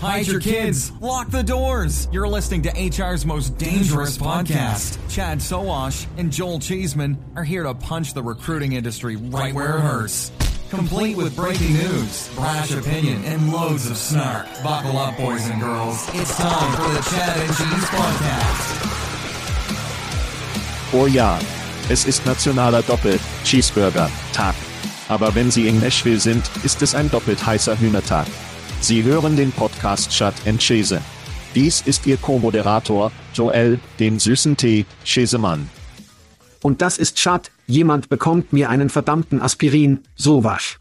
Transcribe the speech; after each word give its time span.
Hide 0.00 0.28
your 0.28 0.40
kids. 0.40 0.92
Lock 1.00 1.28
the 1.30 1.42
doors. 1.42 2.08
You're 2.12 2.28
listening 2.28 2.62
to 2.62 2.70
HR's 2.70 3.26
most 3.26 3.58
dangerous 3.58 4.16
podcast. 4.16 4.96
Chad 5.10 5.42
Soash 5.42 6.06
and 6.16 6.32
Joel 6.32 6.60
Cheeseman 6.60 7.18
are 7.34 7.42
here 7.42 7.64
to 7.64 7.74
punch 7.74 8.14
the 8.14 8.22
recruiting 8.22 8.74
industry 8.74 9.16
right 9.16 9.52
where 9.52 9.76
it 9.76 9.80
hurts. 9.80 10.30
complete 10.70 11.16
with 11.16 11.34
breaking 11.34 11.72
news, 11.72 12.28
brash 12.36 12.70
opinion, 12.72 13.24
and 13.24 13.52
loads 13.52 13.90
of 13.90 13.96
snark. 13.96 14.46
Buckle 14.62 14.98
up, 14.98 15.16
boys 15.16 15.48
and 15.48 15.60
girls. 15.60 16.06
It's 16.14 16.36
time 16.36 16.72
for 16.76 16.92
the 16.92 17.02
Chad 17.10 17.38
and 17.38 17.56
Cheese 17.56 17.88
Podcast. 17.90 18.84
Oh 20.92 21.06
ja, 21.06 21.38
es 21.88 22.04
ist 22.04 22.24
nationaler 22.24 22.82
Doppel-Cheeseburger-Tag. 22.82 24.54
Aber 25.08 25.34
wenn 25.34 25.50
Sie 25.50 25.66
in 25.66 25.80
Nashville 25.80 26.20
sind, 26.20 26.48
ist 26.62 26.82
es 26.82 26.94
ein 26.94 27.10
doppelt 27.10 27.44
heißer 27.44 27.76
Hühnertag. 27.80 28.26
Sie 28.80 29.02
hören 29.02 29.36
den 29.36 29.50
Podcast 29.50 30.10
Chat 30.10 30.34
and 30.46 30.60
Cheese. 30.60 31.02
Dies 31.54 31.80
ist 31.80 32.06
Ihr 32.06 32.16
Co-Moderator, 32.16 33.10
Joel, 33.34 33.80
den 33.98 34.20
süßen 34.20 34.56
Tee, 34.56 34.86
Cheesemann. 35.04 35.68
Und 36.62 36.80
das 36.80 36.96
ist 36.96 37.18
Schad, 37.18 37.50
jemand 37.66 38.08
bekommt 38.08 38.52
mir 38.52 38.70
einen 38.70 38.88
verdammten 38.88 39.42
Aspirin, 39.42 40.04
sowas. 40.14 40.78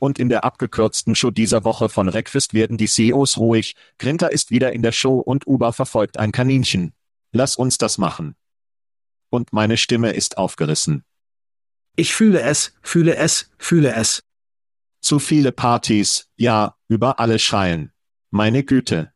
Und 0.00 0.18
in 0.18 0.28
der 0.28 0.44
abgekürzten 0.44 1.14
Show 1.14 1.30
dieser 1.30 1.64
Woche 1.64 1.88
von 1.88 2.08
Request 2.08 2.52
werden 2.52 2.76
die 2.76 2.88
CEOs 2.88 3.38
ruhig, 3.38 3.76
Grinter 3.98 4.32
ist 4.32 4.50
wieder 4.50 4.72
in 4.72 4.82
der 4.82 4.92
Show 4.92 5.18
und 5.18 5.46
Uber 5.46 5.72
verfolgt 5.72 6.18
ein 6.18 6.32
Kaninchen. 6.32 6.92
Lass 7.32 7.54
uns 7.56 7.78
das 7.78 7.96
machen. 7.96 8.34
Und 9.30 9.52
meine 9.52 9.76
Stimme 9.76 10.12
ist 10.12 10.36
aufgerissen. 10.36 11.04
Ich 11.96 12.12
fühle 12.12 12.40
es, 12.40 12.74
fühle 12.82 13.16
es, 13.16 13.50
fühle 13.56 13.94
es. 13.94 14.24
Zu 15.04 15.18
viele 15.18 15.52
Partys, 15.52 16.30
ja, 16.34 16.78
über 16.88 17.20
alle 17.20 17.38
schreien. 17.38 17.92
Meine 18.30 18.64
Güte. 18.64 19.12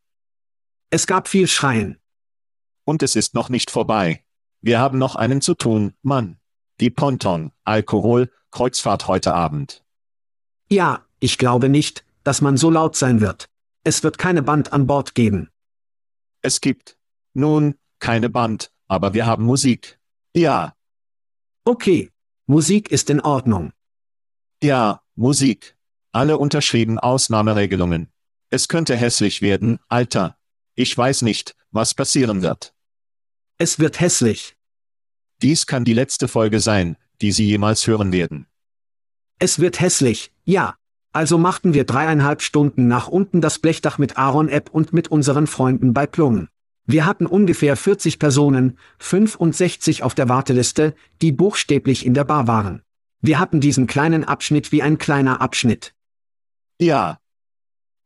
Es 0.91 1.07
gab 1.07 1.29
viel 1.29 1.47
Schreien. 1.47 1.99
Und 2.85 3.03
es 3.03 3.17
ist 3.17 3.33
noch 3.33 3.49
nicht 3.49 3.71
vorbei. 3.71 4.23
Wir 4.61 4.81
haben 4.81 4.99
noch 4.99 5.17
einen 5.17 5.41
zu 5.41 5.55
tun, 5.55 5.95
Mann. 6.03 6.39
Die 6.79 6.91
Ponton, 6.91 7.53
Alkohol, 7.65 8.31
Kreuzfahrt 8.51 9.09
heute 9.09 9.33
Abend. 9.33 9.83
Ja, 10.69 11.07
ich 11.21 11.39
glaube 11.39 11.71
nicht, 11.71 12.05
dass 12.23 12.43
man 12.43 12.59
so 12.59 12.69
laut 12.69 12.95
sein 12.95 13.23
wird. 13.23 13.49
Es 13.83 14.03
wird 14.03 14.19
keine 14.19 14.43
Band 14.43 14.75
an 14.75 14.87
Bord 14.87 15.15
geben. 15.15 15.49
Es 16.43 16.61
gibt. 16.61 16.99
Nun, 17.33 17.77
keine 17.99 18.29
Band, 18.29 18.73
aber 18.89 19.15
wir 19.15 19.25
haben 19.25 19.45
Musik. 19.45 19.99
Ja. 20.37 20.77
Okay. 21.65 22.11
Musik 22.45 22.91
ist 22.91 23.09
in 23.09 23.23
Ordnung. 23.23 23.73
Ja, 24.63 25.01
Musik. 25.15 25.78
Alle 26.13 26.39
unterschrieben 26.39 26.99
Ausnahmeregelungen. 26.99 28.09
Es 28.51 28.69
könnte 28.69 28.97
hässlich 28.97 29.43
werden, 29.43 29.79
Alter. 29.89 30.37
Ich 30.75 30.97
weiß 30.97 31.23
nicht, 31.23 31.55
was 31.71 31.95
passieren 31.95 32.43
wird. 32.43 32.73
Es 33.59 33.79
wird 33.79 34.01
hässlich. 34.01 34.57
Dies 35.43 35.67
kann 35.67 35.85
die 35.85 35.93
letzte 35.93 36.29
Folge 36.29 36.61
sein, 36.61 36.97
die 37.21 37.33
Sie 37.33 37.47
jemals 37.47 37.87
hören 37.87 38.13
werden. 38.13 38.47
Es 39.39 39.59
wird 39.59 39.81
hässlich, 39.81 40.33
ja. 40.45 40.77
Also 41.13 41.39
machten 41.39 41.75
wir 41.75 41.85
dreieinhalb 41.85 42.43
Stunden 42.43 42.87
nach 42.87 43.09
unten 43.09 43.41
das 43.41 43.59
Blechdach 43.59 43.99
mit 43.99 44.19
Aaron 44.19 44.49
App 44.49 44.71
und 44.71 44.93
mit 44.93 45.09
unseren 45.09 45.47
Freunden 45.47 45.95
bei 45.95 46.07
Plum. 46.07 46.49
Wir 46.87 47.05
hatten 47.05 47.27
ungefähr 47.27 47.77
40 47.77 48.19
Personen, 48.19 48.79
65 48.99 50.03
auf 50.03 50.15
der 50.15 50.29
Warteliste, 50.29 50.95
die 51.21 51.33
buchstäblich 51.33 52.07
in 52.07 52.15
der 52.15 52.25
Bar 52.25 52.47
waren. 52.47 52.83
Wir 53.21 53.39
hatten 53.39 53.61
diesen 53.61 53.87
kleinen 53.87 54.25
Abschnitt 54.25 54.73
wie 54.73 54.83
ein 54.83 54.97
kleiner 54.97 55.41
Abschnitt. 55.41 55.95
Ja. 56.79 57.19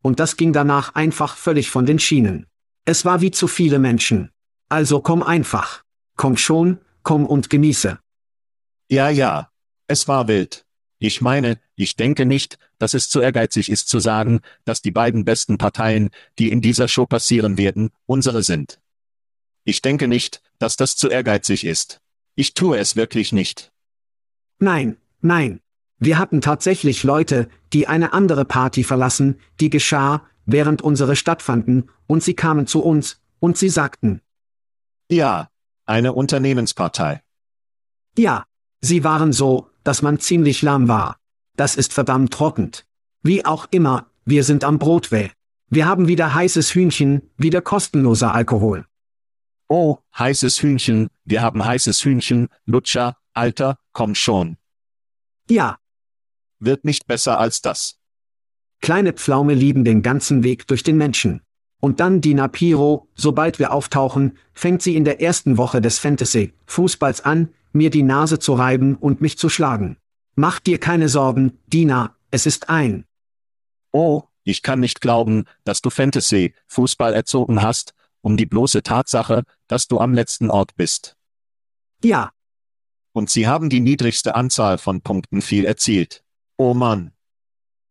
Und 0.01 0.19
das 0.19 0.35
ging 0.35 0.53
danach 0.53 0.95
einfach 0.95 1.37
völlig 1.37 1.69
von 1.69 1.85
den 1.85 1.99
Schienen. 1.99 2.47
Es 2.85 3.05
war 3.05 3.21
wie 3.21 3.31
zu 3.31 3.47
viele 3.47 3.79
Menschen. 3.79 4.31
Also 4.69 5.01
komm 5.01 5.23
einfach. 5.23 5.83
Komm 6.17 6.37
schon, 6.37 6.79
komm 7.03 7.25
und 7.25 7.49
genieße. 7.49 7.99
Ja, 8.89 9.09
ja. 9.09 9.49
Es 9.87 10.07
war 10.07 10.27
wild. 10.27 10.65
Ich 10.99 11.21
meine, 11.21 11.59
ich 11.75 11.95
denke 11.95 12.25
nicht, 12.25 12.57
dass 12.79 12.93
es 12.93 13.09
zu 13.09 13.19
ehrgeizig 13.19 13.69
ist 13.69 13.89
zu 13.89 13.99
sagen, 13.99 14.41
dass 14.65 14.81
die 14.81 14.91
beiden 14.91 15.25
besten 15.25 15.57
Parteien, 15.57 16.09
die 16.39 16.51
in 16.51 16.61
dieser 16.61 16.87
Show 16.87 17.05
passieren 17.05 17.57
werden, 17.57 17.91
unsere 18.05 18.43
sind. 18.43 18.79
Ich 19.65 19.81
denke 19.81 20.07
nicht, 20.07 20.41
dass 20.59 20.77
das 20.77 20.95
zu 20.95 21.09
ehrgeizig 21.09 21.65
ist. 21.65 21.99
Ich 22.35 22.53
tue 22.53 22.77
es 22.77 22.95
wirklich 22.95 23.31
nicht. 23.31 23.71
Nein, 24.59 24.97
nein. 25.21 25.59
Wir 25.99 26.17
hatten 26.17 26.41
tatsächlich 26.41 27.03
Leute, 27.03 27.49
die 27.73 27.87
eine 27.87 28.13
andere 28.13 28.45
Party 28.45 28.83
verlassen, 28.83 29.39
die 29.59 29.69
geschah, 29.69 30.23
während 30.45 30.81
unsere 30.81 31.15
stattfanden, 31.15 31.89
und 32.07 32.23
sie 32.23 32.35
kamen 32.35 32.67
zu 32.67 32.83
uns, 32.83 33.21
und 33.39 33.57
sie 33.57 33.69
sagten, 33.69 34.21
ja, 35.09 35.49
eine 35.85 36.13
Unternehmenspartei. 36.13 37.21
Ja, 38.17 38.45
sie 38.81 39.03
waren 39.03 39.33
so, 39.33 39.69
dass 39.83 40.01
man 40.01 40.19
ziemlich 40.19 40.61
lahm 40.61 40.87
war. 40.87 41.17
Das 41.55 41.75
ist 41.75 41.93
verdammt 41.93 42.33
trockend. 42.33 42.85
Wie 43.21 43.45
auch 43.45 43.67
immer, 43.71 44.07
wir 44.25 44.43
sind 44.43 44.63
am 44.63 44.79
Broadway. 44.79 45.31
Wir 45.67 45.85
haben 45.85 46.07
wieder 46.07 46.33
heißes 46.33 46.73
Hühnchen, 46.73 47.29
wieder 47.37 47.61
kostenloser 47.61 48.33
Alkohol. 48.33 48.85
Oh, 49.67 49.97
heißes 50.17 50.61
Hühnchen, 50.61 51.09
wir 51.25 51.41
haben 51.41 51.65
heißes 51.65 52.03
Hühnchen, 52.03 52.49
Lutscher, 52.65 53.17
Alter, 53.33 53.77
komm 53.91 54.15
schon. 54.15 54.57
Ja. 55.49 55.77
Wird 56.65 56.85
nicht 56.85 57.07
besser 57.07 57.39
als 57.39 57.61
das. 57.61 57.97
Kleine 58.81 59.13
Pflaume 59.13 59.53
lieben 59.53 59.83
den 59.83 60.01
ganzen 60.01 60.43
Weg 60.43 60.67
durch 60.67 60.83
den 60.83 60.97
Menschen. 60.97 61.41
Und 61.79 61.99
dann 61.99 62.21
die 62.21 62.33
Napiro, 62.33 63.09
sobald 63.15 63.59
wir 63.59 63.73
auftauchen, 63.73 64.37
fängt 64.53 64.81
sie 64.81 64.95
in 64.95 65.03
der 65.03 65.21
ersten 65.21 65.57
Woche 65.57 65.81
des 65.81 65.99
Fantasy-Fußballs 65.99 67.21
an, 67.21 67.49
mir 67.73 67.89
die 67.89 68.03
Nase 68.03 68.39
zu 68.39 68.53
reiben 68.53 68.95
und 68.95 69.19
mich 69.19 69.37
zu 69.37 69.49
schlagen. 69.49 69.97
Mach 70.35 70.59
dir 70.59 70.79
keine 70.79 71.09
Sorgen, 71.09 71.59
Dina, 71.67 72.15
es 72.31 72.45
ist 72.45 72.69
ein. 72.69 73.05
Oh, 73.91 74.23
Ich 74.45 74.61
kann 74.61 74.79
nicht 74.79 74.99
glauben, 75.01 75.45
dass 75.63 75.81
du 75.81 75.89
Fantasy, 75.89 76.53
Fußball 76.67 77.13
erzogen 77.13 77.61
hast, 77.61 77.93
um 78.21 78.35
die 78.37 78.45
bloße 78.45 78.83
Tatsache, 78.83 79.43
dass 79.67 79.87
du 79.87 79.99
am 79.99 80.13
letzten 80.13 80.49
Ort 80.49 80.75
bist. 80.75 81.15
Ja, 82.03 82.31
Und 83.13 83.29
sie 83.29 83.47
haben 83.47 83.69
die 83.69 83.79
niedrigste 83.79 84.35
Anzahl 84.35 84.77
von 84.77 85.01
Punkten 85.01 85.41
viel 85.41 85.65
erzielt. 85.65 86.22
Oh 86.57 86.73
Mann. 86.73 87.11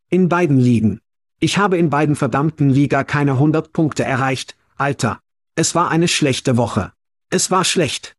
in 0.09 0.29
beiden 0.29 0.59
Ligen. 0.59 1.01
Ich 1.41 1.59
habe 1.59 1.79
in 1.79 1.91
beiden 1.91 2.17
verdammten 2.17 2.69
Liga 2.71 3.03
keine 3.03 3.33
100 3.33 3.73
Punkte 3.73 4.05
erreicht, 4.05 4.57
Alter. 4.77 5.21
Es 5.55 5.75
war 5.75 5.91
eine 5.91 6.07
schlechte 6.07 6.57
Woche. 6.57 6.93
Es 7.31 7.51
war 7.51 7.65
schlecht. 7.65 8.15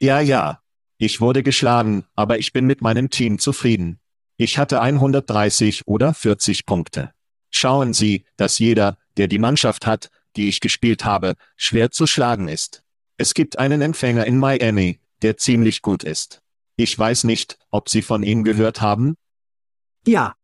Ja, 0.00 0.20
ja. 0.20 0.60
Ich 0.98 1.20
wurde 1.20 1.42
geschlagen, 1.42 2.04
aber 2.14 2.38
ich 2.38 2.52
bin 2.52 2.66
mit 2.66 2.82
meinem 2.82 3.10
Team 3.10 3.38
zufrieden. 3.38 3.98
Ich 4.36 4.58
hatte 4.58 4.80
130 4.80 5.86
oder 5.86 6.14
40 6.14 6.66
Punkte. 6.66 7.12
Schauen 7.50 7.94
Sie, 7.94 8.24
dass 8.36 8.58
jeder, 8.58 8.98
der 9.16 9.28
die 9.28 9.38
Mannschaft 9.38 9.86
hat, 9.86 10.10
die 10.36 10.48
ich 10.48 10.60
gespielt 10.60 11.04
habe, 11.04 11.34
schwer 11.56 11.90
zu 11.90 12.06
schlagen 12.06 12.48
ist. 12.48 12.82
Es 13.16 13.32
gibt 13.32 13.58
einen 13.58 13.80
Empfänger 13.80 14.26
in 14.26 14.38
Miami, 14.38 15.00
der 15.22 15.38
ziemlich 15.38 15.80
gut 15.80 16.04
ist. 16.04 16.42
Ich 16.76 16.98
weiß 16.98 17.24
nicht, 17.24 17.58
ob 17.70 17.88
Sie 17.88 18.02
von 18.02 18.22
ihm 18.22 18.44
gehört 18.44 18.82
haben? 18.82 19.16
Ja, 20.06 20.34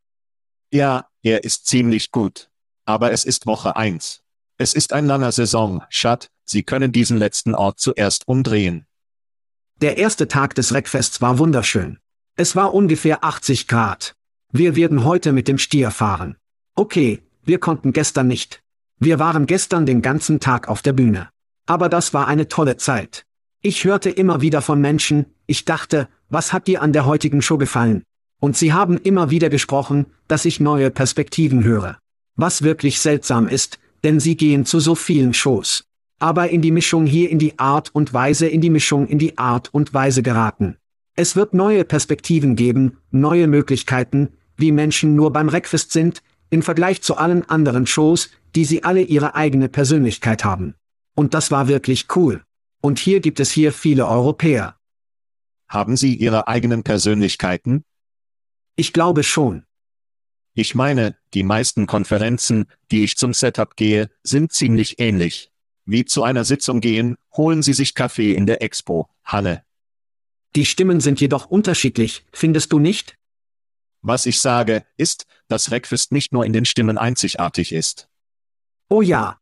Ja, 0.72 1.06
er 1.22 1.44
ist 1.44 1.66
ziemlich 1.66 2.10
gut. 2.10 2.50
Aber 2.84 3.12
es 3.12 3.24
ist 3.24 3.46
Woche 3.46 3.76
1. 3.76 4.22
Es 4.58 4.74
ist 4.74 4.92
ein 4.92 5.06
langer 5.06 5.30
Saison, 5.32 5.82
Schat, 5.88 6.30
Sie 6.44 6.62
können 6.64 6.90
diesen 6.92 7.16
letzten 7.18 7.54
Ort 7.54 7.78
zuerst 7.78 8.26
umdrehen. 8.26 8.86
der 9.80 9.98
erste 9.98 10.28
Tag 10.28 10.54
des 10.54 10.72
Reckfests 10.74 11.20
war 11.20 11.38
wunderschön. 11.38 11.98
Es 12.36 12.54
war 12.56 12.72
ungefähr 12.72 13.24
80 13.24 13.66
Grad. 13.68 14.14
Wir 14.52 14.76
werden 14.76 15.04
heute 15.04 15.32
mit 15.32 15.48
dem 15.48 15.58
Stier 15.58 15.90
fahren. 15.90 16.36
Okay, 16.76 17.22
wir 17.42 17.58
konnten 17.58 17.92
gestern 17.92 18.28
nicht. 18.28 18.62
Wir 18.98 19.18
waren 19.18 19.46
gestern 19.46 19.84
den 19.86 20.00
ganzen 20.00 20.38
Tag 20.40 20.68
auf 20.68 20.82
der 20.82 20.92
Bühne. 20.92 21.30
Aber 21.66 21.88
das 21.88 22.14
war 22.14 22.28
eine 22.28 22.46
tolle 22.48 22.76
Zeit. 22.76 23.24
Ich 23.60 23.84
hörte 23.84 24.10
immer 24.10 24.40
wieder 24.40 24.62
von 24.62 24.80
Menschen, 24.80 25.26
ich 25.46 25.64
dachte, 25.64 26.08
was 26.28 26.52
hat 26.52 26.66
dir 26.68 26.80
an 26.82 26.92
der 26.92 27.04
heutigen 27.06 27.42
Show 27.42 27.58
gefallen? 27.58 28.04
Und 28.42 28.56
sie 28.56 28.72
haben 28.72 28.98
immer 28.98 29.30
wieder 29.30 29.50
gesprochen, 29.50 30.06
dass 30.26 30.44
ich 30.46 30.58
neue 30.58 30.90
Perspektiven 30.90 31.62
höre. 31.62 31.98
Was 32.34 32.62
wirklich 32.62 32.98
seltsam 32.98 33.46
ist, 33.46 33.78
denn 34.02 34.18
sie 34.18 34.36
gehen 34.36 34.66
zu 34.66 34.80
so 34.80 34.96
vielen 34.96 35.32
Shows. 35.32 35.84
Aber 36.18 36.48
in 36.48 36.60
die 36.60 36.72
Mischung 36.72 37.06
hier 37.06 37.30
in 37.30 37.38
die 37.38 37.56
Art 37.60 37.94
und 37.94 38.12
Weise 38.12 38.48
in 38.48 38.60
die 38.60 38.68
Mischung 38.68 39.06
in 39.06 39.20
die 39.20 39.38
Art 39.38 39.72
und 39.72 39.94
Weise 39.94 40.24
geraten. 40.24 40.76
Es 41.14 41.36
wird 41.36 41.54
neue 41.54 41.84
Perspektiven 41.84 42.56
geben, 42.56 42.98
neue 43.12 43.46
Möglichkeiten, 43.46 44.30
wie 44.56 44.72
Menschen 44.72 45.14
nur 45.14 45.32
beim 45.32 45.46
Breakfast 45.46 45.92
sind, 45.92 46.20
im 46.50 46.62
Vergleich 46.62 47.00
zu 47.00 47.16
allen 47.16 47.48
anderen 47.48 47.86
Shows, 47.86 48.30
die 48.56 48.64
sie 48.64 48.82
alle 48.82 49.02
ihre 49.02 49.36
eigene 49.36 49.68
Persönlichkeit 49.68 50.44
haben. 50.44 50.74
Und 51.14 51.34
das 51.34 51.52
war 51.52 51.68
wirklich 51.68 52.08
cool. 52.16 52.42
Und 52.80 52.98
hier 52.98 53.20
gibt 53.20 53.38
es 53.38 53.52
hier 53.52 53.72
viele 53.72 54.08
Europäer. 54.08 54.74
Haben 55.68 55.96
Sie 55.96 56.16
Ihre 56.16 56.48
eigenen 56.48 56.82
Persönlichkeiten? 56.82 57.84
Ich 58.76 58.92
glaube 58.92 59.22
schon. 59.22 59.66
Ich 60.54 60.74
meine, 60.74 61.16
die 61.34 61.42
meisten 61.42 61.86
Konferenzen, 61.86 62.66
die 62.90 63.04
ich 63.04 63.16
zum 63.16 63.34
Setup 63.34 63.76
gehe, 63.76 64.10
sind 64.22 64.52
ziemlich 64.52 64.98
ähnlich. 64.98 65.50
Wie 65.84 66.04
zu 66.04 66.22
einer 66.22 66.44
Sitzung 66.44 66.80
gehen, 66.80 67.16
holen 67.36 67.62
Sie 67.62 67.72
sich 67.72 67.94
Kaffee 67.94 68.34
in 68.34 68.46
der 68.46 68.62
Expo, 68.62 69.08
Halle. 69.24 69.64
Die 70.54 70.66
Stimmen 70.66 71.00
sind 71.00 71.20
jedoch 71.20 71.46
unterschiedlich, 71.46 72.24
findest 72.32 72.72
du 72.72 72.78
nicht? 72.78 73.16
Was 74.02 74.26
ich 74.26 74.40
sage, 74.40 74.84
ist, 74.96 75.26
dass 75.48 75.70
Request 75.70 76.12
nicht 76.12 76.32
nur 76.32 76.44
in 76.44 76.52
den 76.52 76.64
Stimmen 76.64 76.98
einzigartig 76.98 77.72
ist. 77.72 78.08
Oh 78.88 79.00
ja, 79.00 79.40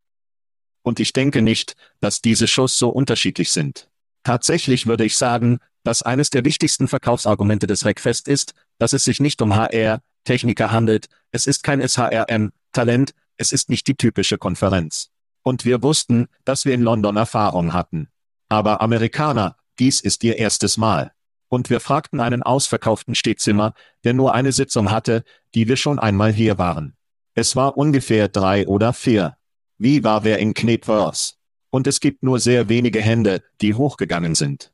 Und 0.83 1.01
ich 1.01 1.13
denke 1.13 1.43
nicht, 1.43 1.77
dass 2.01 2.23
diese 2.23 2.49
Shows 2.49 2.79
so 2.79 2.89
unterschiedlich 2.89 3.53
sind. 3.53 3.91
Tatsächlich 4.23 4.87
würde 4.87 5.05
ich 5.05 5.17
sagen, 5.17 5.59
dass 5.83 6.03
eines 6.03 6.31
der 6.31 6.45
wichtigsten 6.45 6.89
Verkaufsargumente 6.89 7.67
des 7.67 7.85
Reckfest 7.85 8.29
ist, 8.29 8.55
dass 8.81 8.95
es 8.95 9.05
sich 9.05 9.21
nicht 9.21 9.41
um 9.43 9.55
HR, 9.55 10.01
Techniker 10.25 10.73
handelt, 10.73 11.09
es 11.31 11.47
ist 11.47 11.63
kein 11.63 11.87
SHRM, 11.87 12.53
Talent, 12.73 13.15
es 13.37 13.53
ist 13.53 13.69
nicht 13.69 13.87
die 13.87 13.95
typische 13.95 14.39
Konferenz. 14.39 15.11
Und 15.43 15.65
wir 15.65 15.83
wussten, 15.83 16.29
dass 16.45 16.65
wir 16.65 16.75
in 16.75 16.83
London 16.83 17.17
Erfahrung 17.17 17.73
hatten. 17.73 18.09
Aber 18.49 18.81
Amerikaner, 18.81 19.57
dies 19.79 20.01
ist 20.01 20.25
ihr 20.25 20.39
erstes 20.39 20.77
Mal. 20.77 21.13
Und 21.49 21.69
wir 21.69 21.81
fragten 21.81 22.21
einen 22.21 22.43
ausverkauften 22.43 23.15
Stehzimmer, 23.15 23.75
der 24.05 24.15
nur 24.15 24.35
eine 24.35 24.53
Sitzung 24.53 24.91
hatte, 24.91 25.25
die 25.55 25.69
wir 25.69 25.77
schon 25.77 25.99
einmal 25.99 26.33
hier 26.33 26.59
waren. 26.59 26.97
Es 27.35 27.57
war 27.57 27.77
ungefähr 27.77 28.29
drei 28.29 28.67
oder 28.67 28.93
vier. 28.93 29.37
Wie 29.77 30.05
war 30.05 30.25
wer 30.25 30.39
in 30.39 30.55
Knetwurst? 30.55 31.39
Und 31.71 31.87
es 31.87 32.01
gibt 32.01 32.23
nur 32.23 32.41
sehr 32.41 32.69
wenige 32.69 33.01
Hände, 33.01 33.43
die 33.61 33.75
hochgegangen 33.75 34.35
sind. 34.35 34.73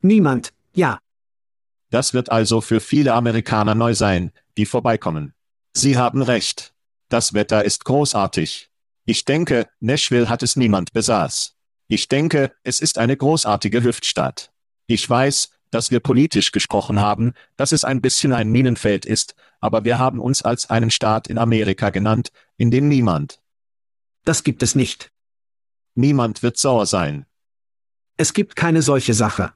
niemand, 0.00 0.52
ja, 0.74 0.98
Das 1.94 2.12
wird 2.12 2.32
also 2.32 2.60
für 2.60 2.80
viele 2.80 3.14
Amerikaner 3.14 3.76
neu 3.76 3.94
sein, 3.94 4.32
die 4.56 4.66
vorbeikommen. 4.66 5.32
Sie 5.74 5.96
haben 5.96 6.22
recht. 6.22 6.74
Das 7.08 7.34
Wetter 7.34 7.64
ist 7.64 7.84
großartig. 7.84 8.68
Ich 9.04 9.24
denke, 9.24 9.68
Nashville 9.78 10.28
hat 10.28 10.42
es 10.42 10.56
niemand 10.56 10.92
besaß. 10.92 11.54
Ich 11.86 12.08
denke, 12.08 12.50
es 12.64 12.80
ist 12.80 12.98
eine 12.98 13.16
großartige 13.16 13.84
Hüftstadt. 13.84 14.50
Ich 14.88 15.08
weiß, 15.08 15.50
dass 15.70 15.92
wir 15.92 16.00
politisch 16.00 16.50
gesprochen 16.50 16.98
haben, 16.98 17.32
dass 17.56 17.70
es 17.70 17.84
ein 17.84 18.00
bisschen 18.00 18.32
ein 18.32 18.50
Minenfeld 18.50 19.06
ist, 19.06 19.36
aber 19.60 19.84
wir 19.84 19.96
haben 19.96 20.18
uns 20.18 20.42
als 20.42 20.70
einen 20.70 20.90
Staat 20.90 21.28
in 21.28 21.38
Amerika 21.38 21.90
genannt, 21.90 22.32
in 22.56 22.72
dem 22.72 22.88
niemand, 22.88 23.38
das 24.24 24.42
gibt 24.42 24.64
es 24.64 24.74
nicht. 24.74 25.12
niemand 25.94 26.42
wird 26.42 26.56
sauer 26.56 26.86
sein. 26.86 27.26
Es 28.16 28.32
gibt 28.32 28.56
keine 28.56 28.82
solche 28.82 29.14
Sache. 29.14 29.52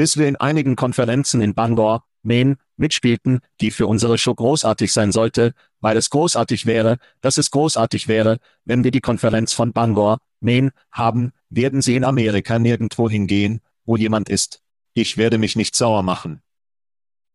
Bis 0.00 0.16
wir 0.16 0.26
in 0.28 0.36
einigen 0.36 0.76
Konferenzen 0.76 1.42
in 1.42 1.52
Bangor, 1.52 2.06
Maine, 2.22 2.56
mitspielten, 2.78 3.40
die 3.60 3.70
für 3.70 3.86
unsere 3.86 4.16
Show 4.16 4.34
großartig 4.34 4.94
sein 4.94 5.12
sollte, 5.12 5.52
weil 5.80 5.98
es 5.98 6.08
großartig 6.08 6.64
wäre, 6.64 6.96
dass 7.20 7.36
es 7.36 7.50
großartig 7.50 8.08
wäre, 8.08 8.38
wenn 8.64 8.82
wir 8.82 8.92
die 8.92 9.02
Konferenz 9.02 9.52
von 9.52 9.74
Bangor, 9.74 10.16
Maine, 10.40 10.72
haben, 10.90 11.32
werden 11.50 11.82
sie 11.82 11.96
in 11.96 12.04
Amerika 12.04 12.58
nirgendwo 12.58 13.10
hingehen, 13.10 13.60
wo 13.84 13.98
jemand 13.98 14.30
ist. 14.30 14.62
Ich 14.94 15.18
werde 15.18 15.36
mich 15.36 15.54
nicht 15.54 15.76
sauer 15.76 16.02
machen. 16.02 16.40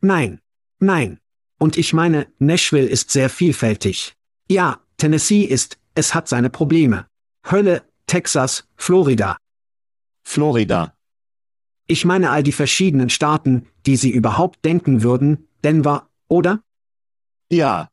Nein, 0.02 0.42
nein. 0.80 1.20
Und 1.60 1.78
ich 1.78 1.94
meine, 1.94 2.26
Nashville 2.40 2.88
ist 2.88 3.12
sehr 3.12 3.30
vielfältig. 3.30 4.16
Ja, 4.50 4.80
Tennessee 4.98 5.44
ist, 5.44 5.78
es 5.94 6.16
hat 6.16 6.28
seine 6.28 6.50
Probleme. 6.50 7.06
Hölle, 7.48 7.84
Texas, 8.08 8.68
Florida. 8.76 9.38
Florida. 10.24 10.95
Ich 11.88 12.06
meine 12.06 12.32
all 12.32 12.44
die 12.44 12.52
verschiedenen 12.52 13.10
Staaten, 13.10 13.68
die 13.86 13.96
sie 13.96 14.10
überhaupt 14.10 14.66
denken 14.66 15.04
würden, 15.04 15.48
Denver, 15.64 16.10
oder? 16.28 16.64
Ja, 17.52 17.90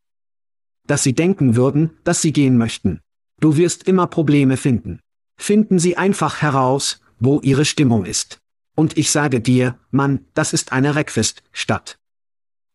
Dass 0.86 1.02
sie 1.02 1.14
denken 1.14 1.54
würden, 1.56 1.90
dass 2.04 2.22
sie 2.22 2.32
gehen 2.32 2.56
möchten. 2.58 3.00
Du 3.38 3.56
wirst 3.56 3.86
immer 3.86 4.06
Probleme 4.06 4.56
finden. 4.56 5.00
Finden 5.36 5.78
sie 5.78 5.96
einfach 5.96 6.42
heraus, 6.42 7.00
wo 7.18 7.40
ihre 7.40 7.64
Stimmung 7.64 8.04
ist. 8.04 8.38
Und 8.74 8.96
ich 8.98 9.10
sage 9.10 9.40
dir, 9.40 9.78
Mann, 9.90 10.26
das 10.34 10.52
ist 10.52 10.72
eine 10.72 10.94
Reckfest-Stadt. 10.94 11.98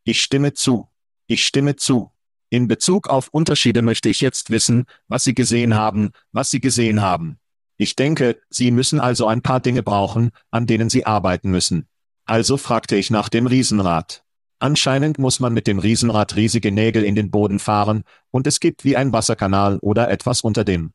ich 0.03 0.21
stimme 0.21 0.53
zu. 0.53 0.87
Ich 1.27 1.43
stimme 1.45 1.75
zu. 1.75 2.11
In 2.49 2.67
Bezug 2.69 3.07
auf 3.09 3.27
Unterschiede 3.29 3.81
möchte 3.81 4.07
ich 4.07 4.21
jetzt 4.21 4.51
wissen, 4.51 4.85
was 5.09 5.25
Sie 5.25 5.35
gesehen 5.35 5.75
haben, 5.75 6.11
was 6.31 6.49
Sie 6.49 6.61
gesehen 6.61 7.01
haben. 7.01 7.39
Ich 7.77 7.95
denke, 7.95 8.39
Sie 8.49 8.71
müssen 8.71 8.99
also 8.99 9.27
ein 9.27 9.41
paar 9.41 9.59
Dinge 9.59 9.83
brauchen, 9.83 10.31
an 10.51 10.65
denen 10.65 10.89
Sie 10.89 11.05
arbeiten 11.05 11.51
müssen. 11.51 11.87
Also 12.25 12.57
fragte 12.57 12.95
ich 12.95 13.11
nach 13.11 13.29
dem 13.29 13.47
Riesenrad. 13.47 14.23
Anscheinend 14.59 15.19
muss 15.19 15.39
man 15.39 15.53
mit 15.53 15.67
dem 15.67 15.77
Riesenrad 15.77 16.35
riesige 16.35 16.71
Nägel 16.71 17.03
in 17.03 17.13
den 17.13 17.29
Boden 17.29 17.59
fahren, 17.59 18.03
und 18.31 18.47
es 18.47 18.59
gibt 18.59 18.83
wie 18.83 18.97
ein 18.97 19.13
Wasserkanal 19.13 19.77
oder 19.79 20.09
etwas 20.09 20.41
unter 20.41 20.63
dem. 20.63 20.91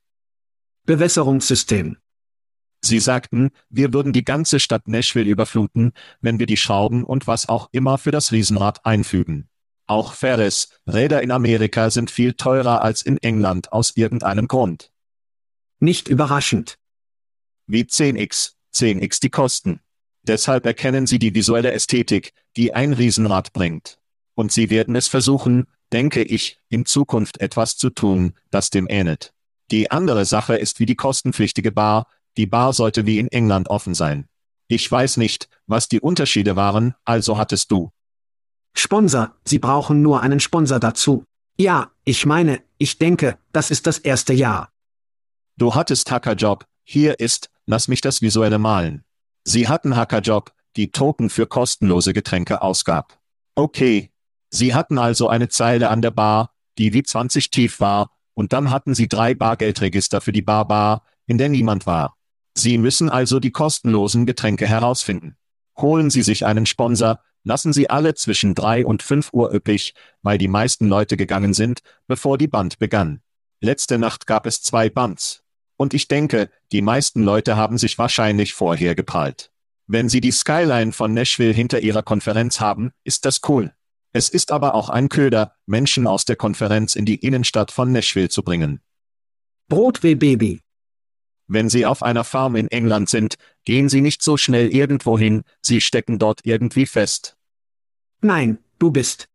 Bewässerungssystem. 0.85 1.97
Sie 2.85 2.99
sagten, 2.99 3.51
wir 3.71 3.93
würden 3.93 4.13
die 4.13 4.25
ganze 4.25 4.59
Stadt 4.59 4.89
Nashville 4.89 5.31
überfluten, 5.31 5.93
wenn 6.21 6.41
wir 6.41 6.47
die 6.47 6.57
Schrauben 6.57 7.05
und 7.05 7.29
was 7.29 7.49
auch 7.49 7.69
immer 7.71 7.97
für 7.99 8.11
das 8.11 8.33
Riesenrad 8.33 8.85
einfügen. 8.85 9.49
Auch 9.87 10.15
Ferris, 10.15 10.81
Räder 10.89 11.23
in 11.23 11.31
Amerika 11.31 11.91
sind 11.91 12.11
viel 12.11 12.33
teurer 12.33 12.83
als 12.83 13.03
in 13.03 13.19
England 13.19 13.73
aus 13.73 13.97
irgendeinem 13.97 14.49
Grund. 14.49 14.92
Nicht 15.83 16.07
überraschend. 16.07 16.79
Wie 17.67 17.83
10x, 17.83 18.53
10x 18.73 19.21
die 19.21 19.31
Kosten. 19.31 19.81
Deshalb 20.23 20.65
erkennen 20.65 21.09
Sie 21.09 21.19
die 21.19 21.35
visuelle 21.35 21.73
Ästhetik, 21.73 22.35
die 22.57 22.73
ein 22.73 22.93
Riesenrad 22.93 23.53
bringt. 23.53 23.99
Und 24.37 24.53
Sie 24.53 24.71
werden 24.71 24.95
es 24.95 25.09
versuchen, 25.09 25.67
denke 25.93 26.23
ich, 26.23 26.61
in 26.69 26.87
Zukunft 26.87 27.41
etwas 27.41 27.77
zu 27.77 27.91
tun, 27.91 28.35
das 28.53 28.71
dem 28.71 28.87
ähnelt. 28.89 29.35
Die 29.73 29.91
andere 29.91 30.25
Sache 30.25 30.55
ist 30.55 30.79
wie 30.79 30.87
die 30.87 30.95
kostenpflichtige 30.95 31.73
Bar, 31.73 32.07
die 32.37 32.47
Bar 32.47 32.75
sollte 32.75 33.05
wie 33.05 33.19
in 33.19 33.27
England 33.27 33.69
offen 33.69 33.95
sein. 33.95 34.29
Ich 34.69 34.89
weiß 34.89 35.17
nicht, 35.17 35.49
was 35.67 35.89
die 35.89 36.01
Unterschiede 36.01 36.55
waren, 36.55 36.95
also 37.05 37.39
hattest 37.39 37.73
du. 37.73 37.91
Sponsor, 38.77 39.35
sie 39.45 39.59
brauchen 39.59 40.01
nur 40.01 40.21
einen 40.21 40.39
Sponsor 40.39 40.79
dazu. 40.79 41.25
Ja, 41.59 41.91
ich 42.05 42.25
meine, 42.25 42.63
Ich 42.79 42.99
denke, 42.99 43.37
das 43.53 43.71
ist 43.71 43.87
das 43.89 43.99
erste 43.99 44.33
Jahr. 44.33 44.72
Du 45.63 45.77
hattest 45.77 46.11
Hackerjob, 46.11 46.67
hier 46.83 47.21
ist, 47.21 47.49
lass 47.67 47.87
mich 47.87 48.01
das 48.01 48.21
visuelle 48.21 48.59
malen. 48.59 49.05
Sie 49.45 49.69
hatten 49.69 49.95
Hackerjob, 49.95 50.51
die 50.75 50.91
Token 50.91 51.31
für 51.31 51.47
kostenlose 51.47 52.13
Getränke 52.13 52.63
ausgab. 52.63 53.21
Okay. 53.55 54.11
Sie 54.51 54.75
hatten 54.75 54.99
also 54.99 55.29
eine 55.29 55.49
Zeile 55.49 55.89
an 55.91 56.03
der 56.03 56.11
Bar, 56.11 56.53
die 56.79 56.93
wie 56.95 57.05
20 57.05 57.51
tief 57.51 57.79
war, 57.79 58.11
und 58.35 58.53
dann 58.53 58.71
hatten 58.71 58.97
Sie 58.97 59.07
drei 59.07 59.35
Bargeldregister 59.35 60.21
für 60.21 60.33
die 60.33 60.43
Bar-Bar, 60.43 61.05
in 61.29 61.39
der 61.39 61.49
niemand 61.49 61.87
war. 61.87 62.17
Sie 62.59 62.77
müssen 62.77 63.09
also 63.09 63.39
die 63.39 63.53
kostenlosen 63.53 64.27
Getränke 64.27 64.67
herausfinden. 64.67 65.37
Holen 65.79 66.11
Sie 66.11 66.23
sich 66.23 66.45
einen 66.45 66.67
Sponsor, 66.67 67.21
lassen 67.45 67.73
Sie 67.73 67.89
alle 67.89 68.15
zwischen 68.15 68.57
drei 68.57 68.85
und 68.85 69.05
fünf 69.05 69.33
Uhr 69.33 69.55
üppig, 69.55 69.95
weil 70.23 70.39
die 70.39 70.49
meisten 70.49 70.89
Leute 70.89 71.17
gegangen 71.17 71.55
sind, 71.55 71.83
bevor 72.09 72.37
die 72.37 72.49
Band 72.49 72.81
begann. 72.81 73.23
Letzte 73.61 73.97
Nacht 73.97 74.27
gab 74.27 74.45
es 74.47 74.61
zwei 74.61 74.91
Bands. 74.91 75.42
Und 75.83 75.95
ich 75.95 76.07
denke, 76.07 76.49
die 76.71 76.81
meisten 76.81 77.25
Leute 77.25 77.57
haben 77.57 77.77
sich 77.77 77.99
wahrscheinlich 77.99 78.55
vorher 78.55 78.95
geprallt. 78.95 79.51
Wenn 79.89 80.09
Sie 80.09 80.21
die 80.21 80.31
Skyline 80.31 80.93
von 80.93 81.13
Nashville 81.13 81.53
hinter 81.53 81.81
Ihrer 81.81 82.05
Konferenz 82.05 82.61
haben, 82.61 82.93
ist 83.03 83.25
das 83.25 83.41
cool. 83.49 83.75
Es 84.13 84.29
ist 84.29 84.53
aber 84.53 84.77
auch 84.77 84.91
ein 84.91 85.09
Köder, 85.09 85.57
Menschen 85.67 86.07
aus 86.07 86.25
der 86.25 86.37
Konferenz 86.37 86.95
in 86.95 87.05
die 87.05 87.17
Innenstadt 87.17 87.73
von 87.73 87.91
Nashville 87.91 88.29
zu 88.29 88.45
bringen. 88.45 88.81
Brotweh 89.67 90.15
Baby. 90.15 90.61
Wenn 91.49 91.69
Sie 91.69 91.85
auf 91.85 92.05
einer 92.05 92.23
Farm 92.23 92.55
in 92.55 92.69
England 92.69 93.09
sind, 93.09 93.35
gehen 93.65 93.89
Sie 93.89 94.03
nicht 94.03 94.23
so 94.23 94.37
schnell 94.37 94.69
irgendwo 94.73 95.19
hin, 95.19 95.43
Sie 95.63 95.81
stecken 95.81 96.21
dort 96.21 96.43
irgendwie 96.45 96.87
fest. 96.87 97.37
Nein, 98.21 98.59
du 98.79 98.93
bist. 98.93 99.29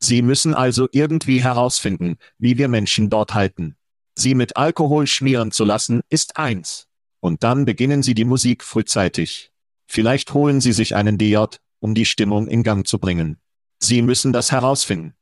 Sie 0.00 0.20
müssen 0.20 0.52
also 0.52 0.86
irgendwie 0.92 1.42
herausfinden, 1.42 2.18
wie 2.36 2.58
wir 2.58 2.68
Menschen 2.68 3.08
dort 3.08 3.32
halten. 3.32 3.74
Sie 4.14 4.34
mit 4.34 4.56
Alkohol 4.56 5.06
schmieren 5.06 5.52
zu 5.52 5.64
lassen, 5.64 6.02
ist 6.08 6.36
eins. 6.36 6.86
Und 7.20 7.42
dann 7.42 7.64
beginnen 7.64 8.02
Sie 8.02 8.14
die 8.14 8.24
Musik 8.24 8.64
frühzeitig. 8.64 9.52
Vielleicht 9.86 10.34
holen 10.34 10.60
Sie 10.60 10.72
sich 10.72 10.94
einen 10.94 11.18
DJ, 11.18 11.44
um 11.80 11.94
die 11.94 12.04
Stimmung 12.04 12.48
in 12.48 12.62
Gang 12.62 12.86
zu 12.86 12.98
bringen. 12.98 13.38
Sie 13.78 14.02
müssen 14.02 14.32
das 14.32 14.52
herausfinden. 14.52 15.14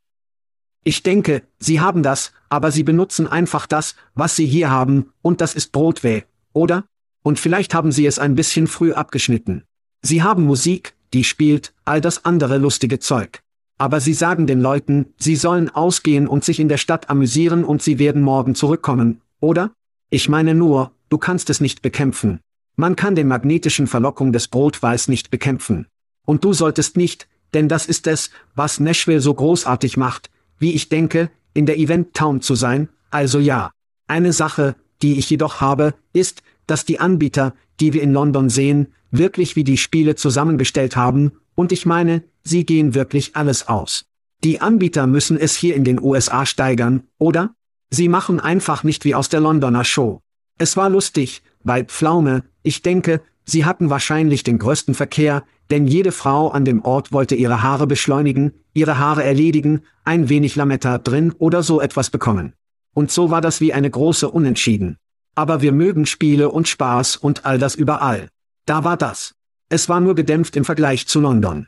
Ich 0.83 1.03
denke, 1.03 1.43
Sie 1.59 1.79
haben 1.79 2.03
das, 2.03 2.31
aber 2.49 2.71
Sie 2.71 2.83
benutzen 2.83 3.27
einfach 3.27 3.67
das, 3.67 3.95
was 4.15 4.35
Sie 4.35 4.47
hier 4.47 4.71
haben, 4.71 5.13
und 5.21 5.41
das 5.41 5.53
ist 5.53 5.71
Brotweh, 5.71 6.23
oder? 6.53 6.85
Und 7.23 7.39
vielleicht 7.39 7.73
haben 7.73 7.91
Sie 7.91 8.05
es 8.05 8.17
ein 8.17 8.35
bisschen 8.35 8.67
früh 8.67 8.93
abgeschnitten. 8.93 9.63
Sie 10.01 10.23
haben 10.23 10.43
Musik, 10.43 10.95
die 11.13 11.23
spielt, 11.23 11.73
all 11.85 12.01
das 12.01 12.25
andere 12.25 12.57
lustige 12.57 12.99
Zeug. 12.99 13.43
Aber 13.81 13.99
Sie 13.99 14.13
sagen 14.13 14.45
den 14.45 14.61
Leuten, 14.61 15.07
sie 15.17 15.35
sollen 15.35 15.71
ausgehen 15.71 16.27
und 16.27 16.45
sich 16.45 16.59
in 16.59 16.69
der 16.69 16.77
Stadt 16.77 17.09
amüsieren 17.09 17.63
und 17.63 17.81
sie 17.81 17.97
werden 17.97 18.21
morgen 18.21 18.53
zurückkommen, 18.53 19.21
oder? 19.39 19.71
Ich 20.11 20.29
meine 20.29 20.53
nur, 20.53 20.91
du 21.09 21.17
kannst 21.17 21.49
es 21.49 21.61
nicht 21.61 21.81
bekämpfen. 21.81 22.41
Man 22.75 22.95
kann 22.95 23.15
den 23.15 23.27
magnetischen 23.27 23.87
Verlockung 23.87 24.33
des 24.33 24.49
Brotweiß 24.49 25.07
nicht 25.07 25.31
bekämpfen. 25.31 25.87
Und 26.27 26.43
du 26.43 26.53
solltest 26.53 26.95
nicht, 26.95 27.27
denn 27.55 27.67
das 27.67 27.87
ist 27.87 28.05
es, 28.05 28.29
was 28.53 28.79
Nashville 28.79 29.19
so 29.19 29.33
großartig 29.33 29.97
macht, 29.97 30.29
wie 30.59 30.73
ich 30.73 30.89
denke, 30.89 31.31
in 31.55 31.65
der 31.65 31.79
Event 31.79 32.13
Town 32.13 32.41
zu 32.41 32.53
sein, 32.53 32.87
also 33.09 33.39
ja. 33.39 33.71
Eine 34.05 34.31
Sache, 34.31 34.75
die 35.01 35.17
ich 35.17 35.27
jedoch 35.27 35.59
habe, 35.59 35.95
ist, 36.13 36.43
dass 36.71 36.85
die 36.85 37.01
Anbieter, 37.01 37.53
die 37.81 37.91
wir 37.91 38.01
in 38.01 38.13
London 38.13 38.49
sehen, 38.49 38.87
wirklich 39.11 39.57
wie 39.57 39.65
die 39.65 39.75
Spiele 39.75 40.15
zusammengestellt 40.15 40.95
haben, 40.95 41.33
und 41.53 41.73
ich 41.73 41.85
meine, 41.85 42.23
sie 42.43 42.65
gehen 42.65 42.95
wirklich 42.95 43.35
alles 43.35 43.67
aus. 43.67 44.05
Die 44.45 44.61
Anbieter 44.61 45.05
müssen 45.05 45.37
es 45.37 45.53
hier 45.53 45.75
in 45.75 45.83
den 45.83 46.01
USA 46.01 46.45
steigern, 46.45 47.03
oder? 47.17 47.53
Sie 47.89 48.07
machen 48.07 48.39
einfach 48.39 48.85
nicht 48.85 49.03
wie 49.03 49.15
aus 49.15 49.27
der 49.27 49.41
Londoner 49.41 49.83
Show. 49.83 50.21
Es 50.57 50.77
war 50.77 50.89
lustig, 50.89 51.43
bei 51.61 51.83
Pflaume, 51.83 52.45
ich 52.63 52.81
denke, 52.81 53.21
sie 53.43 53.65
hatten 53.65 53.89
wahrscheinlich 53.89 54.43
den 54.43 54.57
größten 54.57 54.93
Verkehr, 54.93 55.43
denn 55.71 55.87
jede 55.87 56.13
Frau 56.13 56.47
an 56.51 56.63
dem 56.63 56.85
Ort 56.85 57.11
wollte 57.11 57.35
ihre 57.35 57.61
Haare 57.61 57.85
beschleunigen, 57.85 58.53
ihre 58.73 58.97
Haare 58.97 59.25
erledigen, 59.25 59.81
ein 60.05 60.29
wenig 60.29 60.55
Lametta 60.55 60.99
drin 60.99 61.33
oder 61.37 61.63
so 61.63 61.81
etwas 61.81 62.09
bekommen. 62.09 62.53
Und 62.93 63.11
so 63.11 63.29
war 63.29 63.41
das 63.41 63.59
wie 63.59 63.73
eine 63.73 63.89
große 63.89 64.31
Unentschieden. 64.31 64.95
Aber 65.35 65.61
wir 65.61 65.71
mögen 65.71 66.05
Spiele 66.05 66.49
und 66.49 66.67
Spaß 66.67 67.17
und 67.17 67.45
all 67.45 67.57
das 67.57 67.75
überall. 67.75 68.29
Da 68.65 68.83
war 68.83 68.97
das. 68.97 69.33
Es 69.69 69.87
war 69.87 69.99
nur 69.99 70.15
gedämpft 70.15 70.55
im 70.55 70.65
Vergleich 70.65 71.07
zu 71.07 71.21
London. 71.21 71.67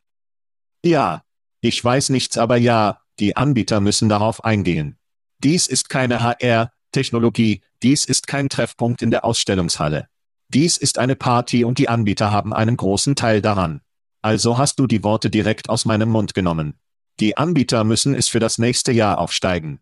Ja, 0.84 1.24
ich 1.62 1.84
weiß 1.84 2.10
nichts, 2.10 2.38
aber 2.38 2.58
ja, 2.58 3.00
die 3.20 3.38
Anbieter 3.38 3.80
müssen 3.80 4.10
darauf 4.10 4.44
eingehen. 4.44 4.98
Dies 5.40 5.68
ist 5.68 5.90
keine 5.90 6.22
HR-Technologie, 6.22 7.62
dies 7.82 8.06
ist 8.06 8.28
kein 8.28 8.50
Treffpunkt 8.50 9.02
in 9.02 9.12
der 9.12 9.24
Ausstellungshalle. 9.24 10.08
Dies 10.50 10.78
ist 10.78 11.00
eine 11.00 11.16
Party 11.16 11.64
und 11.64 11.78
die 11.78 11.90
Anbieter 11.90 12.32
haben 12.32 12.54
einen 12.54 12.78
großen 12.78 13.16
Teil 13.16 13.42
daran. 13.42 13.82
Also 14.22 14.58
hast 14.58 14.80
du 14.80 14.88
die 14.88 15.04
Worte 15.04 15.30
direkt 15.30 15.70
aus 15.70 15.86
meinem 15.86 16.10
Mund 16.10 16.34
genommen. 16.34 16.80
Die 17.20 17.38
Anbieter 17.38 17.84
müssen 17.84 18.14
es 18.16 18.28
für 18.28 18.40
das 18.40 18.58
nächste 18.58 18.92
Jahr 18.92 19.18
aufsteigen. 19.20 19.80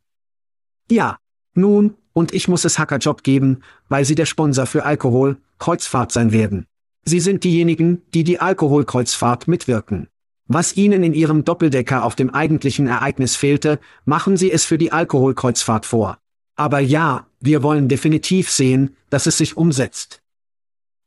Ja, 0.89 1.17
nun, 1.53 1.95
und 2.13 2.33
ich 2.33 2.47
muss 2.47 2.65
es 2.65 2.79
Hackerjob 2.79 3.23
geben, 3.23 3.61
weil 3.89 4.05
sie 4.05 4.15
der 4.15 4.25
Sponsor 4.25 4.65
für 4.65 4.83
Alkohol, 4.83 5.37
Kreuzfahrt 5.59 6.11
sein 6.11 6.31
werden. 6.31 6.65
Sie 7.03 7.19
sind 7.19 7.43
diejenigen, 7.43 8.01
die 8.13 8.23
die 8.23 8.39
Alkoholkreuzfahrt 8.39 9.47
mitwirken. 9.47 10.07
Was 10.47 10.75
ihnen 10.75 11.03
in 11.03 11.13
ihrem 11.13 11.45
Doppeldecker 11.45 12.03
auf 12.03 12.15
dem 12.15 12.29
eigentlichen 12.29 12.87
Ereignis 12.87 13.35
fehlte, 13.35 13.79
machen 14.05 14.37
sie 14.37 14.51
es 14.51 14.65
für 14.65 14.77
die 14.77 14.91
Alkoholkreuzfahrt 14.91 15.85
vor. 15.85 16.17
Aber 16.55 16.79
ja, 16.79 17.27
wir 17.39 17.63
wollen 17.63 17.87
definitiv 17.87 18.51
sehen, 18.51 18.95
dass 19.09 19.25
es 19.25 19.37
sich 19.37 19.55
umsetzt. 19.57 20.21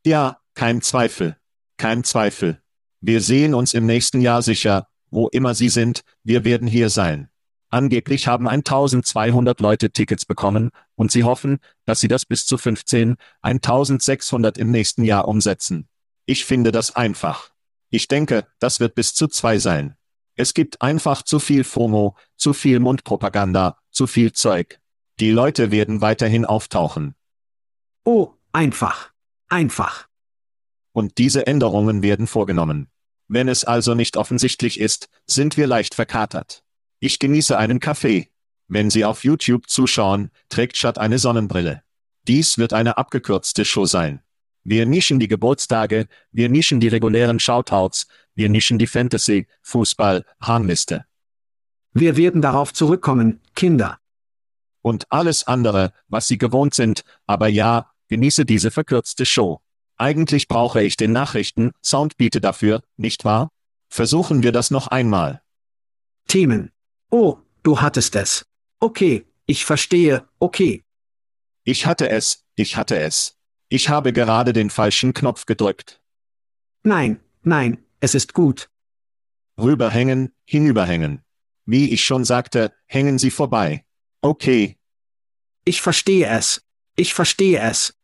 Ja, 0.05 0.39
kein 0.55 0.83
Zweifel. 0.83 1.37
Kein 1.77 2.05
Zweifel. 2.05 2.61
Wir 3.01 3.21
sehen 3.21 3.55
uns 3.55 3.75
im 3.75 3.87
nächsten 3.87 4.21
Jahr 4.21 4.43
sicher, 4.43 4.89
wo 5.11 5.29
immer 5.29 5.55
Sie 5.55 5.69
sind, 5.69 6.03
wir 6.23 6.45
werden 6.45 6.67
hier 6.67 6.89
sein. 6.89 7.29
Angeblich 7.75 8.29
haben 8.29 8.47
1200 8.47 9.59
Leute 9.59 9.91
Tickets 9.91 10.27
bekommen, 10.27 10.71
und 10.95 11.11
sie 11.11 11.25
hoffen, 11.25 11.59
dass 11.87 11.99
sie 11.99 12.07
das 12.07 12.25
bis 12.25 12.47
zu 12.47 12.57
15, 12.57 13.17
1600 13.43 14.59
im 14.59 14.71
nächsten 14.71 15.03
Jahr 15.03 15.27
umsetzen. 15.27 15.89
Ich 16.25 16.45
finde 16.45 16.71
das 16.71 16.95
einfach. 16.95 17.51
Ich 17.91 18.07
denke, 18.07 18.47
das 18.61 18.79
wird 18.79 18.95
bis 18.95 19.13
zu 19.13 19.27
zwei 19.27 19.59
sein. 19.59 19.97
Es 20.37 20.55
gibt 20.55 20.83
einfach 20.83 21.23
zu 21.23 21.41
viel 21.41 21.65
FOMO, 21.65 22.15
zu 22.37 22.53
viel 22.53 22.79
Mundpropaganda, 22.79 23.77
zu 23.91 24.07
viel 24.07 24.31
Zeug. 24.31 24.79
Die 25.19 25.33
Leute 25.33 25.73
werden 25.73 26.01
weiterhin 26.01 26.45
auftauchen. 26.45 27.17
Oh, 28.05 28.35
einfach. 28.53 29.11
Einfach. 29.49 30.07
Und 30.93 31.19
diese 31.19 31.49
Änderungen 31.49 32.05
werden 32.05 32.29
vorgenommen. 32.29 32.87
Wenn 33.27 33.49
es 33.49 33.65
also 33.65 33.97
nicht 33.97 34.17
offensichtlich 34.17 34.79
ist, 34.79 35.09
sind 35.27 35.57
wir 35.57 35.67
leicht 35.67 35.97
verkatert. 35.97 36.64
Ich 37.05 37.19
genieße 37.19 37.59
einen 37.59 37.81
Kaffee. 37.81 38.31
Wenn 38.67 38.89
Sie 38.89 39.05
auf 39.05 39.25
YouTube 39.25 39.69
zuschauen, 39.69 40.31
trägt 40.49 40.77
Chad 40.77 40.97
eine 40.97 41.19
Sonnenbrille. 41.19 41.83
Dies 42.27 42.57
wird 42.57 42.73
eine 42.73 42.97
abgekürzte 42.97 43.67
Show 43.67 43.85
sein. 43.85 44.23
Wir 44.63 44.87
nischen 44.87 45.21
die 45.21 45.29
Geburtstage, 45.29 46.09
wir 46.33 46.49
nischen 46.49 46.81
die 46.81 46.89
regulären 46.89 47.41
Shoutouts, 47.41 48.07
wir 48.35 48.49
nischen 48.49 48.79
die 48.79 48.87
Fantasy, 48.87 49.49
Fußball, 49.61 50.25
Rangliste. 50.41 51.05
Wir 51.93 52.17
werden 52.17 52.41
darauf 52.41 52.73
zurückkommen, 52.73 53.43
Kinder. 53.55 53.99
Und 54.81 55.05
alles 55.13 55.47
andere, 55.47 55.93
was 56.09 56.27
Sie 56.27 56.39
gewohnt 56.39 56.73
sind, 56.73 57.05
aber 57.27 57.49
ja, 57.49 57.91
genieße 58.09 58.47
diese 58.47 58.71
verkürzte 58.71 59.27
Show. 59.27 59.61
Eigentlich 59.99 60.49
brauche 60.49 60.83
ich 60.83 60.97
den 60.97 61.13
Nachrichten, 61.13 61.73
Soundbiete 61.83 62.41
dafür, 62.41 62.83
nicht 62.97 63.27
wahr? 63.27 63.51
Versuchen 63.91 64.43
wir 64.43 64.53
das 64.53 64.71
noch 64.71 64.87
einmal. 64.87 65.43
Themen. 66.29 66.74
Oh, 67.17 67.39
du 67.63 67.81
hattest 67.81 68.17
es. 68.17 68.45
Okay, 68.81 69.25
ich 69.47 69.65
verstehe, 69.65 70.29
okay. 70.41 70.83
Ich 71.63 71.87
hatte 71.87 72.09
es, 72.09 72.45
ich 72.57 72.77
hatte 72.77 72.99
es. 72.99 73.37
Ich 73.69 73.89
habe 73.89 74.13
gerade 74.13 74.53
den 74.53 74.69
falschen 74.69 75.15
Knopf 75.15 75.47
gedrückt. 75.47 76.03
Nein, 76.83 77.21
nein, 77.45 77.79
es 78.01 78.17
ist 78.17 78.35
gut. 78.35 78.69
Rüberhängen, 79.57 80.33
hinüberhängen. 80.45 81.23
Wie 81.67 81.91
ich 81.91 82.05
schon 82.05 82.25
sagte, 82.25 82.73
hängen 82.87 83.21
Sie 83.21 83.31
vorbei. 83.31 83.85
Okay. 84.21 84.77
Ich 85.65 85.83
verstehe 85.83 86.27
es. 86.27 86.65
Ich 86.97 87.15
verstehe 87.15 87.61
es. 87.61 87.95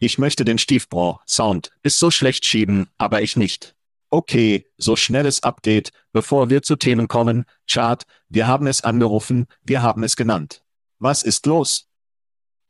Ich 0.00 0.18
möchte 0.18 0.44
den 0.44 0.58
Stiefbro-Sound 0.58 1.70
ist 1.84 2.00
so 2.00 2.10
schlecht 2.10 2.44
schieben, 2.44 2.90
aber 2.98 3.22
ich 3.22 3.36
nicht. 3.36 3.73
Okay, 4.14 4.64
so 4.78 4.94
schnell 4.94 5.26
es 5.26 5.42
abgeht, 5.42 5.90
bevor 6.12 6.48
wir 6.48 6.62
zu 6.62 6.76
Themen 6.76 7.08
kommen, 7.08 7.46
Chart, 7.68 8.04
wir 8.28 8.46
haben 8.46 8.68
es 8.68 8.84
angerufen, 8.84 9.46
wir 9.64 9.82
haben 9.82 10.04
es 10.04 10.14
genannt. 10.14 10.62
Was 11.00 11.24
ist 11.24 11.46
los? 11.46 11.88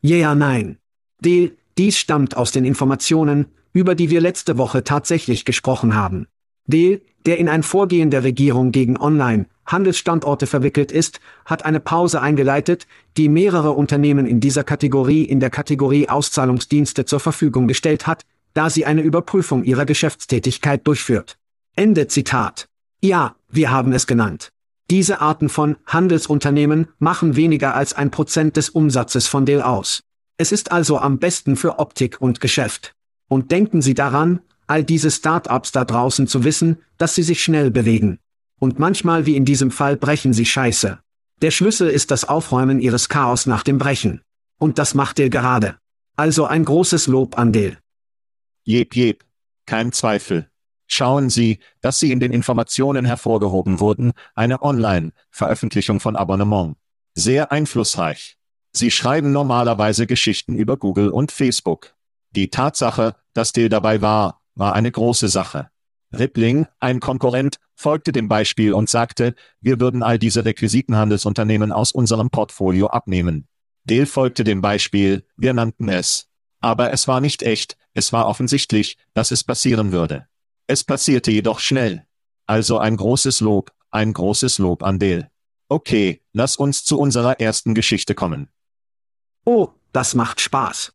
Ja, 0.01 0.17
yeah, 0.17 0.35
nein. 0.35 0.79
Die, 1.19 1.53
dies 1.77 1.99
stammt 1.99 2.35
aus 2.35 2.51
den 2.51 2.65
Informationen, 2.65 3.49
über 3.75 3.95
die 3.95 4.09
wir 4.09 4.23
letzte 4.23 4.57
Woche 4.57 4.85
tatsächlich 4.85 5.45
gesprochen 5.45 5.95
haben. 5.95 6.29
Dale, 6.67 7.03
der 7.27 7.37
in 7.37 7.51
ein 7.51 7.63
Vorgehen 7.63 8.11
der 8.11 8.25
Regierung 8.25 8.73
gegen 8.73 8.97
Online, 8.99 9.45
Handelsstandorte 9.67 10.47
verwickelt 10.47 10.93
ist, 10.93 11.21
hat 11.45 11.67
eine 11.67 11.81
Pause 11.81 12.23
eingeleitet, 12.23 12.87
die 13.19 13.29
mehrere 13.29 13.73
Unternehmen 13.73 14.27
in 14.27 14.41
dieser 14.41 14.65
Kategorie 14.65 15.25
in 15.25 15.41
der 15.41 15.51
Kategorie 15.51 16.09
Auszahlungsdienste 16.09 17.05
zur 17.05 17.21
Verfügung 17.21 17.69
gestellt 17.69 18.07
hat, 18.07 18.25
da 18.55 18.71
sie 18.71 18.87
eine 18.87 19.03
Überprüfung 19.03 19.65
ihrer 19.65 19.85
Geschäftstätigkeit 19.85 20.87
durchführt. 20.87 21.37
Ende 21.77 22.09
Zitat. 22.09 22.69
Ja, 23.01 23.37
wir 23.51 23.71
haben 23.71 23.93
es 23.93 24.07
genannt. 24.07 24.51
Diese 24.91 25.21
Arten 25.21 25.49
von 25.49 25.77
Handelsunternehmen 25.87 26.89
machen 26.99 27.37
weniger 27.37 27.75
als 27.75 27.95
ein 27.95 28.11
Prozent 28.11 28.57
des 28.57 28.71
Umsatzes 28.71 29.27
von 29.27 29.47
Dell 29.47 29.63
aus. 29.63 30.03
Es 30.37 30.53
ist 30.53 30.73
also 30.73 30.99
am 30.99 31.19
besten 31.19 31.57
für 31.57 31.79
Optik 31.79 32.21
und 32.21 32.41
Geschäft. 32.41 32.93
Und 33.29 33.51
denken 33.51 33.83
Sie 33.83 33.95
daran, 33.95 34.41
all 34.67 34.85
diese 34.85 35.11
Start-ups 35.11 35.73
da 35.73 35.85
draußen 35.85 36.27
zu 36.27 36.45
wissen, 36.45 36.79
dass 36.99 37.15
sie 37.15 37.23
sich 37.23 37.43
schnell 37.43 37.71
bewegen. 37.71 38.19
Und 38.59 38.79
manchmal 38.79 39.27
wie 39.27 39.37
in 39.37 39.45
diesem 39.45 39.71
Fall 39.71 39.97
brechen 39.97 40.33
sie 40.33 40.47
Scheiße. 40.47 40.99
Der 41.43 41.51
Schlüssel 41.51 41.89
ist 41.89 42.11
das 42.11 42.25
Aufräumen 42.25 42.81
ihres 42.81 43.09
Chaos 43.09 43.47
nach 43.47 43.63
dem 43.63 43.79
Brechen. 43.79 44.23
Und 44.59 44.79
das 44.79 44.95
macht 44.95 45.19
Dale 45.19 45.31
gerade. 45.31 45.77
Also 46.17 46.47
ein 46.47 46.65
großes 46.65 47.07
Lob 47.09 47.39
an 47.39 47.53
Dale. 47.53 47.77
Jep, 48.65 48.97
jep. 48.97 49.25
Kein 49.67 49.93
Zweifel. 49.93 50.51
Schauen 50.87 51.31
Sie, 51.31 51.59
dass 51.81 51.99
Sie 51.99 52.13
in 52.13 52.21
den 52.21 52.33
Informationen 52.33 53.05
hervorgehoben 53.05 53.79
wurden, 53.79 54.13
eine 54.35 54.63
Online-Veröffentlichung 54.63 56.01
von 56.01 56.17
Abonnement. 56.17 56.77
Sehr 57.15 57.53
einflussreich. 57.53 58.39
Sie 58.73 58.91
schreiben 58.91 59.33
normalerweise 59.33 60.07
Geschichten 60.07 60.55
über 60.55 60.77
Google 60.77 61.11
und 61.11 61.31
Facebook. 61.31 61.95
Die 62.31 62.49
Tatsache, 62.49 63.17
dass 63.35 63.53
Dill 63.53 63.69
dabei 63.69 64.01
war, 64.03 64.41
war 64.55 64.75
eine 64.75 64.91
große 64.91 65.29
Sache. 65.29 65.71
Rippling, 66.13 66.67
ein 66.81 67.01
Konkurrent, 67.01 67.57
folgte 67.75 68.13
dem 68.13 68.29
Beispiel 68.29 68.73
und 68.73 68.89
sagte, 68.89 69.35
wir 69.61 69.79
würden 69.81 70.03
all 70.03 70.19
diese 70.19 70.45
Requisitenhandelsunternehmen 70.45 71.71
aus 71.71 71.93
unserem 71.93 72.31
Portfolio 72.31 72.87
abnehmen. 72.87 73.47
Dill 73.85 74.07
folgte 74.07 74.43
dem 74.43 74.61
Beispiel, 74.61 75.27
wir 75.37 75.53
nannten 75.53 75.89
es. 75.89 76.29
Aber 76.65 76.95
es 76.95 77.07
war 77.07 77.21
nicht 77.21 77.43
echt, 77.43 77.77
es 77.93 78.15
war 78.15 78.27
offensichtlich, 78.27 78.97
dass 79.13 79.33
es 79.33 79.45
passieren 79.45 79.93
würde. 79.93 80.29
Es 80.67 80.83
passierte 80.83 81.31
jedoch 81.31 81.61
schnell. 81.61 82.07
Also 82.47 82.79
ein 82.79 82.97
großes 82.97 83.41
Lob, 83.41 83.71
ein 83.91 84.15
großes 84.15 84.57
Lob 84.57 84.83
an 84.83 84.99
Dale. 84.99 85.31
Okay, 85.69 86.23
lass 86.33 86.57
uns 86.57 86.83
zu 86.83 86.99
unserer 86.99 87.39
ersten 87.39 87.75
Geschichte 87.75 88.15
kommen. 88.15 88.49
Oh, 89.45 89.73
das 89.93 90.15
macht 90.15 90.41
Spaß. 90.41 90.95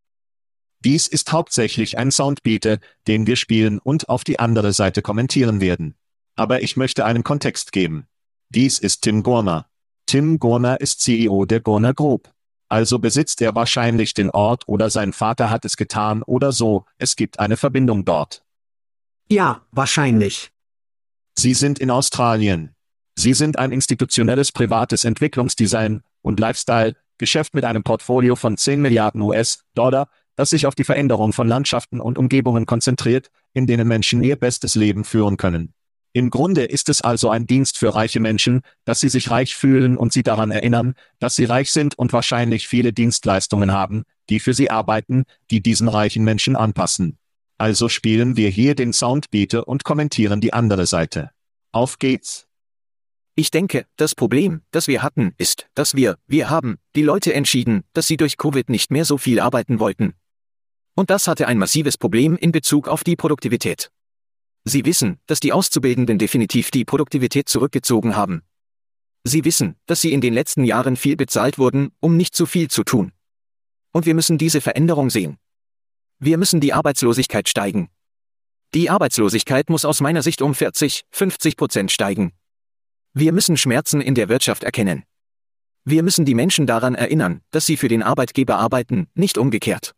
Dies 0.80 1.06
ist 1.06 1.32
hauptsächlich 1.32 2.00
ein 2.00 2.10
Soundbeater, 2.10 2.80
den 3.08 3.28
wir 3.28 3.36
spielen 3.36 3.78
und 3.78 4.10
auf 4.10 4.24
die 4.24 4.40
andere 4.40 4.74
Seite 4.74 5.04
kommentieren 5.04 5.62
werden. 5.62 5.94
Aber 6.36 6.64
ich 6.64 6.78
möchte 6.78 7.06
einen 7.06 7.24
Kontext 7.24 7.74
geben. 7.74 8.08
Dies 8.50 8.80
ist 8.80 9.04
Tim 9.04 9.22
Gorner. 9.22 9.70
Tim 10.08 10.40
Gorner 10.40 10.82
ist 10.82 11.02
CEO 11.02 11.46
der 11.46 11.60
Gorner 11.60 11.94
Group. 11.94 12.34
Also 12.70 13.00
besitzt 13.00 13.42
er 13.42 13.56
wahrscheinlich 13.56 14.14
den 14.14 14.30
Ort 14.30 14.68
oder 14.68 14.92
sein 14.92 15.12
Vater 15.12 15.50
hat 15.50 15.66
es 15.66 15.76
getan 15.76 16.22
oder 16.22 16.52
so, 16.52 16.86
es 17.00 17.16
gibt 17.16 17.40
eine 17.40 17.58
Verbindung 17.58 18.06
dort. 18.06 18.44
Ja, 19.28 19.62
wahrscheinlich. 19.72 20.52
Sie 21.36 21.56
sind 21.56 21.80
in 21.80 21.90
Australien. 21.90 22.76
Sie 23.16 23.34
sind 23.34 23.58
ein 23.58 23.72
institutionelles 23.72 24.52
privates 24.52 25.04
Entwicklungsdesign 25.04 26.04
und 26.22 26.40
Lifestyle, 26.40 26.96
Geschäft 27.18 27.54
mit 27.54 27.66
einem 27.66 27.84
Portfolio 27.84 28.36
von 28.36 28.56
10 28.56 28.82
Milliarden 28.82 29.22
US-Dollar, 29.22 30.10
das 30.36 30.52
sich 30.52 30.66
auf 30.66 30.76
die 30.76 30.86
Veränderung 30.86 31.34
von 31.34 31.48
Landschaften 31.48 32.00
und 32.00 32.18
Umgebungen 32.18 32.66
konzentriert, 32.66 33.30
in 33.54 33.68
denen 33.68 33.88
Menschen 33.88 34.24
ihr 34.24 34.38
bestes 34.38 34.76
Leben 34.76 35.04
führen 35.04 35.36
können. 35.38 35.74
Im 36.12 36.32
Grunde 36.32 36.63
ist 36.63 36.89
es 36.89 37.01
also 37.01 37.30
ein 37.30 37.46
Dienst 37.46 37.78
für 37.78 37.94
reiche 37.94 38.20
Menschen, 38.20 38.62
dass 38.84 39.00
sie 39.00 39.10
sich 39.10 39.30
reich 39.30 39.56
fühlen 39.56 39.96
und 39.96 40.12
sie 40.12 40.24
daran 40.24 40.50
erinnern, 40.50 40.96
dass 41.20 41.36
sie 41.36 41.46
reich 41.46 41.72
sind 41.72 41.98
und 41.98 42.13
wahrscheinlich 42.13 42.68
viele 42.68 42.94
Dienstleistungen 42.94 43.72
haben, 43.72 44.04
die 44.30 44.39
für 44.39 44.54
sie 44.54 44.72
arbeiten, 44.72 45.25
die 45.51 45.62
diesen 45.62 45.88
reichen 45.88 46.24
Menschen 46.24 46.56
anpassen. 46.56 47.19
Also 47.60 47.89
spielen 47.89 48.38
wir 48.38 48.50
hier 48.50 48.74
den 48.74 48.93
Soundbeater 48.93 49.67
und 49.67 49.84
kommentieren 49.84 50.41
die 50.41 50.54
andere 50.54 50.88
Seite. 50.88 51.30
Auf 51.72 52.00
geht's. 52.00 52.48
Ich 53.36 53.52
denke, 53.52 53.86
das 53.95 54.15
Problem, 54.15 54.62
das 54.72 54.88
wir 54.88 55.04
hatten, 55.04 55.34
ist, 55.38 55.67
dass 55.76 55.95
wir, 55.95 56.17
wir 56.26 56.50
haben, 56.50 56.78
die 56.95 57.04
Leute 57.04 57.34
entschieden, 57.34 57.84
dass 57.93 58.08
sie 58.08 58.17
durch 58.17 58.38
Covid 58.38 58.69
nicht 58.69 58.91
mehr 58.91 59.06
so 59.06 59.17
viel 59.17 59.39
arbeiten 59.39 59.80
wollten. 59.80 60.13
Und 60.95 61.10
das 61.10 61.28
hatte 61.28 61.48
ein 61.48 61.58
massives 61.58 61.98
Problem 61.98 62.36
in 62.36 62.52
Bezug 62.52 62.88
auf 62.88 63.04
die 63.04 63.15
Produktivität. 63.15 63.91
Sie 64.65 64.86
wissen, 64.86 65.19
dass 65.26 65.39
die 65.39 65.54
Auszubildenden 65.54 66.17
definitiv 66.17 66.72
die 66.72 66.86
Produktivität 66.86 67.50
zurückgezogen 67.50 68.15
haben. 68.15 68.43
Sie 69.24 69.45
wissen, 69.45 69.76
dass 69.86 70.02
sie 70.02 70.13
in 70.13 70.22
den 70.22 70.34
letzten 70.34 70.63
Jahren 70.63 70.95
viel 70.95 71.15
bezahlt 71.15 71.58
wurden, 71.58 71.91
um 72.00 72.17
nicht 72.17 72.36
zu 72.36 72.45
viel 72.45 72.69
zu 72.69 72.84
tun. 72.84 73.12
Und 73.91 74.06
wir 74.06 74.13
müssen 74.13 74.38
diese 74.38 74.62
Veränderung 74.62 75.10
sehen. 75.10 75.38
Wir 76.19 76.38
müssen 76.38 76.62
die 76.62 76.74
Arbeitslosigkeit 76.74 77.50
steigen. 77.50 77.89
Die 78.74 78.89
Arbeitslosigkeit 78.89 79.69
muss 79.69 79.86
aus 79.86 80.00
meiner 80.00 80.22
Sicht 80.22 80.41
um 80.41 80.54
40, 80.54 81.04
50 81.12 81.58
Prozent 81.58 81.91
steigen. 81.91 82.34
Wir 83.13 83.34
müssen 83.34 83.58
Schmerzen 83.58 84.00
in 84.00 84.15
der 84.15 84.30
Wirtschaft 84.30 84.63
erkennen. 84.63 85.04
Wir 85.86 86.04
müssen 86.04 86.26
die 86.26 86.36
Menschen 86.36 86.67
daran 86.67 86.93
erinnern, 86.93 87.41
dass 87.50 87.65
sie 87.65 87.78
für 87.78 87.88
den 87.88 88.04
Arbeitgeber 88.04 88.58
arbeiten, 88.58 89.08
nicht 89.15 89.38
umgekehrt. 89.38 89.95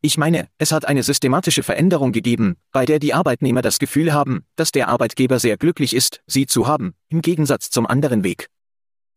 Ich 0.00 0.16
meine, 0.16 0.48
es 0.58 0.70
hat 0.70 0.84
eine 0.84 1.02
systematische 1.02 1.64
Veränderung 1.64 2.12
gegeben, 2.12 2.56
bei 2.70 2.86
der 2.86 3.00
die 3.00 3.14
Arbeitnehmer 3.14 3.62
das 3.62 3.80
Gefühl 3.80 4.12
haben, 4.12 4.44
dass 4.54 4.70
der 4.70 4.88
Arbeitgeber 4.88 5.40
sehr 5.40 5.56
glücklich 5.56 5.92
ist, 5.94 6.20
sie 6.26 6.46
zu 6.46 6.68
haben, 6.68 6.94
im 7.08 7.20
Gegensatz 7.20 7.70
zum 7.70 7.84
anderen 7.84 8.22
Weg. 8.22 8.48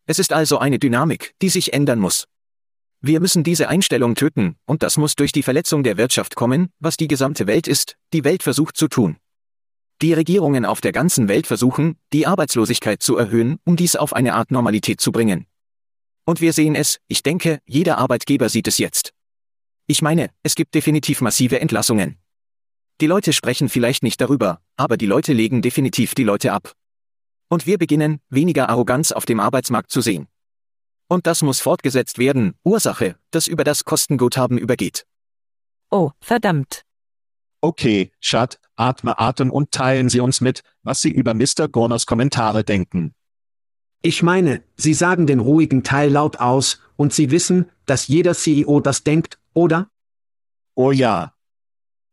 Es 0.08 0.18
ist 0.18 0.34
also 0.34 0.58
eine 0.58 0.80
Dynamik, 0.80 1.36
die 1.42 1.50
sich 1.50 1.74
ändern 1.74 2.00
muss. 2.00 2.26
Wir 3.00 3.20
müssen 3.20 3.44
diese 3.44 3.70
Einstellung 3.70 4.16
töten, 4.16 4.56
und 4.66 4.82
das 4.82 4.98
muss 4.98 5.16
durch 5.16 5.32
die 5.32 5.44
Verletzung 5.44 5.84
der 5.84 5.98
Wirtschaft 5.98 6.36
kommen, 6.36 6.70
was 6.80 6.98
die 6.98 7.08
gesamte 7.08 7.46
Welt 7.46 7.68
ist, 7.68 7.96
die 8.12 8.24
Welt 8.24 8.42
versucht 8.42 8.76
zu 8.76 8.88
tun. 8.88 9.18
Die 10.02 10.14
Regierungen 10.14 10.66
auf 10.66 10.82
der 10.82 10.92
ganzen 10.94 11.28
Welt 11.28 11.46
versuchen, 11.46 11.96
die 12.12 12.26
Arbeitslosigkeit 12.26 13.04
zu 13.04 13.18
erhöhen, 13.18 13.60
um 13.66 13.76
dies 13.76 13.96
auf 13.96 14.14
eine 14.14 14.34
Art 14.34 14.50
Normalität 14.50 15.00
zu 15.00 15.12
bringen. 15.12 15.46
Und 16.26 16.42
wir 16.42 16.54
sehen 16.54 16.74
es, 16.74 17.00
ich 17.08 17.22
denke, 17.22 17.60
jeder 17.66 18.00
Arbeitgeber 18.00 18.50
sieht 18.50 18.68
es 18.68 18.80
jetzt. 18.80 19.14
Ich 19.92 20.02
meine, 20.02 20.30
es 20.42 20.56
gibt 20.56 20.74
definitiv 20.74 21.20
massive 21.20 21.60
Entlassungen. 21.60 22.18
Die 23.02 23.08
Leute 23.08 23.34
sprechen 23.34 23.68
vielleicht 23.68 24.04
nicht 24.04 24.22
darüber, 24.22 24.62
aber 24.78 24.96
die 24.96 25.06
Leute 25.06 25.34
legen 25.34 25.62
definitiv 25.62 26.16
die 26.16 26.24
Leute 26.24 26.54
ab. 26.54 26.72
Und 27.50 27.66
wir 27.68 27.78
beginnen, 27.78 28.22
weniger 28.30 28.70
Arroganz 28.70 29.12
auf 29.12 29.26
dem 29.26 29.42
Arbeitsmarkt 29.42 29.92
zu 29.92 30.00
sehen. 30.00 30.30
Und 31.10 31.28
das 31.28 31.42
muss 31.42 31.60
fortgesetzt 31.60 32.20
werden, 32.20 32.54
Ursache, 32.64 33.18
das 33.32 33.48
über 33.48 33.66
das 33.66 33.84
Kostenguthaben 33.84 34.58
übergeht. 34.58 35.06
Oh, 35.90 36.12
verdammt. 36.22 36.86
Okay, 37.60 38.14
Schat, 38.22 38.62
atme 38.78 39.20
Atem 39.20 39.52
und 39.52 39.74
teilen 39.74 40.08
Sie 40.08 40.22
uns 40.22 40.40
mit, 40.40 40.62
was 40.84 41.02
Sie 41.02 41.12
über 41.12 41.34
Mr. 41.34 41.68
Gorners 41.70 42.06
Kommentare 42.06 42.64
denken. 42.64 43.14
Ich 44.02 44.24
meine, 44.24 44.64
Sie 44.78 44.94
sagen 44.94 45.28
den 45.28 45.42
ruhigen 45.42 45.84
Teil 45.84 46.12
laut 46.12 46.38
aus, 46.38 46.80
und 46.96 47.12
Sie 47.12 47.30
wissen, 47.30 47.70
dass 47.86 48.08
jeder 48.08 48.36
CEO 48.36 48.80
das 48.80 49.04
denkt, 49.04 49.41
oder? 49.54 49.90
Oh 50.76 50.92
ja. 50.92 51.34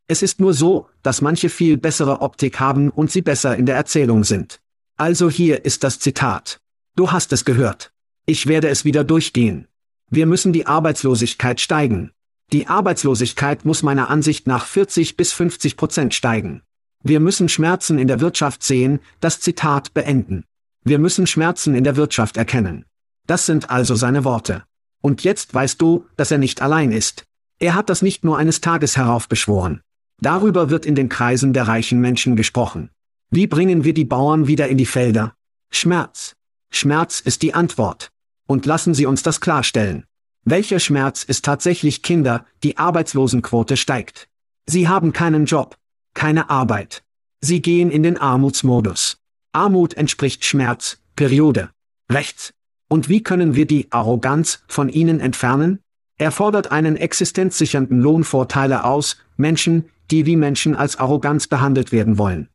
Es 0.07 0.23
ist 0.23 0.41
nur 0.41 0.55
so, 0.55 0.89
dass 1.03 1.21
manche 1.21 1.49
viel 1.49 1.77
bessere 1.77 2.21
Optik 2.21 2.61
haben 2.61 2.91
und 2.91 3.11
sie 3.11 3.23
besser 3.23 3.57
in 3.57 3.67
der 3.67 3.77
Erzählung 3.77 4.25
sind. 4.25 4.61
Also 4.97 5.31
hier 5.31 5.65
ist 5.65 5.85
das 5.85 6.01
Zitat. 6.01 6.61
Du 6.97 7.13
hast 7.13 7.33
es 7.33 7.45
gehört. 7.45 7.93
Ich 8.27 8.47
werde 8.47 8.69
es 8.69 8.85
wieder 8.85 9.05
durchgehen. 9.05 9.69
Wir 10.11 10.27
müssen 10.27 10.53
die 10.53 10.67
Arbeitslosigkeit 10.67 11.61
steigen. 11.61 12.13
Die 12.53 12.67
Arbeitslosigkeit 12.67 13.65
muss 13.65 13.83
meiner 13.83 14.09
Ansicht 14.09 14.47
nach 14.47 14.65
40 14.65 15.17
bis 15.17 15.33
50 15.33 15.77
Prozent 15.77 16.15
steigen. 16.15 16.63
Wir 17.03 17.21
müssen 17.21 17.49
Schmerzen 17.49 17.99
in 17.99 18.09
der 18.09 18.21
Wirtschaft 18.21 18.63
sehen, 18.63 19.01
das 19.21 19.41
Zitat 19.41 19.95
beenden. 19.95 20.45
Wir 20.83 20.99
müssen 20.99 21.27
Schmerzen 21.27 21.75
in 21.75 21.85
der 21.85 21.97
Wirtschaft 21.97 22.37
erkennen. 22.37 22.87
Das 23.27 23.47
sind 23.47 23.71
also 23.71 23.95
seine 23.95 24.25
Worte. 24.25 24.65
Und 25.03 25.23
jetzt 25.23 25.55
weißt 25.55 25.81
du, 25.81 26.07
dass 26.17 26.31
er 26.31 26.39
nicht 26.39 26.63
allein 26.63 26.91
ist. 26.91 27.25
Er 27.61 27.75
hat 27.75 27.91
das 27.91 28.03
nicht 28.03 28.25
nur 28.25 28.39
eines 28.39 28.61
Tages 28.61 28.97
heraufbeschworen. 28.97 29.83
Darüber 30.21 30.71
wird 30.71 30.87
in 30.87 30.95
den 30.95 31.09
Kreisen 31.09 31.53
der 31.53 31.67
reichen 31.67 32.01
Menschen 32.01 32.37
gesprochen. 32.37 32.91
Wie 33.31 33.47
bringen 33.47 33.85
wir 33.85 33.95
die 33.95 34.05
Bauern 34.05 34.47
wieder 34.47 34.69
in 34.69 34.79
die 34.79 34.87
Felder? 34.87 35.35
Schmerz. 35.71 36.35
Schmerz 36.71 37.21
ist 37.21 37.43
die 37.43 37.55
Antwort. 37.55 38.11
Und 38.47 38.65
lassen 38.65 38.95
Sie 38.95 39.07
uns 39.07 39.23
das 39.23 39.41
klarstellen. 39.41 40.05
Welcher 40.45 40.81
Schmerz 40.81 41.25
ist 41.25 41.45
tatsächlich 41.45 42.03
Kinder, 42.03 42.47
die 42.63 42.79
Arbeitslosenquote 42.79 43.77
steigt? 43.77 44.29
Sie 44.67 44.89
haben 44.89 45.13
keinen 45.13 45.45
Job, 45.45 45.77
keine 46.15 46.49
Arbeit. 46.51 47.03
Sie 47.41 47.61
gehen 47.61 47.91
in 47.91 48.03
den 48.03 48.19
Armutsmodus. 48.19 49.19
Armut 49.53 49.95
entspricht 49.95 50.45
Schmerz, 50.45 50.99
Periode. 51.17 51.71
Rechts. 52.11 52.55
Und 52.89 53.09
wie 53.09 53.23
können 53.23 53.55
wir 53.55 53.67
die 53.67 53.91
Arroganz 53.91 54.63
von 54.69 54.89
ihnen 54.89 55.21
entfernen? 55.21 55.81
Er 56.19 56.33
fordert 56.33 56.73
einen 56.73 56.97
existenzsichernden 56.97 58.01
Lohnvorteile 58.01 58.85
aus, 58.85 59.17
Menschen, 59.37 59.89
die 60.11 60.27
wie 60.27 60.37
Menschen 60.37 60.75
als 60.75 60.99
Arroganz 60.99 61.47
behandelt 61.47 61.93
werden 61.93 62.19
wollen. 62.19 62.49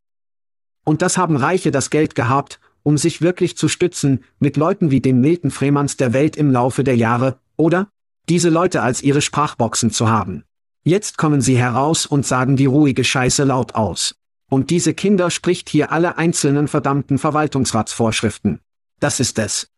Und 0.83 1.01
das 1.01 1.17
haben 1.17 1.37
Reiche 1.37 1.71
das 1.71 1.89
Geld 1.89 2.13
gehabt, 2.13 2.59
um 2.83 2.97
sich 2.97 3.21
wirklich 3.21 3.55
zu 3.55 3.69
stützen, 3.69 4.25
mit 4.39 4.57
Leuten 4.57 4.91
wie 4.91 4.99
dem 4.99 5.21
Milton 5.21 5.49
Fremans 5.49 5.95
der 5.95 6.11
Welt 6.11 6.35
im 6.35 6.51
Laufe 6.51 6.83
der 6.83 6.97
Jahre, 6.97 7.39
oder? 7.55 7.87
Diese 8.27 8.49
Leute 8.49 8.81
als 8.81 9.01
ihre 9.01 9.21
Sprachboxen 9.21 9.91
zu 9.91 10.09
haben. 10.09 10.43
Jetzt 10.83 11.17
kommen 11.17 11.39
sie 11.39 11.57
heraus 11.57 12.05
und 12.05 12.25
sagen 12.25 12.57
die 12.57 12.65
ruhige 12.65 13.05
Scheiße 13.05 13.45
laut 13.45 13.75
aus. 13.75 14.15
Und 14.49 14.69
diese 14.69 14.93
Kinder 14.93 15.31
spricht 15.31 15.69
hier 15.69 15.91
alle 15.93 16.17
einzelnen 16.17 16.67
verdammten 16.67 17.17
Verwaltungsratsvorschriften. 17.17 18.59
Das 18.99 19.21
ist 19.21 19.39
es. 19.39 19.69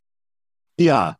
Ja. 0.79 1.15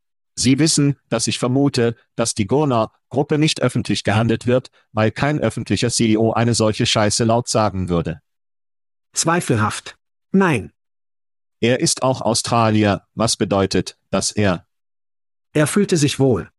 Sie 0.46 0.60
wissen, 0.60 0.96
dass 1.10 1.26
ich 1.26 1.40
vermute, 1.40 1.96
dass 2.16 2.36
die 2.36 2.46
Gurner-Gruppe 2.46 3.40
nicht 3.40 3.64
öffentlich 3.64 4.04
gehandelt 4.04 4.46
wird, 4.46 4.70
weil 4.92 5.10
kein 5.10 5.40
öffentlicher 5.40 5.90
CEO 5.90 6.34
eine 6.34 6.54
solche 6.54 6.86
Scheiße 6.86 7.24
laut 7.24 7.48
sagen 7.48 7.90
würde. 7.90 8.22
Zweifelhaft. 9.14 9.98
Nein. 10.32 10.72
Er 11.62 11.80
ist 11.80 12.04
auch 12.04 12.22
Australier, 12.22 13.08
was 13.16 13.38
bedeutet, 13.38 13.98
dass 14.12 14.30
er. 14.30 14.68
Er 15.54 15.66
fühlte 15.66 15.98
sich 15.98 16.20
wohl. 16.20 16.52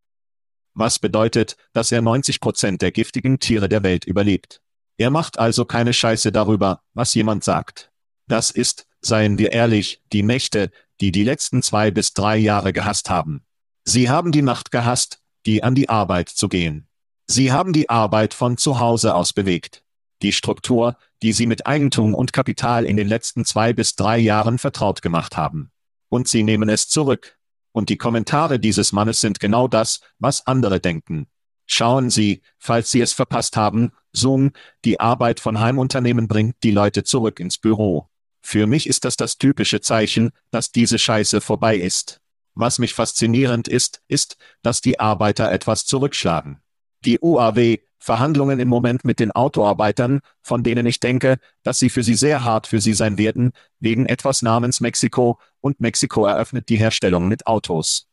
Was 0.73 0.99
bedeutet, 0.99 1.55
dass 1.71 1.93
er 1.93 2.01
90 2.01 2.41
Prozent 2.41 2.81
der 2.81 2.91
giftigen 2.91 3.39
Tiere 3.39 3.69
der 3.69 3.83
Welt 3.83 4.03
überlebt. 4.03 4.61
Er 4.97 5.11
macht 5.11 5.39
also 5.39 5.63
keine 5.63 5.93
Scheiße 5.93 6.33
darüber, 6.33 6.81
was 6.93 7.13
jemand 7.13 7.45
sagt. 7.45 7.89
Das 8.27 8.51
ist, 8.51 8.85
seien 8.99 9.37
wir 9.37 9.53
ehrlich, 9.53 10.01
die 10.11 10.23
Mächte, 10.23 10.71
die 10.99 11.13
die 11.13 11.23
letzten 11.23 11.63
zwei 11.63 11.89
bis 11.89 12.13
drei 12.13 12.35
Jahre 12.35 12.73
gehasst 12.73 13.09
haben. 13.09 13.46
Sie 13.89 14.09
haben 14.09 14.33
die 14.33 14.41
Macht 14.41 14.71
gehasst, 14.71 15.21
die 15.45 15.63
an 15.63 15.73
die 15.73 15.87
Arbeit 15.87 16.27
zu 16.27 16.49
gehen. 16.49 16.89
Sie 17.25 17.53
haben 17.53 17.71
die 17.71 17.89
Arbeit 17.89 18.33
von 18.33 18.57
zu 18.57 18.81
Hause 18.81 19.15
aus 19.15 19.31
bewegt. 19.31 19.81
Die 20.21 20.33
Struktur, 20.33 20.97
die 21.21 21.31
sie 21.31 21.47
mit 21.47 21.67
Eigentum 21.67 22.13
und 22.13 22.33
Kapital 22.33 22.83
in 22.83 22.97
den 22.97 23.07
letzten 23.07 23.45
zwei 23.45 23.71
bis 23.71 23.95
drei 23.95 24.17
Jahren 24.17 24.57
vertraut 24.57 25.01
gemacht 25.01 25.37
haben. 25.37 25.71
Und 26.09 26.27
sie 26.27 26.43
nehmen 26.43 26.67
es 26.67 26.89
zurück. 26.89 27.37
Und 27.71 27.87
die 27.87 27.95
Kommentare 27.95 28.59
dieses 28.59 28.91
Mannes 28.91 29.21
sind 29.21 29.39
genau 29.39 29.69
das, 29.69 30.01
was 30.19 30.45
andere 30.45 30.81
denken. 30.81 31.27
Schauen 31.65 32.09
Sie, 32.09 32.41
falls 32.59 32.91
Sie 32.91 32.99
es 32.99 33.13
verpasst 33.13 33.55
haben, 33.55 33.93
Zoom, 34.11 34.51
die 34.83 34.99
Arbeit 34.99 35.39
von 35.39 35.61
Heimunternehmen 35.61 36.27
bringt 36.27 36.57
die 36.61 36.71
Leute 36.71 37.05
zurück 37.05 37.39
ins 37.39 37.57
Büro. 37.57 38.09
Für 38.41 38.67
mich 38.67 38.85
ist 38.85 39.05
das 39.05 39.15
das 39.15 39.37
typische 39.37 39.79
Zeichen, 39.79 40.31
dass 40.51 40.73
diese 40.73 40.99
Scheiße 40.99 41.39
vorbei 41.39 41.77
ist. 41.77 42.19
Was 42.59 42.79
mich 42.79 42.95
faszinierend 42.95 43.67
ist, 43.67 44.01
ist, 44.07 44.35
dass 44.63 44.81
die 44.81 44.99
Arbeiter 44.99 45.51
etwas 45.51 45.85
zurückschlagen. 45.85 46.59
Die 47.05 47.19
UAW, 47.21 47.77
Verhandlungen 47.99 48.59
im 48.59 48.67
Moment 48.67 49.05
mit 49.05 49.19
den 49.19 49.31
Autoarbeitern, 49.31 50.21
von 50.41 50.63
denen 50.63 50.87
ich 50.87 50.99
denke, 50.99 51.37
dass 51.61 51.77
sie 51.77 51.91
für 51.91 52.01
sie 52.01 52.15
sehr 52.15 52.43
hart 52.43 52.65
für 52.65 52.81
sie 52.81 52.93
sein 52.93 53.19
werden, 53.19 53.51
wegen 53.79 54.07
etwas 54.07 54.41
namens 54.41 54.81
Mexiko, 54.81 55.39
und 55.61 55.79
Mexiko 55.81 56.25
eröffnet 56.25 56.69
die 56.69 56.77
Herstellung 56.77 57.27
mit 57.27 57.45
Autos. 57.45 58.07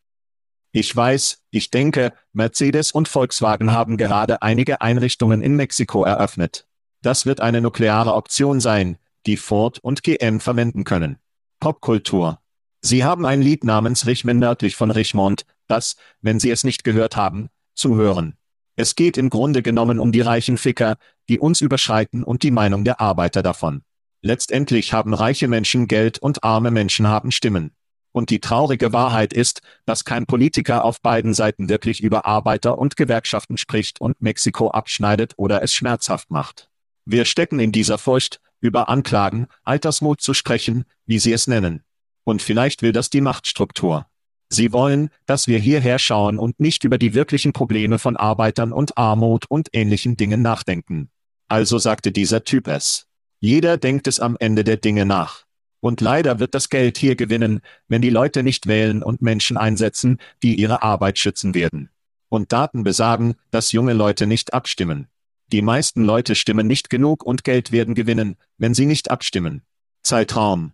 Ich 0.73 0.95
weiß, 0.95 1.39
ich 1.51 1.71
denke, 1.71 2.13
Mercedes 2.35 2.93
und 2.93 3.09
Volkswagen 3.09 3.73
haben 3.73 3.97
gerade 3.97 4.43
einige 4.43 4.83
Einrichtungen 4.83 5.41
in 5.41 5.57
Mexiko 5.57 6.05
eröffnet. 6.05 6.67
Das 7.01 7.25
wird 7.25 7.41
eine 7.41 7.63
nukleare 7.63 8.13
Option 8.13 8.61
sein, 8.61 8.99
die 9.25 9.39
Ford 9.39 9.79
und 9.79 10.03
GM 10.03 10.41
verwenden 10.41 10.85
können. 10.85 11.17
Popkultur. 11.61 12.44
Sie 12.87 13.03
haben 13.03 13.25
ein 13.25 13.41
Lied 13.41 13.65
namens 13.65 14.05
Richmond 14.05 14.41
nördlich 14.41 14.77
von 14.77 14.91
Richmond, 14.91 15.47
das, 15.69 15.97
wenn 16.21 16.39
Sie 16.39 16.51
es 16.51 16.65
nicht 16.65 16.85
gehört 16.85 17.17
haben, 17.17 17.49
zu 17.75 17.97
hören. 17.97 18.37
Es 18.77 18.95
geht 18.95 19.17
im 19.17 19.31
Grunde 19.31 19.63
genommen 19.63 19.99
um 19.99 20.13
die 20.13 20.21
reichen 20.21 20.59
Ficker, 20.59 20.99
die 21.31 21.39
uns 21.39 21.63
überschreiten 21.63 22.23
und 22.23 22.43
die 22.43 22.51
Meinung 22.51 22.85
der 22.85 23.01
Arbeiter 23.01 23.43
davon. 23.43 23.85
Letztendlich 24.21 24.93
haben 24.93 25.15
reiche 25.15 25.49
Menschen 25.49 25.89
Geld 25.89 26.19
und 26.19 26.45
arme 26.45 26.71
Menschen 26.71 27.09
haben 27.09 27.33
Stimmen. 27.33 27.71
Und 28.13 28.29
die 28.29 28.41
traurige 28.41 28.93
Wahrheit 28.93 29.33
ist, 29.33 29.63
dass 29.87 30.05
kein 30.05 30.27
Politiker 30.27 30.85
auf 30.85 31.01
beiden 31.01 31.33
Seiten 31.33 31.71
wirklich 31.71 32.03
über 32.03 32.27
Arbeiter 32.27 32.77
und 32.77 32.99
Gewerkschaften 32.99 33.57
spricht 33.57 33.99
und 33.99 34.21
Mexiko 34.21 34.71
abschneidet 34.71 35.33
oder 35.39 35.63
es 35.63 35.73
schmerzhaft 35.73 36.31
macht. 36.31 36.69
Wir 37.07 37.25
stecken 37.25 37.61
in 37.61 37.73
dieser 37.73 37.97
Furcht, 37.97 38.43
über 38.61 38.91
Anklagen, 38.91 39.47
Altersmut 39.63 40.21
zu 40.21 40.35
sprechen, 40.35 40.85
wie 41.07 41.19
sie 41.19 41.33
es 41.33 41.47
nennen. 41.47 41.83
Und 42.25 42.43
vielleicht 42.43 42.83
will 42.83 42.93
das 42.93 43.11
die 43.11 43.21
Machtstruktur. 43.21 44.07
Sie 44.49 44.73
wollen, 44.73 45.11
dass 45.27 45.49
wir 45.49 45.59
hierher 45.59 45.99
schauen 45.99 46.39
und 46.39 46.61
nicht 46.61 46.85
über 46.85 46.99
die 46.99 47.15
wirklichen 47.15 47.53
Probleme 47.53 47.99
von 47.99 48.17
Arbeitern 48.17 48.73
und 48.73 48.97
Armut 48.97 49.47
und 49.49 49.69
ähnlichen 49.73 50.17
Dingen 50.17 50.43
nachdenken. 50.43 51.11
Also 51.49 51.79
sagte 51.79 52.13
dieser 52.13 52.45
Typ 52.45 52.69
es. 52.69 53.07
Jeder 53.41 53.77
denkt 53.77 54.07
es 54.07 54.21
am 54.21 54.37
Ende 54.39 54.65
der 54.65 54.77
Dinge 54.77 55.07
nach. 55.07 55.45
Und 55.81 56.01
leider 56.01 56.39
wird 56.39 56.55
das 56.55 56.71
Geld 56.71 56.97
hier 56.97 57.15
gewinnen, 57.15 57.61
wenn 57.89 58.01
die 58.01 58.11
Leute 58.11 58.43
nicht 58.43 58.67
wählen 58.67 59.03
und 59.03 59.21
Menschen 59.21 59.59
einsetzen, 59.59 60.19
die 60.43 60.55
ihre 60.55 60.83
Arbeit 60.83 61.19
schützen 61.19 61.55
werden. 61.55 61.91
Und 62.31 62.53
Daten 62.53 62.85
besagen, 62.85 63.35
dass 63.51 63.73
junge 63.73 63.93
Leute 63.93 64.27
nicht 64.27 64.55
abstimmen. 64.55 65.09
Die 65.53 65.61
meisten 65.61 66.03
Leute 66.03 66.37
stimmen 66.37 66.67
nicht 66.67 66.89
genug 66.89 67.23
und 67.23 67.45
Geld 67.45 67.71
werden 67.71 67.95
gewinnen, 67.95 68.37
wenn 68.57 68.73
sie 68.73 68.87
nicht 68.87 69.11
abstimmen. 69.11 69.63
Zeitraum. 70.03 70.73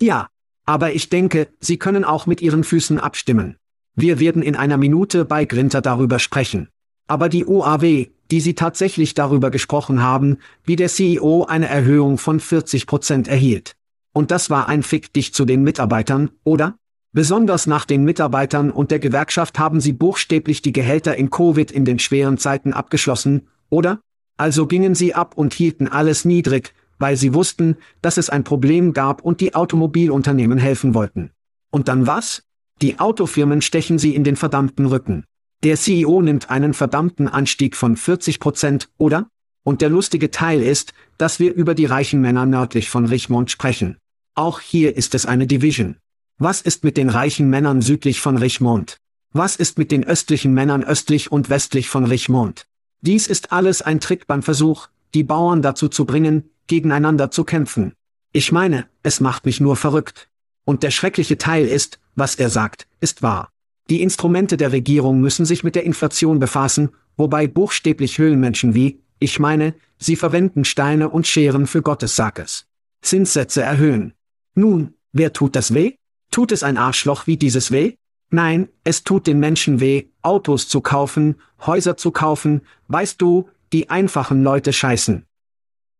Ja, 0.00 0.28
aber 0.70 0.92
ich 0.92 1.08
denke, 1.08 1.48
Sie 1.58 1.78
können 1.78 2.04
auch 2.04 2.26
mit 2.26 2.40
Ihren 2.40 2.62
Füßen 2.62 3.00
abstimmen. 3.00 3.56
Wir 3.96 4.20
werden 4.20 4.40
in 4.40 4.54
einer 4.54 4.76
Minute 4.76 5.24
bei 5.24 5.44
Grinter 5.44 5.80
darüber 5.80 6.20
sprechen. 6.20 6.68
Aber 7.08 7.28
die 7.28 7.44
OAW, 7.44 8.06
die 8.30 8.40
Sie 8.40 8.54
tatsächlich 8.54 9.14
darüber 9.14 9.50
gesprochen 9.50 10.00
haben, 10.00 10.36
wie 10.62 10.76
der 10.76 10.86
CEO 10.86 11.44
eine 11.44 11.68
Erhöhung 11.68 12.18
von 12.18 12.38
40 12.38 12.86
Prozent 12.86 13.26
erhielt. 13.26 13.74
Und 14.12 14.30
das 14.30 14.48
war 14.48 14.68
ein 14.68 14.84
Fick 14.84 15.12
dich 15.12 15.34
zu 15.34 15.44
den 15.44 15.64
Mitarbeitern, 15.64 16.30
oder? 16.44 16.76
Besonders 17.10 17.66
nach 17.66 17.84
den 17.84 18.04
Mitarbeitern 18.04 18.70
und 18.70 18.92
der 18.92 19.00
Gewerkschaft 19.00 19.58
haben 19.58 19.80
sie 19.80 19.92
buchstäblich 19.92 20.62
die 20.62 20.72
Gehälter 20.72 21.16
in 21.16 21.30
Covid 21.30 21.72
in 21.72 21.84
den 21.84 21.98
schweren 21.98 22.38
Zeiten 22.38 22.74
abgeschlossen, 22.74 23.48
oder? 23.70 24.02
Also 24.36 24.68
gingen 24.68 24.94
sie 24.94 25.14
ab 25.14 25.36
und 25.36 25.52
hielten 25.52 25.88
alles 25.88 26.24
niedrig, 26.24 26.74
weil 27.00 27.16
sie 27.16 27.34
wussten, 27.34 27.76
dass 28.02 28.18
es 28.18 28.30
ein 28.30 28.44
Problem 28.44 28.92
gab 28.92 29.22
und 29.22 29.40
die 29.40 29.54
Automobilunternehmen 29.54 30.58
helfen 30.58 30.94
wollten. 30.94 31.32
Und 31.70 31.88
dann 31.88 32.06
was? 32.06 32.44
Die 32.80 33.00
Autofirmen 33.00 33.62
stechen 33.62 33.98
sie 33.98 34.14
in 34.14 34.22
den 34.22 34.36
verdammten 34.36 34.86
Rücken. 34.86 35.24
Der 35.64 35.76
CEO 35.76 36.22
nimmt 36.22 36.50
einen 36.50 36.72
verdammten 36.72 37.28
Anstieg 37.28 37.76
von 37.76 37.96
40 37.96 38.38
Prozent, 38.38 38.88
oder? 38.96 39.28
Und 39.62 39.82
der 39.82 39.90
lustige 39.90 40.30
Teil 40.30 40.62
ist, 40.62 40.94
dass 41.18 41.40
wir 41.40 41.52
über 41.52 41.74
die 41.74 41.84
reichen 41.84 42.20
Männer 42.20 42.46
nördlich 42.46 42.88
von 42.88 43.06
Richmond 43.06 43.50
sprechen. 43.50 43.98
Auch 44.34 44.60
hier 44.60 44.96
ist 44.96 45.14
es 45.14 45.26
eine 45.26 45.46
Division. 45.46 45.96
Was 46.38 46.62
ist 46.62 46.84
mit 46.84 46.96
den 46.96 47.10
reichen 47.10 47.50
Männern 47.50 47.82
südlich 47.82 48.20
von 48.20 48.38
Richmond? 48.38 48.96
Was 49.32 49.56
ist 49.56 49.76
mit 49.76 49.92
den 49.92 50.04
östlichen 50.04 50.54
Männern 50.54 50.82
östlich 50.82 51.30
und 51.30 51.50
westlich 51.50 51.88
von 51.88 52.06
Richmond? 52.06 52.66
Dies 53.02 53.26
ist 53.26 53.52
alles 53.52 53.82
ein 53.82 54.00
Trick 54.00 54.26
beim 54.26 54.42
Versuch, 54.42 54.88
die 55.12 55.24
Bauern 55.24 55.60
dazu 55.60 55.88
zu 55.88 56.06
bringen, 56.06 56.50
gegeneinander 56.70 57.32
zu 57.32 57.42
kämpfen. 57.42 57.94
Ich 58.32 58.52
meine, 58.52 58.86
es 59.02 59.20
macht 59.20 59.44
mich 59.44 59.60
nur 59.60 59.74
verrückt. 59.74 60.28
Und 60.64 60.84
der 60.84 60.92
schreckliche 60.92 61.36
Teil 61.36 61.66
ist, 61.66 61.98
was 62.14 62.36
er 62.36 62.48
sagt, 62.48 62.86
ist 63.00 63.22
wahr. 63.22 63.50
Die 63.90 64.02
Instrumente 64.02 64.56
der 64.56 64.70
Regierung 64.70 65.20
müssen 65.20 65.44
sich 65.44 65.64
mit 65.64 65.74
der 65.74 65.82
Inflation 65.82 66.38
befassen, 66.38 66.90
wobei 67.16 67.48
buchstäblich 67.48 68.18
Höhlenmenschen 68.18 68.72
wie, 68.72 69.02
ich 69.18 69.40
meine, 69.40 69.74
sie 69.98 70.14
verwenden 70.14 70.64
Steine 70.64 71.08
und 71.08 71.26
Scheren 71.26 71.66
für 71.66 71.82
Gottes 71.82 72.14
Sackes. 72.14 72.66
Zinssätze 73.02 73.62
erhöhen. 73.62 74.14
Nun, 74.54 74.94
wer 75.12 75.32
tut 75.32 75.56
das 75.56 75.74
weh? 75.74 75.96
Tut 76.30 76.52
es 76.52 76.62
ein 76.62 76.76
Arschloch 76.76 77.26
wie 77.26 77.36
dieses 77.36 77.72
weh? 77.72 77.96
Nein, 78.30 78.68
es 78.84 79.02
tut 79.02 79.26
den 79.26 79.40
Menschen 79.40 79.80
weh, 79.80 80.04
Autos 80.22 80.68
zu 80.68 80.80
kaufen, 80.80 81.34
Häuser 81.66 81.96
zu 81.96 82.12
kaufen, 82.12 82.60
weißt 82.86 83.20
du, 83.20 83.48
die 83.72 83.90
einfachen 83.90 84.44
Leute 84.44 84.72
scheißen. 84.72 85.26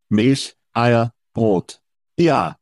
Milch, 0.08 0.56
Eier, 0.72 1.12
Brot. 1.34 1.80
Ja. 2.16 2.56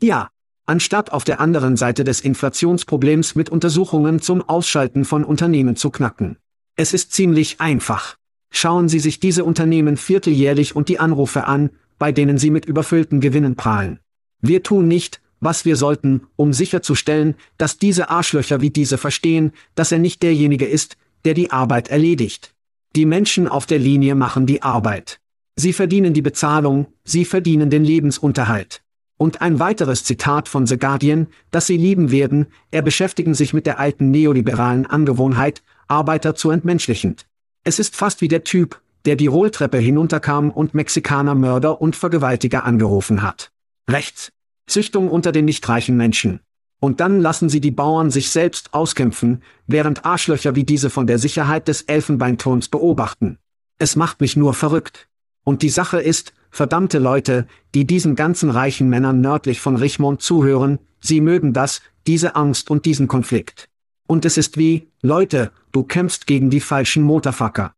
Ja. 0.00 0.30
Anstatt 0.66 1.12
auf 1.12 1.24
der 1.24 1.40
anderen 1.40 1.76
Seite 1.76 2.04
des 2.04 2.20
Inflationsproblems 2.20 3.34
mit 3.34 3.48
Untersuchungen 3.48 4.20
zum 4.20 4.46
Ausschalten 4.46 5.04
von 5.04 5.24
Unternehmen 5.24 5.76
zu 5.76 5.90
knacken. 5.90 6.36
Es 6.76 6.92
ist 6.92 7.12
ziemlich 7.12 7.60
einfach. 7.60 8.16
Schauen 8.50 8.88
Sie 8.88 8.98
sich 8.98 9.18
diese 9.18 9.44
Unternehmen 9.44 9.96
vierteljährlich 9.96 10.76
und 10.76 10.88
die 10.88 10.98
Anrufe 10.98 11.44
an, 11.44 11.70
bei 11.98 12.12
denen 12.12 12.38
sie 12.38 12.50
mit 12.50 12.66
überfüllten 12.66 13.20
Gewinnen 13.20 13.56
prahlen. 13.56 14.00
Wir 14.40 14.62
tun 14.62 14.88
nicht, 14.88 15.20
was 15.40 15.64
wir 15.64 15.76
sollten, 15.76 16.26
um 16.36 16.52
sicherzustellen, 16.52 17.34
dass 17.58 17.78
diese 17.78 18.10
Arschlöcher 18.10 18.60
wie 18.60 18.70
diese 18.70 18.98
verstehen, 18.98 19.52
dass 19.74 19.92
er 19.92 19.98
nicht 19.98 20.22
derjenige 20.22 20.66
ist, 20.66 20.96
der 21.24 21.34
die 21.34 21.50
Arbeit 21.50 21.88
erledigt. 21.88 22.54
Die 22.96 23.06
Menschen 23.06 23.48
auf 23.48 23.66
der 23.66 23.78
Linie 23.78 24.14
machen 24.14 24.46
die 24.46 24.62
Arbeit. 24.62 25.20
Sie 25.60 25.72
verdienen 25.72 26.14
die 26.14 26.22
Bezahlung, 26.22 26.86
sie 27.02 27.24
verdienen 27.24 27.68
den 27.68 27.82
Lebensunterhalt. 27.82 28.80
Und 29.16 29.40
ein 29.42 29.58
weiteres 29.58 30.04
Zitat 30.04 30.48
von 30.48 30.68
The 30.68 30.78
Guardian, 30.78 31.26
das 31.50 31.66
Sie 31.66 31.76
lieben 31.76 32.12
werden, 32.12 32.46
er 32.70 32.82
beschäftigen 32.82 33.34
sich 33.34 33.52
mit 33.52 33.66
der 33.66 33.80
alten 33.80 34.12
neoliberalen 34.12 34.86
Angewohnheit, 34.86 35.64
Arbeiter 35.88 36.36
zu 36.36 36.52
entmenschlichen. 36.52 37.16
Es 37.64 37.80
ist 37.80 37.96
fast 37.96 38.20
wie 38.20 38.28
der 38.28 38.44
Typ, 38.44 38.80
der 39.04 39.16
die 39.16 39.26
Rolltreppe 39.26 39.78
hinunterkam 39.78 40.52
und 40.52 40.74
Mexikaner 40.74 41.34
Mörder 41.34 41.80
und 41.80 41.96
Vergewaltiger 41.96 42.64
angerufen 42.64 43.22
hat. 43.22 43.50
Rechts, 43.90 44.30
Züchtung 44.68 45.10
unter 45.10 45.32
den 45.32 45.46
nicht 45.46 45.68
reichen 45.68 45.96
Menschen. 45.96 46.38
Und 46.78 47.00
dann 47.00 47.18
lassen 47.20 47.48
sie 47.48 47.60
die 47.60 47.72
Bauern 47.72 48.12
sich 48.12 48.30
selbst 48.30 48.74
auskämpfen, 48.74 49.42
während 49.66 50.04
Arschlöcher 50.04 50.54
wie 50.54 50.62
diese 50.62 50.88
von 50.88 51.08
der 51.08 51.18
Sicherheit 51.18 51.66
des 51.66 51.82
Elfenbeinturms 51.82 52.68
beobachten. 52.68 53.38
Es 53.80 53.96
macht 53.96 54.20
mich 54.20 54.36
nur 54.36 54.54
verrückt. 54.54 55.07
Und 55.48 55.62
die 55.62 55.70
Sache 55.70 55.98
ist, 55.98 56.34
verdammte 56.50 56.98
Leute, 56.98 57.46
die 57.74 57.86
diesen 57.86 58.16
ganzen 58.16 58.50
reichen 58.50 58.90
Männern 58.90 59.22
nördlich 59.22 59.60
von 59.60 59.76
Richmond 59.76 60.20
zuhören, 60.20 60.78
sie 61.00 61.22
mögen 61.22 61.54
das, 61.54 61.80
diese 62.06 62.36
Angst 62.36 62.68
und 62.70 62.84
diesen 62.84 63.08
Konflikt. 63.08 63.70
Und 64.06 64.26
es 64.26 64.36
ist 64.36 64.58
wie, 64.58 64.90
Leute, 65.00 65.50
du 65.72 65.84
kämpfst 65.84 66.26
gegen 66.26 66.50
die 66.50 66.60
falschen 66.60 67.02
Motorfucker. 67.02 67.72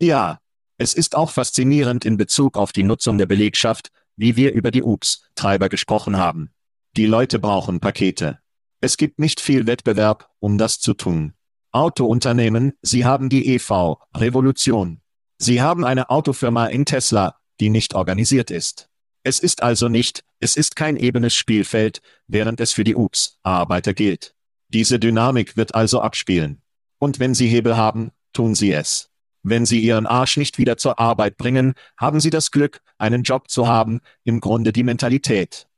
Ja, 0.00 0.38
es 0.78 0.94
ist 0.94 1.16
auch 1.16 1.32
faszinierend 1.32 2.04
in 2.04 2.18
Bezug 2.18 2.56
auf 2.56 2.70
die 2.70 2.84
Nutzung 2.84 3.18
der 3.18 3.26
Belegschaft, 3.26 3.90
wie 4.14 4.36
wir 4.36 4.52
über 4.52 4.70
die 4.70 4.84
UPS-Treiber 4.84 5.68
gesprochen 5.68 6.16
haben. 6.16 6.52
Die 6.96 7.06
Leute 7.06 7.40
brauchen 7.40 7.80
Pakete. 7.80 8.38
Es 8.80 8.96
gibt 8.96 9.18
nicht 9.18 9.40
viel 9.40 9.66
Wettbewerb, 9.66 10.30
um 10.38 10.56
das 10.56 10.78
zu 10.78 10.94
tun. 10.94 11.32
Autounternehmen, 11.72 12.74
sie 12.80 13.04
haben 13.04 13.28
die 13.28 13.56
EV-Revolution. 13.56 15.00
Sie 15.38 15.60
haben 15.60 15.84
eine 15.84 16.10
Autofirma 16.10 16.66
in 16.66 16.84
Tesla, 16.86 17.36
die 17.60 17.70
nicht 17.70 17.94
organisiert 17.94 18.50
ist. 18.50 18.88
Es 19.22 19.40
ist 19.40 19.62
also 19.62 19.88
nicht, 19.88 20.24
es 20.40 20.56
ist 20.56 20.76
kein 20.76 20.96
ebenes 20.96 21.34
Spielfeld, 21.34 22.00
während 22.26 22.60
es 22.60 22.72
für 22.72 22.84
die 22.84 22.94
UPS-Arbeiter 22.94 23.92
gilt. 23.92 24.34
Diese 24.68 24.98
Dynamik 24.98 25.56
wird 25.56 25.74
also 25.74 26.00
abspielen. 26.00 26.62
Und 26.98 27.18
wenn 27.18 27.34
Sie 27.34 27.48
Hebel 27.48 27.76
haben, 27.76 28.12
tun 28.32 28.54
Sie 28.54 28.72
es. 28.72 29.10
Wenn 29.42 29.66
Sie 29.66 29.80
Ihren 29.80 30.06
Arsch 30.06 30.36
nicht 30.36 30.58
wieder 30.58 30.76
zur 30.76 30.98
Arbeit 30.98 31.36
bringen, 31.36 31.74
haben 31.96 32.20
Sie 32.20 32.30
das 32.30 32.50
Glück, 32.50 32.80
einen 32.98 33.22
Job 33.22 33.50
zu 33.50 33.68
haben, 33.68 34.00
im 34.24 34.40
Grunde 34.40 34.72
die 34.72 34.82
Mentalität. 34.82 35.68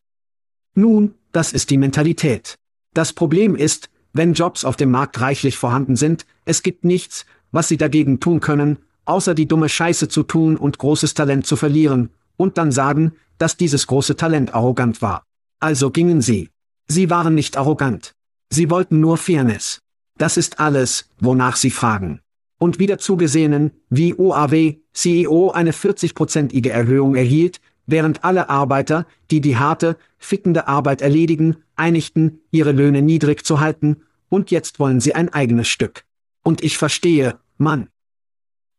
Nun, 0.74 1.14
das 1.32 1.52
ist 1.52 1.70
die 1.70 1.78
Mentalität. 1.78 2.58
Das 2.94 3.12
Problem 3.12 3.56
ist, 3.56 3.90
wenn 4.12 4.32
Jobs 4.32 4.64
auf 4.64 4.76
dem 4.76 4.90
Markt 4.90 5.20
reichlich 5.20 5.56
vorhanden 5.56 5.96
sind, 5.96 6.24
es 6.44 6.62
gibt 6.62 6.84
nichts, 6.84 7.26
was 7.50 7.68
Sie 7.68 7.76
dagegen 7.76 8.20
tun 8.20 8.40
können, 8.40 8.78
außer 9.08 9.34
die 9.34 9.48
dumme 9.48 9.68
Scheiße 9.68 10.08
zu 10.08 10.22
tun 10.22 10.56
und 10.56 10.78
großes 10.78 11.14
Talent 11.14 11.46
zu 11.46 11.56
verlieren, 11.56 12.10
und 12.36 12.56
dann 12.56 12.70
sagen, 12.70 13.12
dass 13.38 13.56
dieses 13.56 13.86
große 13.86 14.16
Talent 14.16 14.54
arrogant 14.54 15.02
war. 15.02 15.24
Also 15.60 15.90
gingen 15.90 16.22
sie. 16.22 16.50
Sie 16.86 17.10
waren 17.10 17.34
nicht 17.34 17.56
arrogant. 17.56 18.14
Sie 18.50 18.70
wollten 18.70 19.00
nur 19.00 19.16
Fairness. 19.16 19.80
Das 20.16 20.36
ist 20.36 20.60
alles, 20.60 21.08
wonach 21.20 21.56
sie 21.56 21.70
fragen. 21.70 22.20
Und 22.58 22.78
wieder 22.78 22.98
zugesehenen, 22.98 23.72
wie 23.88 24.14
OAW, 24.14 24.76
CEO 24.92 25.50
eine 25.50 25.72
40-prozentige 25.72 26.70
Erhöhung 26.70 27.14
erhielt, 27.14 27.60
während 27.86 28.24
alle 28.24 28.48
Arbeiter, 28.48 29.06
die 29.30 29.40
die 29.40 29.56
harte, 29.56 29.96
fickende 30.18 30.66
Arbeit 30.68 31.02
erledigen, 31.02 31.56
einigten, 31.76 32.40
ihre 32.50 32.72
Löhne 32.72 33.02
niedrig 33.02 33.44
zu 33.44 33.60
halten, 33.60 34.02
und 34.28 34.50
jetzt 34.50 34.78
wollen 34.78 35.00
sie 35.00 35.14
ein 35.14 35.32
eigenes 35.32 35.68
Stück. 35.68 36.04
Und 36.42 36.62
ich 36.62 36.78
verstehe, 36.78 37.38
Mann. 37.56 37.88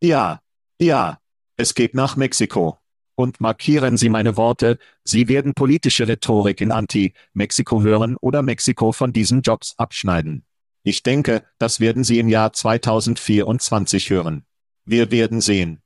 Ja, 0.01 0.41
ja, 0.79 1.19
es 1.57 1.75
geht 1.75 1.93
nach 1.93 2.15
Mexiko. 2.15 2.77
Und 3.15 3.41
markieren 3.41 3.97
Sie 3.97 4.07
meine 4.07 4.37
Worte, 4.37 4.79
Sie 5.03 5.27
werden 5.27 5.53
politische 5.53 6.07
Rhetorik 6.07 6.61
in 6.61 6.71
Anti-Mexiko 6.71 7.81
hören 7.81 8.15
oder 8.15 8.41
Mexiko 8.41 8.93
von 8.93 9.11
diesen 9.11 9.41
Jobs 9.41 9.75
abschneiden. 9.77 10.45
Ich 10.83 11.03
denke, 11.03 11.43
das 11.57 11.81
werden 11.81 12.05
Sie 12.05 12.17
im 12.19 12.29
Jahr 12.29 12.53
2024 12.53 14.09
hören. 14.09 14.45
Wir 14.85 15.11
werden 15.11 15.41
sehen. 15.41 15.81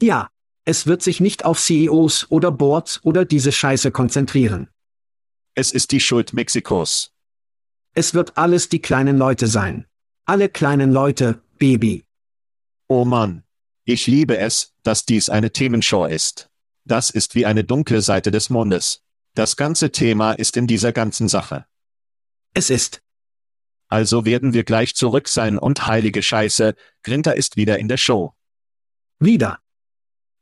Ja, 0.00 0.30
es 0.64 0.86
wird 0.86 1.02
sich 1.02 1.18
nicht 1.18 1.44
auf 1.44 1.58
CEOs 1.58 2.30
oder 2.30 2.52
Boards 2.52 3.04
oder 3.04 3.24
diese 3.24 3.50
Scheiße 3.50 3.90
konzentrieren. 3.90 4.68
Es 5.56 5.72
ist 5.72 5.90
die 5.90 6.00
Schuld 6.00 6.32
Mexikos. 6.32 7.12
Es 7.92 8.14
wird 8.14 8.38
alles 8.38 8.68
die 8.68 8.80
kleinen 8.80 9.18
Leute 9.18 9.48
sein. 9.48 9.86
Alle 10.26 10.48
kleinen 10.48 10.92
Leute, 10.92 11.42
Baby. 11.58 12.05
Oh 12.88 13.04
Mann. 13.04 13.42
Ich 13.84 14.06
liebe 14.06 14.38
es, 14.38 14.74
dass 14.82 15.04
dies 15.04 15.28
eine 15.28 15.52
Themenshow 15.52 16.06
ist. 16.06 16.48
Das 16.84 17.10
ist 17.10 17.34
wie 17.34 17.46
eine 17.46 17.64
dunkle 17.64 18.00
Seite 18.00 18.30
des 18.30 18.50
Mondes. 18.50 19.02
Das 19.34 19.56
ganze 19.56 19.90
Thema 19.90 20.32
ist 20.32 20.56
in 20.56 20.66
dieser 20.66 20.92
ganzen 20.92 21.28
Sache. 21.28 21.66
Es 22.54 22.70
ist. 22.70 23.02
Also 23.88 24.24
werden 24.24 24.52
wir 24.52 24.64
gleich 24.64 24.94
zurück 24.94 25.28
sein 25.28 25.58
und 25.58 25.86
heilige 25.86 26.22
Scheiße, 26.22 26.74
Grinter 27.02 27.36
ist 27.36 27.56
wieder 27.56 27.78
in 27.78 27.88
der 27.88 27.96
Show. 27.96 28.34
Wieder. 29.18 29.60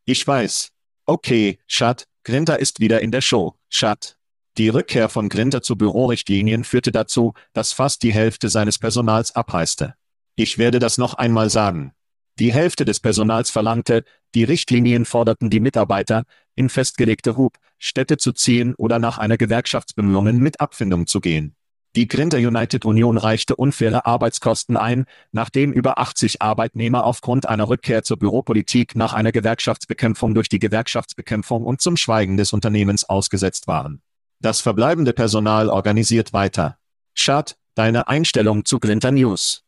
Ich 0.04 0.26
weiß. 0.26 0.70
Okay, 1.06 1.58
Schat, 1.66 2.06
Grinter 2.24 2.58
ist 2.58 2.80
wieder 2.80 3.00
in 3.00 3.10
der 3.10 3.20
Show, 3.20 3.58
Schat. 3.68 4.16
Die 4.56 4.68
Rückkehr 4.68 5.08
von 5.08 5.28
Grinter 5.28 5.62
zu 5.62 5.76
Bürorichtlinien 5.76 6.64
führte 6.64 6.92
dazu, 6.92 7.34
dass 7.52 7.72
fast 7.72 8.02
die 8.02 8.12
Hälfte 8.12 8.48
seines 8.48 8.78
Personals 8.78 9.34
abreiste. 9.34 9.94
Ich 10.36 10.58
werde 10.58 10.78
das 10.78 10.96
noch 10.96 11.14
einmal 11.14 11.50
sagen. 11.50 11.92
Die 12.38 12.52
Hälfte 12.52 12.84
des 12.84 12.98
Personals 12.98 13.50
verlangte, 13.50 14.04
die 14.34 14.42
Richtlinien 14.42 15.04
forderten 15.04 15.50
die 15.50 15.60
Mitarbeiter, 15.60 16.24
in 16.56 16.68
festgelegte 16.68 17.36
Hub-Städte 17.36 18.16
zu 18.16 18.32
ziehen 18.32 18.74
oder 18.76 18.98
nach 18.98 19.18
einer 19.18 19.36
Gewerkschaftsbemühungen 19.36 20.38
mit 20.38 20.60
Abfindung 20.60 21.06
zu 21.06 21.20
gehen. 21.20 21.54
Die 21.94 22.08
Grinter 22.08 22.38
United 22.38 22.84
Union 22.84 23.18
reichte 23.18 23.54
unfaire 23.54 24.04
Arbeitskosten 24.04 24.76
ein, 24.76 25.04
nachdem 25.30 25.72
über 25.72 25.98
80 25.98 26.42
Arbeitnehmer 26.42 27.04
aufgrund 27.04 27.48
einer 27.48 27.68
Rückkehr 27.68 28.02
zur 28.02 28.18
Büropolitik 28.18 28.96
nach 28.96 29.12
einer 29.12 29.30
Gewerkschaftsbekämpfung 29.30 30.34
durch 30.34 30.48
die 30.48 30.58
Gewerkschaftsbekämpfung 30.58 31.62
und 31.62 31.80
zum 31.80 31.96
Schweigen 31.96 32.36
des 32.36 32.52
Unternehmens 32.52 33.04
ausgesetzt 33.04 33.68
waren. 33.68 34.02
Das 34.40 34.60
verbleibende 34.60 35.12
Personal 35.12 35.68
organisiert 35.68 36.32
weiter. 36.32 36.78
Schad, 37.14 37.56
deine 37.76 38.08
Einstellung 38.08 38.64
zu 38.64 38.80
Grinter 38.80 39.12
News. 39.12 39.62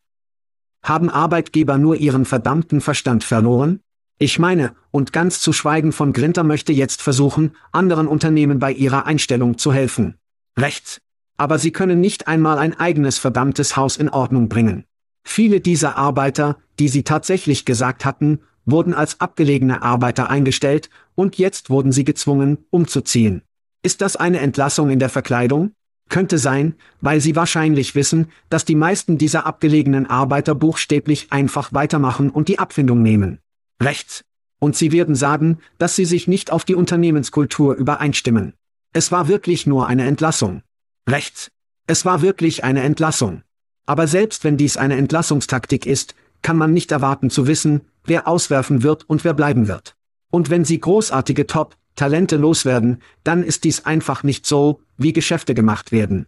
Haben 0.87 1.09
Arbeitgeber 1.09 1.77
nur 1.77 1.97
ihren 1.97 2.23
verdammten 2.23 2.79
Verstand 2.79 3.25
verloren? 3.25 3.81
Ich 4.19 4.39
meine, 4.39 4.73
und 4.89 5.11
ganz 5.11 5.41
zu 5.41 5.51
schweigen 5.51 5.91
von 5.91 6.13
Grinter 6.13 6.45
möchte 6.45 6.71
jetzt 6.71 7.01
versuchen, 7.01 7.57
anderen 7.73 8.07
Unternehmen 8.07 8.59
bei 8.59 8.71
ihrer 8.71 9.05
Einstellung 9.05 9.57
zu 9.57 9.73
helfen. 9.73 10.15
Rechts. 10.57 11.01
Aber 11.35 11.59
sie 11.59 11.71
können 11.71 11.99
nicht 11.99 12.29
einmal 12.29 12.57
ein 12.57 12.73
eigenes 12.79 13.17
verdammtes 13.17 13.75
Haus 13.75 13.97
in 13.97 14.07
Ordnung 14.07 14.47
bringen. 14.47 14.85
Viele 15.25 15.59
dieser 15.59 15.97
Arbeiter, 15.97 16.57
die 16.79 16.87
sie 16.87 17.03
tatsächlich 17.03 17.65
gesagt 17.65 18.05
hatten, 18.05 18.39
wurden 18.65 18.93
als 18.93 19.19
abgelegene 19.19 19.81
Arbeiter 19.81 20.29
eingestellt, 20.29 20.89
und 21.15 21.37
jetzt 21.37 21.69
wurden 21.69 21.91
sie 21.91 22.05
gezwungen, 22.05 22.59
umzuziehen. 22.69 23.41
Ist 23.83 23.99
das 23.99 24.15
eine 24.15 24.39
Entlassung 24.39 24.89
in 24.89 24.99
der 24.99 25.09
Verkleidung? 25.09 25.73
Könnte 26.09 26.37
sein, 26.37 26.75
weil 27.01 27.19
sie 27.19 27.35
wahrscheinlich 27.35 27.95
wissen, 27.95 28.29
dass 28.49 28.65
die 28.65 28.75
meisten 28.75 29.17
dieser 29.17 29.45
abgelegenen 29.45 30.05
Arbeiter 30.05 30.55
buchstäblich 30.55 31.27
einfach 31.31 31.73
weitermachen 31.73 32.29
und 32.29 32.47
die 32.47 32.59
Abfindung 32.59 33.01
nehmen. 33.01 33.39
Rechts. 33.81 34.23
Und 34.59 34.75
sie 34.75 34.91
werden 34.91 35.15
sagen, 35.15 35.59
dass 35.77 35.95
sie 35.95 36.05
sich 36.05 36.27
nicht 36.27 36.51
auf 36.51 36.65
die 36.65 36.75
Unternehmenskultur 36.75 37.75
übereinstimmen. 37.75 38.53
Es 38.93 39.11
war 39.11 39.27
wirklich 39.27 39.67
nur 39.67 39.87
eine 39.87 40.05
Entlassung. 40.05 40.63
Rechts. 41.07 41.51
Es 41.85 42.05
war 42.05 42.21
wirklich 42.21 42.63
eine 42.63 42.81
Entlassung. 42.81 43.43
Aber 43.85 44.07
selbst 44.07 44.43
wenn 44.43 44.57
dies 44.57 44.77
eine 44.77 44.97
Entlassungstaktik 44.97 45.85
ist, 45.85 46.15
kann 46.41 46.57
man 46.57 46.73
nicht 46.73 46.91
erwarten 46.91 47.29
zu 47.29 47.47
wissen, 47.47 47.81
wer 48.03 48.27
auswerfen 48.27 48.83
wird 48.83 49.09
und 49.09 49.23
wer 49.23 49.33
bleiben 49.33 49.67
wird. 49.67 49.95
Und 50.31 50.49
wenn 50.49 50.65
sie 50.65 50.79
großartige 50.79 51.47
Top, 51.47 51.75
Talente 51.97 52.37
loswerden, 52.37 53.01
dann 53.25 53.43
ist 53.43 53.65
dies 53.65 53.85
einfach 53.85 54.23
nicht 54.23 54.45
so, 54.45 54.79
wie 54.97 55.11
Geschäfte 55.11 55.53
gemacht 55.53 55.91
werden. 55.91 56.27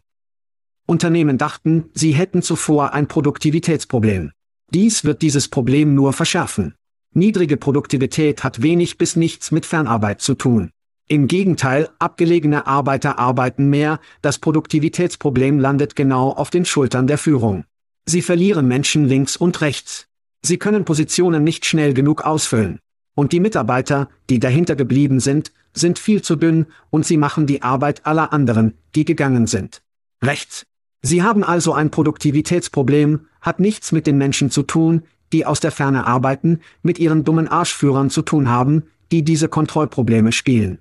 Unternehmen 0.85 1.37
dachten, 1.37 1.89
sie 1.93 2.11
hätten 2.11 2.41
zuvor 2.41 2.93
ein 2.93 3.07
Produktivitätsproblem. 3.07 4.31
Dies 4.71 5.05
wird 5.05 5.21
dieses 5.21 5.47
Problem 5.47 5.95
nur 5.95 6.11
verschärfen. 6.13 6.75
Niedrige 7.13 7.57
Produktivität 7.57 8.43
hat 8.43 8.61
wenig 8.61 8.97
bis 8.97 9.15
nichts 9.15 9.51
mit 9.51 9.65
Fernarbeit 9.65 10.21
zu 10.21 10.35
tun. 10.35 10.71
Im 11.07 11.27
Gegenteil, 11.27 11.89
abgelegene 11.97 12.67
Arbeiter 12.67 13.17
arbeiten 13.17 13.69
mehr, 13.69 13.99
das 14.21 14.37
Produktivitätsproblem 14.37 15.59
landet 15.59 15.95
genau 15.95 16.29
auf 16.29 16.51
den 16.51 16.65
Schultern 16.65 17.07
der 17.07 17.17
Führung. 17.17 17.65
Sie 18.05 18.21
verlieren 18.21 18.67
Menschen 18.67 19.05
links 19.05 19.35
und 19.35 19.61
rechts. 19.61 20.07
Sie 20.43 20.57
können 20.57 20.85
Positionen 20.85 21.43
nicht 21.43 21.65
schnell 21.65 21.95
genug 21.95 22.21
ausfüllen. 22.21 22.79
Und 23.15 23.31
die 23.31 23.39
Mitarbeiter, 23.39 24.07
die 24.29 24.39
dahinter 24.39 24.75
geblieben 24.75 25.19
sind, 25.19 25.51
sind 25.73 25.99
viel 25.99 26.21
zu 26.21 26.35
dünn, 26.35 26.67
und 26.89 27.05
sie 27.05 27.17
machen 27.17 27.47
die 27.47 27.61
Arbeit 27.61 28.05
aller 28.05 28.33
anderen, 28.33 28.77
die 28.95 29.05
gegangen 29.05 29.47
sind. 29.47 29.81
Rechts. 30.21 30.65
Sie 31.01 31.23
haben 31.23 31.43
also 31.43 31.73
ein 31.73 31.91
Produktivitätsproblem, 31.91 33.27
hat 33.41 33.59
nichts 33.59 33.91
mit 33.91 34.05
den 34.05 34.17
Menschen 34.17 34.51
zu 34.51 34.63
tun, 34.63 35.03
die 35.31 35.45
aus 35.45 35.59
der 35.59 35.71
Ferne 35.71 36.05
arbeiten, 36.05 36.59
mit 36.81 36.99
ihren 36.99 37.23
dummen 37.23 37.47
Arschführern 37.47 38.09
zu 38.09 38.21
tun 38.21 38.49
haben, 38.49 38.83
die 39.11 39.23
diese 39.23 39.47
Kontrollprobleme 39.47 40.31
spielen. 40.31 40.79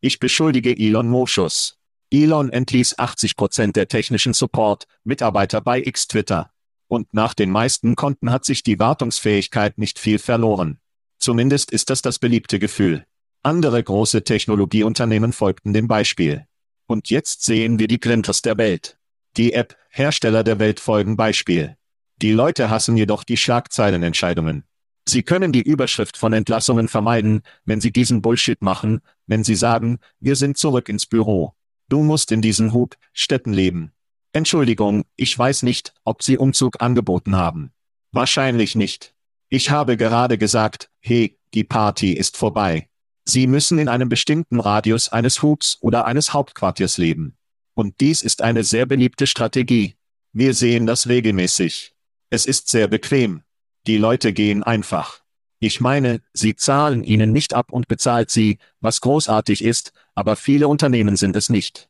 Ich 0.00 0.20
beschuldige 0.20 0.76
Elon 0.76 1.08
Moschus. 1.08 1.78
Elon 2.10 2.50
entließ 2.50 2.98
80% 2.98 3.72
der 3.72 3.88
technischen 3.88 4.34
Support-Mitarbeiter 4.34 5.60
bei 5.60 5.82
X 5.82 6.06
Twitter. 6.06 6.50
Und 6.86 7.12
nach 7.12 7.34
den 7.34 7.50
meisten 7.50 7.96
Konten 7.96 8.30
hat 8.30 8.44
sich 8.44 8.62
die 8.62 8.78
Wartungsfähigkeit 8.78 9.78
nicht 9.78 9.98
viel 9.98 10.18
verloren. 10.18 10.78
Zumindest 11.18 11.70
ist 11.70 11.90
das 11.90 12.02
das 12.02 12.18
beliebte 12.18 12.58
Gefühl. 12.58 13.06
Andere 13.46 13.84
große 13.84 14.24
Technologieunternehmen 14.24 15.34
folgten 15.34 15.74
dem 15.74 15.86
Beispiel. 15.86 16.46
Und 16.86 17.10
jetzt 17.10 17.44
sehen 17.44 17.78
wir 17.78 17.88
die 17.88 17.98
Clinters 17.98 18.40
der 18.40 18.56
Welt. 18.56 18.96
Die 19.36 19.52
App-Hersteller 19.52 20.42
der 20.42 20.58
Welt 20.58 20.80
folgen 20.80 21.18
Beispiel. 21.18 21.76
Die 22.22 22.32
Leute 22.32 22.70
hassen 22.70 22.96
jedoch 22.96 23.22
die 23.22 23.36
Schlagzeilenentscheidungen. 23.36 24.64
Sie 25.06 25.22
können 25.22 25.52
die 25.52 25.60
Überschrift 25.60 26.16
von 26.16 26.32
Entlassungen 26.32 26.88
vermeiden, 26.88 27.42
wenn 27.66 27.82
Sie 27.82 27.92
diesen 27.92 28.22
Bullshit 28.22 28.62
machen, 28.62 29.02
wenn 29.26 29.44
Sie 29.44 29.56
sagen, 29.56 29.98
wir 30.20 30.36
sind 30.36 30.56
zurück 30.56 30.88
ins 30.88 31.04
Büro. 31.04 31.52
Du 31.90 32.02
musst 32.02 32.32
in 32.32 32.40
diesen 32.40 32.72
Hub, 32.72 32.96
Städten 33.12 33.52
leben. 33.52 33.92
Entschuldigung, 34.32 35.04
ich 35.16 35.38
weiß 35.38 35.64
nicht, 35.64 35.92
ob 36.04 36.22
Sie 36.22 36.38
Umzug 36.38 36.80
angeboten 36.80 37.36
haben. 37.36 37.72
Wahrscheinlich 38.10 38.74
nicht. 38.74 39.14
Ich 39.50 39.68
habe 39.68 39.98
gerade 39.98 40.38
gesagt, 40.38 40.88
hey, 41.00 41.38
die 41.52 41.64
Party 41.64 42.14
ist 42.14 42.38
vorbei. 42.38 42.88
Sie 43.24 43.46
müssen 43.46 43.78
in 43.78 43.88
einem 43.88 44.08
bestimmten 44.08 44.60
Radius 44.60 45.08
eines 45.08 45.42
Hubs 45.42 45.78
oder 45.80 46.04
eines 46.04 46.32
Hauptquartiers 46.32 46.98
leben. 46.98 47.36
Und 47.74 48.00
dies 48.00 48.22
ist 48.22 48.42
eine 48.42 48.64
sehr 48.64 48.86
beliebte 48.86 49.26
Strategie. 49.26 49.96
Wir 50.32 50.54
sehen 50.54 50.86
das 50.86 51.08
regelmäßig. 51.08 51.94
Es 52.30 52.46
ist 52.46 52.68
sehr 52.68 52.88
bequem. 52.88 53.42
Die 53.86 53.98
Leute 53.98 54.32
gehen 54.32 54.62
einfach. 54.62 55.22
Ich 55.58 55.80
meine, 55.80 56.20
sie 56.32 56.56
zahlen 56.56 57.04
ihnen 57.04 57.32
nicht 57.32 57.54
ab 57.54 57.72
und 57.72 57.88
bezahlt 57.88 58.30
sie, 58.30 58.58
was 58.80 59.00
großartig 59.00 59.64
ist, 59.64 59.92
aber 60.14 60.36
viele 60.36 60.68
Unternehmen 60.68 61.16
sind 61.16 61.36
es 61.36 61.48
nicht. 61.48 61.88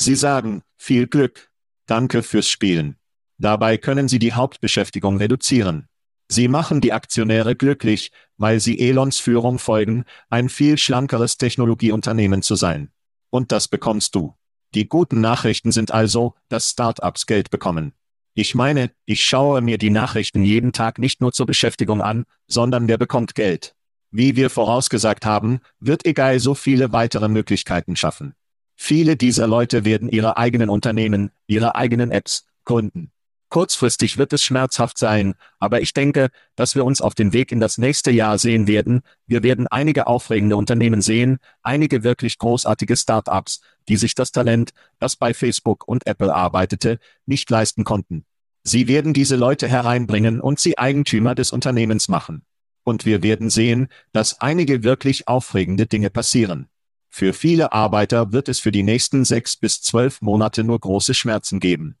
Sie 0.00 0.16
sagen, 0.16 0.62
viel 0.76 1.06
Glück. 1.06 1.50
Danke 1.86 2.22
fürs 2.22 2.48
Spielen. 2.48 2.96
Dabei 3.38 3.76
können 3.76 4.08
sie 4.08 4.18
die 4.18 4.32
Hauptbeschäftigung 4.32 5.18
reduzieren. 5.18 5.89
Sie 6.32 6.46
machen 6.46 6.80
die 6.80 6.92
Aktionäre 6.92 7.56
glücklich, 7.56 8.12
weil 8.36 8.60
sie 8.60 8.78
Elons 8.78 9.18
Führung 9.18 9.58
folgen, 9.58 10.04
ein 10.28 10.48
viel 10.48 10.78
schlankeres 10.78 11.38
Technologieunternehmen 11.38 12.42
zu 12.42 12.54
sein. 12.54 12.92
Und 13.30 13.50
das 13.50 13.66
bekommst 13.66 14.14
du. 14.14 14.36
Die 14.72 14.88
guten 14.88 15.20
Nachrichten 15.20 15.72
sind 15.72 15.90
also, 15.90 16.36
dass 16.48 16.70
Startups 16.70 17.26
Geld 17.26 17.50
bekommen. 17.50 17.94
Ich 18.34 18.54
meine, 18.54 18.92
ich 19.06 19.24
schaue 19.24 19.60
mir 19.60 19.76
die 19.76 19.90
Nachrichten 19.90 20.44
jeden 20.44 20.72
Tag 20.72 21.00
nicht 21.00 21.20
nur 21.20 21.32
zur 21.32 21.46
Beschäftigung 21.46 22.00
an, 22.00 22.26
sondern 22.46 22.86
wer 22.86 22.96
bekommt 22.96 23.34
Geld. 23.34 23.74
Wie 24.12 24.36
wir 24.36 24.50
vorausgesagt 24.50 25.26
haben, 25.26 25.58
wird 25.80 26.06
egal 26.06 26.38
so 26.38 26.54
viele 26.54 26.92
weitere 26.92 27.28
Möglichkeiten 27.28 27.96
schaffen. 27.96 28.34
Viele 28.76 29.16
dieser 29.16 29.48
Leute 29.48 29.84
werden 29.84 30.08
ihre 30.08 30.36
eigenen 30.36 30.70
Unternehmen, 30.70 31.32
ihre 31.48 31.74
eigenen 31.74 32.12
Apps 32.12 32.46
gründen. 32.64 33.10
Kurzfristig 33.50 34.16
wird 34.16 34.32
es 34.32 34.44
schmerzhaft 34.44 34.96
sein, 34.96 35.34
aber 35.58 35.80
ich 35.80 35.92
denke, 35.92 36.30
dass 36.54 36.76
wir 36.76 36.84
uns 36.84 37.00
auf 37.00 37.16
den 37.16 37.32
Weg 37.32 37.50
in 37.50 37.58
das 37.58 37.78
nächste 37.78 38.12
Jahr 38.12 38.38
sehen 38.38 38.68
werden. 38.68 39.02
Wir 39.26 39.42
werden 39.42 39.66
einige 39.66 40.06
aufregende 40.06 40.56
Unternehmen 40.56 41.02
sehen, 41.02 41.38
einige 41.64 42.04
wirklich 42.04 42.38
großartige 42.38 42.96
Start-ups, 42.96 43.60
die 43.88 43.96
sich 43.96 44.14
das 44.14 44.30
Talent, 44.30 44.70
das 45.00 45.16
bei 45.16 45.34
Facebook 45.34 45.86
und 45.88 46.06
Apple 46.06 46.32
arbeitete, 46.32 47.00
nicht 47.26 47.50
leisten 47.50 47.82
konnten. 47.82 48.24
Sie 48.62 48.86
werden 48.86 49.14
diese 49.14 49.34
Leute 49.34 49.66
hereinbringen 49.66 50.40
und 50.40 50.60
sie 50.60 50.78
Eigentümer 50.78 51.34
des 51.34 51.50
Unternehmens 51.50 52.08
machen. 52.08 52.44
Und 52.84 53.04
wir 53.04 53.24
werden 53.24 53.50
sehen, 53.50 53.88
dass 54.12 54.40
einige 54.40 54.84
wirklich 54.84 55.26
aufregende 55.26 55.86
Dinge 55.86 56.10
passieren. 56.10 56.68
Für 57.08 57.32
viele 57.32 57.72
Arbeiter 57.72 58.30
wird 58.30 58.48
es 58.48 58.60
für 58.60 58.70
die 58.70 58.84
nächsten 58.84 59.24
sechs 59.24 59.56
bis 59.56 59.82
zwölf 59.82 60.22
Monate 60.22 60.62
nur 60.62 60.78
große 60.78 61.14
Schmerzen 61.14 61.58
geben. 61.58 61.96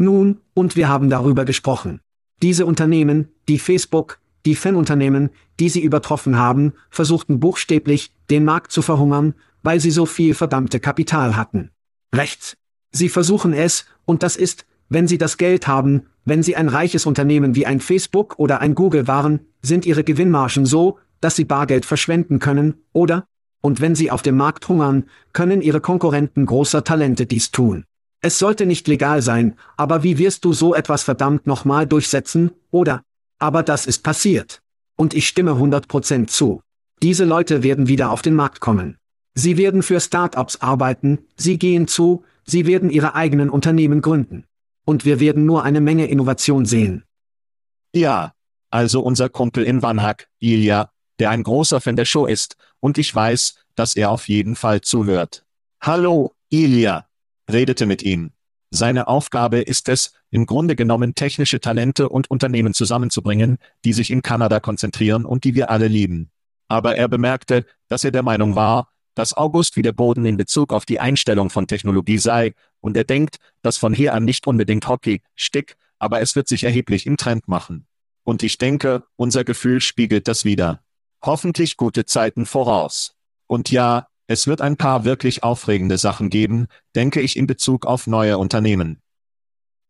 Nun, 0.00 0.40
und 0.54 0.76
wir 0.76 0.88
haben 0.88 1.10
darüber 1.10 1.44
gesprochen. 1.44 2.00
Diese 2.40 2.64
Unternehmen, 2.64 3.28
die 3.48 3.58
Facebook, 3.58 4.18
die 4.46 4.54
Fanunternehmen, 4.54 5.28
die 5.60 5.68
sie 5.68 5.82
übertroffen 5.82 6.38
haben, 6.38 6.72
versuchten 6.88 7.38
buchstäblich, 7.38 8.10
den 8.30 8.46
Markt 8.46 8.72
zu 8.72 8.80
verhungern, 8.80 9.34
weil 9.62 9.78
sie 9.78 9.90
so 9.90 10.06
viel 10.06 10.32
verdammte 10.32 10.80
Kapital 10.80 11.36
hatten. 11.36 11.70
Rechts. 12.14 12.56
Sie 12.92 13.10
versuchen 13.10 13.52
es, 13.52 13.84
und 14.06 14.22
das 14.22 14.36
ist, 14.36 14.64
wenn 14.88 15.06
sie 15.06 15.18
das 15.18 15.36
Geld 15.36 15.66
haben, 15.66 16.06
wenn 16.24 16.42
sie 16.42 16.56
ein 16.56 16.70
reiches 16.70 17.04
Unternehmen 17.04 17.54
wie 17.54 17.66
ein 17.66 17.80
Facebook 17.80 18.38
oder 18.38 18.60
ein 18.60 18.74
Google 18.74 19.06
waren, 19.06 19.40
sind 19.60 19.84
ihre 19.84 20.02
Gewinnmargen 20.02 20.64
so, 20.64 20.98
dass 21.20 21.36
sie 21.36 21.44
Bargeld 21.44 21.84
verschwenden 21.84 22.38
können, 22.38 22.72
oder? 22.94 23.26
Und 23.60 23.82
wenn 23.82 23.94
sie 23.94 24.10
auf 24.10 24.22
dem 24.22 24.38
Markt 24.38 24.66
hungern, 24.66 25.04
können 25.34 25.60
ihre 25.60 25.82
Konkurrenten 25.82 26.46
großer 26.46 26.84
Talente 26.84 27.26
dies 27.26 27.50
tun. 27.50 27.84
Es 28.22 28.38
sollte 28.38 28.66
nicht 28.66 28.86
legal 28.86 29.22
sein, 29.22 29.56
aber 29.78 30.02
wie 30.02 30.18
wirst 30.18 30.44
du 30.44 30.52
so 30.52 30.74
etwas 30.74 31.02
verdammt 31.02 31.46
nochmal 31.46 31.86
durchsetzen, 31.86 32.50
oder? 32.70 33.02
Aber 33.38 33.62
das 33.62 33.86
ist 33.86 34.02
passiert. 34.02 34.60
Und 34.96 35.14
ich 35.14 35.26
stimme 35.26 35.52
100% 35.52 36.26
zu. 36.26 36.60
Diese 37.02 37.24
Leute 37.24 37.62
werden 37.62 37.88
wieder 37.88 38.10
auf 38.10 38.20
den 38.20 38.34
Markt 38.34 38.60
kommen. 38.60 38.98
Sie 39.32 39.56
werden 39.56 39.82
für 39.82 40.00
Startups 40.00 40.56
arbeiten, 40.56 41.20
sie 41.36 41.58
gehen 41.58 41.88
zu, 41.88 42.24
sie 42.44 42.66
werden 42.66 42.90
ihre 42.90 43.14
eigenen 43.14 43.48
Unternehmen 43.48 44.02
gründen. 44.02 44.44
Und 44.84 45.06
wir 45.06 45.18
werden 45.18 45.46
nur 45.46 45.62
eine 45.62 45.80
Menge 45.80 46.06
Innovation 46.06 46.66
sehen. 46.66 47.04
Ja, 47.94 48.34
also 48.68 49.00
unser 49.00 49.30
Kumpel 49.30 49.64
in 49.64 49.80
Vanhag, 49.80 50.28
Ilya, 50.40 50.90
der 51.18 51.30
ein 51.30 51.42
großer 51.42 51.80
Fan 51.80 51.96
der 51.96 52.04
Show 52.04 52.26
ist, 52.26 52.56
und 52.80 52.98
ich 52.98 53.14
weiß, 53.14 53.54
dass 53.76 53.96
er 53.96 54.10
auf 54.10 54.28
jeden 54.28 54.56
Fall 54.56 54.82
zuhört. 54.82 55.46
Hallo, 55.80 56.34
Ilya 56.50 57.06
redete 57.52 57.86
mit 57.86 58.02
ihm. 58.02 58.32
Seine 58.70 59.08
Aufgabe 59.08 59.60
ist 59.60 59.88
es, 59.88 60.12
im 60.30 60.46
Grunde 60.46 60.76
genommen 60.76 61.14
technische 61.14 61.60
Talente 61.60 62.08
und 62.08 62.30
Unternehmen 62.30 62.72
zusammenzubringen, 62.72 63.58
die 63.84 63.92
sich 63.92 64.10
in 64.10 64.22
Kanada 64.22 64.60
konzentrieren 64.60 65.24
und 65.24 65.42
die 65.44 65.54
wir 65.54 65.70
alle 65.70 65.88
lieben. 65.88 66.30
Aber 66.68 66.96
er 66.96 67.08
bemerkte, 67.08 67.66
dass 67.88 68.04
er 68.04 68.12
der 68.12 68.22
Meinung 68.22 68.54
war, 68.54 68.92
dass 69.14 69.36
August 69.36 69.76
wie 69.76 69.82
der 69.82 69.92
Boden 69.92 70.24
in 70.24 70.36
Bezug 70.36 70.72
auf 70.72 70.86
die 70.86 71.00
Einstellung 71.00 71.50
von 71.50 71.66
Technologie 71.66 72.18
sei, 72.18 72.54
und 72.80 72.96
er 72.96 73.04
denkt, 73.04 73.36
dass 73.62 73.76
von 73.76 73.92
hier 73.92 74.14
an 74.14 74.24
nicht 74.24 74.46
unbedingt 74.46 74.88
Hockey, 74.88 75.20
Stick, 75.34 75.76
aber 75.98 76.20
es 76.20 76.36
wird 76.36 76.48
sich 76.48 76.64
erheblich 76.64 77.06
im 77.06 77.16
Trend 77.16 77.48
machen. 77.48 77.86
Und 78.22 78.42
ich 78.42 78.56
denke, 78.56 79.02
unser 79.16 79.44
Gefühl 79.44 79.80
spiegelt 79.80 80.28
das 80.28 80.44
wieder. 80.44 80.82
Hoffentlich 81.22 81.76
gute 81.76 82.06
Zeiten 82.06 82.46
voraus. 82.46 83.16
Und 83.46 83.70
ja, 83.70 84.06
es 84.30 84.46
wird 84.46 84.60
ein 84.60 84.76
paar 84.76 85.04
wirklich 85.04 85.42
aufregende 85.42 85.98
Sachen 85.98 86.30
geben, 86.30 86.68
denke 86.94 87.20
ich 87.20 87.36
in 87.36 87.48
Bezug 87.48 87.84
auf 87.84 88.06
neue 88.06 88.38
Unternehmen. 88.38 89.00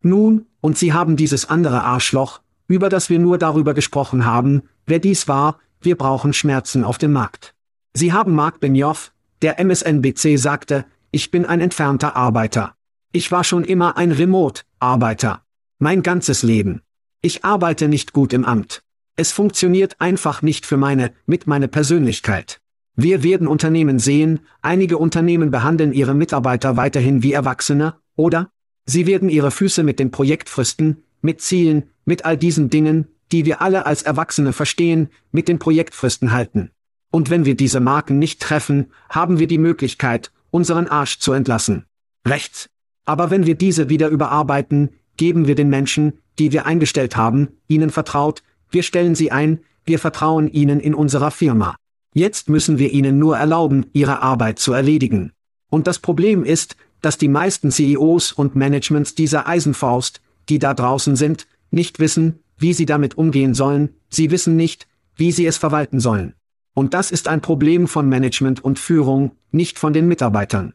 Nun, 0.00 0.46
und 0.62 0.79
Sie 0.79 0.94
haben 0.94 1.16
dieses 1.16 1.50
andere 1.50 1.83
Arschloch, 1.83 2.40
über 2.66 2.88
das 2.88 3.11
wir 3.11 3.18
nur 3.18 3.37
darüber 3.37 3.74
gesprochen 3.74 4.24
haben, 4.24 4.62
wer 4.87 4.98
dies 4.98 5.29
war, 5.29 5.59
wir 5.83 5.94
brauchen 5.94 6.33
Schmerzen 6.33 6.85
auf 6.85 6.96
dem 6.96 7.12
Markt. 7.12 7.55
Sie 7.92 8.14
haben 8.14 8.35
Mark 8.35 8.61
Benioff, 8.61 9.12
der 9.42 9.61
MSNBC 9.62 10.38
sagte, 10.38 10.87
ich 11.11 11.31
bin 11.31 11.44
ein 11.44 11.61
entfernter 11.61 12.16
Arbeiter. 12.16 12.74
Ich 13.12 13.31
war 13.31 13.44
schon 13.44 13.64
immer 13.64 13.98
ein 13.98 14.11
Remote-Arbeiter. 14.11 15.42
Mein 15.79 16.03
ganzes 16.03 16.42
Leben. 16.42 16.81
Ich 17.20 17.44
arbeite 17.44 17.88
nicht 17.88 18.14
gut 18.14 18.33
im 18.33 18.46
Amt. 18.46 18.83
Es 19.16 19.33
funktioniert 19.33 20.00
einfach 20.00 20.40
nicht 20.40 20.64
für 20.64 20.79
meine, 20.79 21.12
mit 21.26 21.46
meine 21.46 21.68
Persönlichkeit. 21.68 22.60
Wir 22.96 23.22
werden 23.22 23.46
Unternehmen 23.46 23.98
sehen, 23.98 24.40
einige 24.62 24.98
Unternehmen 24.98 25.50
behandeln 25.50 25.92
ihre 25.92 26.14
Mitarbeiter 26.14 26.76
weiterhin 26.76 27.22
wie 27.22 27.33
Erwachsene, 27.33 27.94
oder? 28.16 28.50
Sie 28.85 29.07
werden 29.07 29.29
ihre 29.29 29.50
Füße 29.50 29.83
mit 29.83 29.98
dem 29.98 30.11
Projekt 30.11 30.48
fristen, 30.48 31.05
mit 31.22 31.40
Zielen, 31.40 31.90
mit 32.05 32.24
all 32.24 32.37
diesen 32.37 32.70
Dingen, 32.70 33.07
die 33.33 33.44
wir 33.44 33.62
alle 33.62 33.87
als 33.87 34.03
Erwachsene 34.03 34.53
verstehen, 34.53 35.09
mit 35.31 35.48
den 35.48 35.59
Projektfristen 35.59 36.33
halten. 36.33 36.70
Und 37.11 37.31
wenn 37.31 37.44
wir 37.44 37.57
diese 37.57 37.81
Marken 37.81 38.18
nicht 38.18 38.40
treffen, 38.40 38.87
haben 39.09 39.38
wir 39.38 39.46
die 39.46 39.59
Möglichkeit, 39.59 40.33
unseren 40.50 40.88
Arsch 40.88 41.18
zu 41.18 41.33
entlassen. 41.33 41.87
Rechts. 42.26 42.68
Aber 43.05 43.31
wenn 43.31 43.46
wir 43.46 43.55
diese 43.55 43.88
wieder 43.88 44.09
überarbeiten, 44.09 44.90
geben 45.16 45.46
wir 45.46 45.55
den 45.55 45.68
Menschen, 45.68 46.14
die 46.38 46.53
wir 46.53 46.66
eingestellt 46.66 47.16
haben, 47.16 47.48
ihnen 47.66 47.90
vertraut, 47.90 48.42
wir 48.70 48.83
stellen 48.83 49.14
sie 49.14 49.31
ein, 49.31 49.61
wir 49.85 49.98
vertrauen 49.98 50.48
ihnen 50.48 50.81
in 50.81 50.94
unserer 50.94 51.31
Firma. 51.31 51.76
Jetzt 52.12 52.49
müssen 52.49 52.79
wir 52.79 52.92
ihnen 52.92 53.18
nur 53.18 53.37
erlauben, 53.37 53.87
ihre 53.92 54.20
Arbeit 54.23 54.59
zu 54.59 54.73
erledigen. 54.73 55.33
Und 55.70 55.87
das 55.87 56.01
Problem 56.01 56.45
ist, 56.45 56.76
dass 57.01 57.18
die 57.18 57.28
meisten 57.28 57.70
CEOs 57.70 58.32
und 58.32 58.57
Managements 58.57 59.14
dieser 59.14 59.47
Eisenfaust, 59.47 60.20
die 60.49 60.59
da 60.59 60.74
draußen 60.74 61.16
sind, 61.16 61.47
nicht 61.70 62.01
wissen, 62.01 62.41
wie 62.59 62.72
sie 62.72 62.87
damit 62.87 63.16
umgehen 63.16 63.55
sollen, 63.55 63.95
sie 64.09 64.30
wissen 64.30 64.57
nicht, 64.57 64.89
wie 65.14 65.32
sie 65.32 65.47
es 65.47 65.57
verwalten 65.57 66.01
sollen. 66.01 66.35
Und 66.74 66.95
das 66.95 67.11
ist 67.11 67.28
ein 67.28 67.41
Problem 67.41 67.87
von 67.89 68.09
Management 68.09 68.62
und 68.62 68.78
Führung, 68.78 69.32
nicht 69.51 69.78
von 69.78 69.93
den 69.93 70.09
Mitarbeitern. 70.09 70.74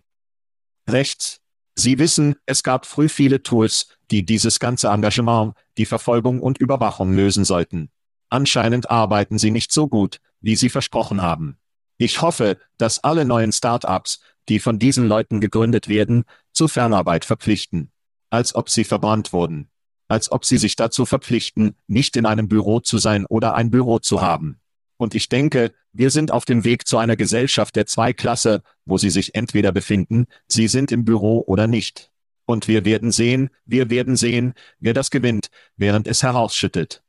Rechts. 0.89 1.41
Sie 1.77 1.99
wissen, 1.99 2.35
es 2.45 2.63
gab 2.63 2.85
früh 2.85 3.09
viele 3.09 3.43
Tools, 3.43 3.89
die 4.09 4.25
dieses 4.25 4.59
ganze 4.59 4.87
Engagement, 4.87 5.53
die 5.77 5.85
Verfolgung 5.85 6.41
und 6.41 6.57
Überwachung 6.57 7.13
lösen 7.13 7.43
sollten. 7.43 7.89
Anscheinend 8.29 8.89
arbeiten 8.89 9.37
sie 9.37 9.51
nicht 9.51 9.73
so 9.73 9.87
gut, 9.87 10.19
wie 10.41 10.55
sie 10.55 10.69
versprochen 10.69 11.21
haben. 11.21 11.57
Ich 11.97 12.21
hoffe, 12.21 12.57
dass 12.77 13.03
alle 13.03 13.25
neuen 13.25 13.51
Start-ups, 13.51 14.19
die 14.49 14.59
von 14.59 14.79
diesen 14.79 15.07
Leuten 15.07 15.39
gegründet 15.39 15.87
werden, 15.87 16.25
zur 16.51 16.69
Fernarbeit 16.69 17.25
verpflichten. 17.25 17.91
Als 18.29 18.53
ob 18.53 18.69
sie 18.69 18.83
verbrannt 18.83 19.33
wurden. 19.33 19.69
Als 20.07 20.31
ob 20.31 20.45
sie 20.45 20.57
sich 20.57 20.75
dazu 20.75 21.05
verpflichten, 21.05 21.75
nicht 21.87 22.15
in 22.17 22.25
einem 22.25 22.47
Büro 22.47 22.79
zu 22.79 22.97
sein 22.97 23.25
oder 23.25 23.55
ein 23.55 23.71
Büro 23.71 23.99
zu 23.99 24.21
haben. 24.21 24.59
Und 24.97 25.15
ich 25.15 25.29
denke, 25.29 25.73
wir 25.93 26.09
sind 26.09 26.31
auf 26.31 26.45
dem 26.45 26.63
Weg 26.63 26.87
zu 26.87 26.97
einer 26.97 27.15
Gesellschaft 27.15 27.75
der 27.75 27.85
Zweiklasse, 27.85 28.61
wo 28.85 28.97
sie 28.97 29.09
sich 29.09 29.35
entweder 29.35 29.71
befinden, 29.71 30.27
sie 30.47 30.67
sind 30.67 30.91
im 30.91 31.05
Büro 31.05 31.43
oder 31.47 31.67
nicht. 31.67 32.11
Und 32.45 32.67
wir 32.67 32.85
werden 32.85 33.11
sehen, 33.11 33.49
wir 33.65 33.89
werden 33.89 34.15
sehen, 34.15 34.53
wer 34.79 34.93
das 34.93 35.09
gewinnt, 35.09 35.49
während 35.77 36.07
es 36.07 36.23
herausschüttet. 36.23 37.04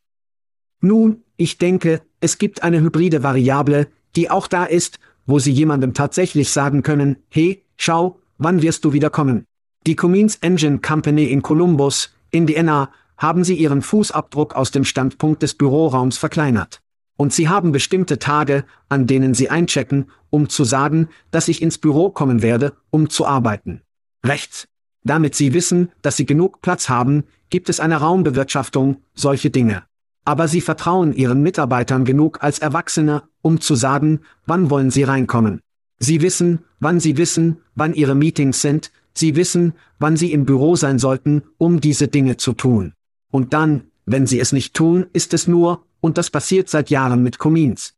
Nun, 0.80 1.22
ich 1.36 1.58
denke, 1.58 2.02
es 2.20 2.38
gibt 2.38 2.62
eine 2.62 2.80
hybride 2.80 3.22
Variable, 3.22 3.88
die 4.14 4.30
auch 4.30 4.46
da 4.46 4.64
ist, 4.64 4.98
wo 5.26 5.38
Sie 5.38 5.52
jemandem 5.52 5.94
tatsächlich 5.94 6.50
sagen 6.50 6.82
können, 6.82 7.16
hey, 7.28 7.64
schau, 7.76 8.20
wann 8.38 8.62
wirst 8.62 8.84
du 8.84 8.92
wiederkommen? 8.92 9.44
Die 9.86 9.96
Cummins 9.96 10.36
Engine 10.36 10.80
Company 10.80 11.24
in 11.24 11.42
Columbus, 11.42 12.14
Indiana, 12.30 12.90
haben 13.16 13.44
sie 13.44 13.54
ihren 13.54 13.82
Fußabdruck 13.82 14.54
aus 14.54 14.70
dem 14.70 14.84
Standpunkt 14.84 15.42
des 15.42 15.54
Büroraums 15.54 16.18
verkleinert. 16.18 16.80
Und 17.16 17.32
sie 17.32 17.48
haben 17.48 17.72
bestimmte 17.72 18.18
Tage, 18.18 18.64
an 18.88 19.06
denen 19.06 19.32
sie 19.32 19.48
einchecken, 19.48 20.10
um 20.28 20.48
zu 20.48 20.64
sagen, 20.64 21.08
dass 21.30 21.48
ich 21.48 21.62
ins 21.62 21.78
Büro 21.78 22.10
kommen 22.10 22.42
werde, 22.42 22.74
um 22.90 23.08
zu 23.08 23.26
arbeiten. 23.26 23.80
Rechts. 24.24 24.68
Damit 25.02 25.34
sie 25.34 25.54
wissen, 25.54 25.90
dass 26.02 26.16
sie 26.16 26.26
genug 26.26 26.60
Platz 26.60 26.88
haben, 26.88 27.24
gibt 27.48 27.68
es 27.68 27.80
eine 27.80 27.96
Raumbewirtschaftung, 27.98 29.02
solche 29.14 29.50
Dinge. 29.50 29.84
Aber 30.26 30.48
sie 30.48 30.60
vertrauen 30.60 31.12
ihren 31.12 31.40
Mitarbeitern 31.40 32.04
genug 32.04 32.42
als 32.42 32.58
Erwachsene, 32.58 33.22
um 33.42 33.60
zu 33.60 33.76
sagen, 33.76 34.22
wann 34.44 34.70
wollen 34.70 34.90
sie 34.90 35.04
reinkommen. 35.04 35.60
Sie 36.00 36.20
wissen, 36.20 36.64
wann 36.80 36.98
sie 36.98 37.16
wissen, 37.16 37.58
wann 37.76 37.94
ihre 37.94 38.16
Meetings 38.16 38.60
sind, 38.60 38.90
sie 39.14 39.36
wissen, 39.36 39.74
wann 40.00 40.16
sie 40.16 40.32
im 40.32 40.44
Büro 40.44 40.74
sein 40.74 40.98
sollten, 40.98 41.44
um 41.58 41.80
diese 41.80 42.08
Dinge 42.08 42.36
zu 42.36 42.54
tun. 42.54 42.92
Und 43.30 43.54
dann, 43.54 43.84
wenn 44.04 44.26
sie 44.26 44.40
es 44.40 44.50
nicht 44.50 44.74
tun, 44.74 45.06
ist 45.12 45.32
es 45.32 45.46
nur, 45.46 45.84
und 46.00 46.18
das 46.18 46.30
passiert 46.30 46.68
seit 46.68 46.90
Jahren 46.90 47.22
mit 47.22 47.38
Comins. 47.38 47.94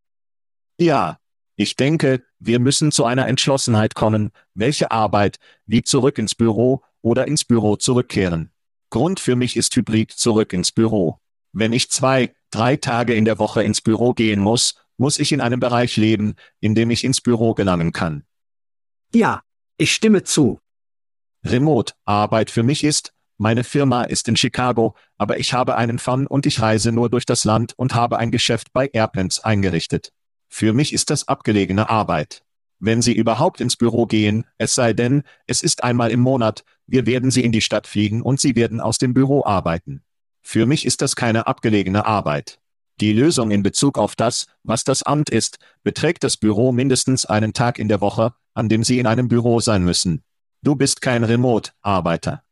Ja, 0.78 1.18
ich 1.56 1.76
denke, 1.76 2.22
wir 2.38 2.60
müssen 2.60 2.92
zu 2.92 3.06
einer 3.06 3.26
Entschlossenheit 3.26 3.94
kommen, 3.94 4.32
welche 4.54 4.90
Arbeit, 4.90 5.38
wie 5.64 5.82
zurück 5.82 6.18
ins 6.18 6.34
Büro 6.34 6.82
oder 7.00 7.26
ins 7.26 7.46
Büro 7.46 7.76
zurückkehren. 7.76 8.50
Grund 8.90 9.18
für 9.18 9.34
mich 9.34 9.56
ist 9.56 9.74
Hybrid 9.74 10.12
zurück 10.12 10.52
ins 10.52 10.72
Büro. 10.72 11.20
Wenn 11.58 11.72
ich 11.72 11.90
zwei, 11.90 12.32
drei 12.52 12.76
Tage 12.76 13.14
in 13.14 13.24
der 13.24 13.40
Woche 13.40 13.64
ins 13.64 13.80
Büro 13.80 14.12
gehen 14.12 14.38
muss, 14.40 14.76
muss 14.96 15.18
ich 15.18 15.32
in 15.32 15.40
einem 15.40 15.58
Bereich 15.58 15.96
leben, 15.96 16.36
in 16.60 16.76
dem 16.76 16.88
ich 16.90 17.02
ins 17.02 17.20
Büro 17.20 17.54
gelangen 17.54 17.90
kann. 17.90 18.22
Ja, 19.12 19.42
ich 19.76 19.92
stimme 19.92 20.22
zu. 20.22 20.60
Remote-Arbeit 21.44 22.52
für 22.52 22.62
mich 22.62 22.84
ist, 22.84 23.12
meine 23.38 23.64
Firma 23.64 24.04
ist 24.04 24.28
in 24.28 24.36
Chicago, 24.36 24.94
aber 25.16 25.40
ich 25.40 25.52
habe 25.52 25.74
einen 25.74 25.98
Fun 25.98 26.28
und 26.28 26.46
ich 26.46 26.60
reise 26.60 26.92
nur 26.92 27.10
durch 27.10 27.26
das 27.26 27.44
Land 27.44 27.72
und 27.76 27.92
habe 27.92 28.18
ein 28.18 28.30
Geschäft 28.30 28.72
bei 28.72 28.88
Airplanes 28.92 29.40
eingerichtet. 29.40 30.12
Für 30.48 30.72
mich 30.72 30.92
ist 30.92 31.10
das 31.10 31.26
abgelegene 31.26 31.90
Arbeit. 31.90 32.44
Wenn 32.78 33.02
Sie 33.02 33.14
überhaupt 33.14 33.60
ins 33.60 33.74
Büro 33.74 34.06
gehen, 34.06 34.44
es 34.58 34.76
sei 34.76 34.92
denn, 34.92 35.24
es 35.48 35.64
ist 35.64 35.82
einmal 35.82 36.12
im 36.12 36.20
Monat, 36.20 36.62
wir 36.86 37.04
werden 37.06 37.32
Sie 37.32 37.42
in 37.42 37.50
die 37.50 37.62
Stadt 37.62 37.88
fliegen 37.88 38.22
und 38.22 38.38
Sie 38.38 38.54
werden 38.54 38.80
aus 38.80 38.98
dem 38.98 39.12
Büro 39.12 39.44
arbeiten. 39.44 40.04
Für 40.42 40.66
mich 40.66 40.86
ist 40.86 41.02
das 41.02 41.16
keine 41.16 41.46
abgelegene 41.46 42.06
Arbeit. 42.06 42.58
Die 43.00 43.12
Lösung 43.12 43.50
in 43.50 43.62
Bezug 43.62 43.96
auf 43.96 44.16
das, 44.16 44.46
was 44.64 44.82
das 44.82 45.02
Amt 45.04 45.30
ist, 45.30 45.58
beträgt 45.84 46.24
das 46.24 46.36
Büro 46.36 46.72
mindestens 46.72 47.26
einen 47.26 47.52
Tag 47.52 47.78
in 47.78 47.88
der 47.88 48.00
Woche, 48.00 48.34
an 48.54 48.68
dem 48.68 48.82
Sie 48.82 48.98
in 48.98 49.06
einem 49.06 49.28
Büro 49.28 49.60
sein 49.60 49.84
müssen. 49.84 50.22
Du 50.62 50.74
bist 50.74 51.00
kein 51.00 51.22
Remote-Arbeiter. 51.22 52.42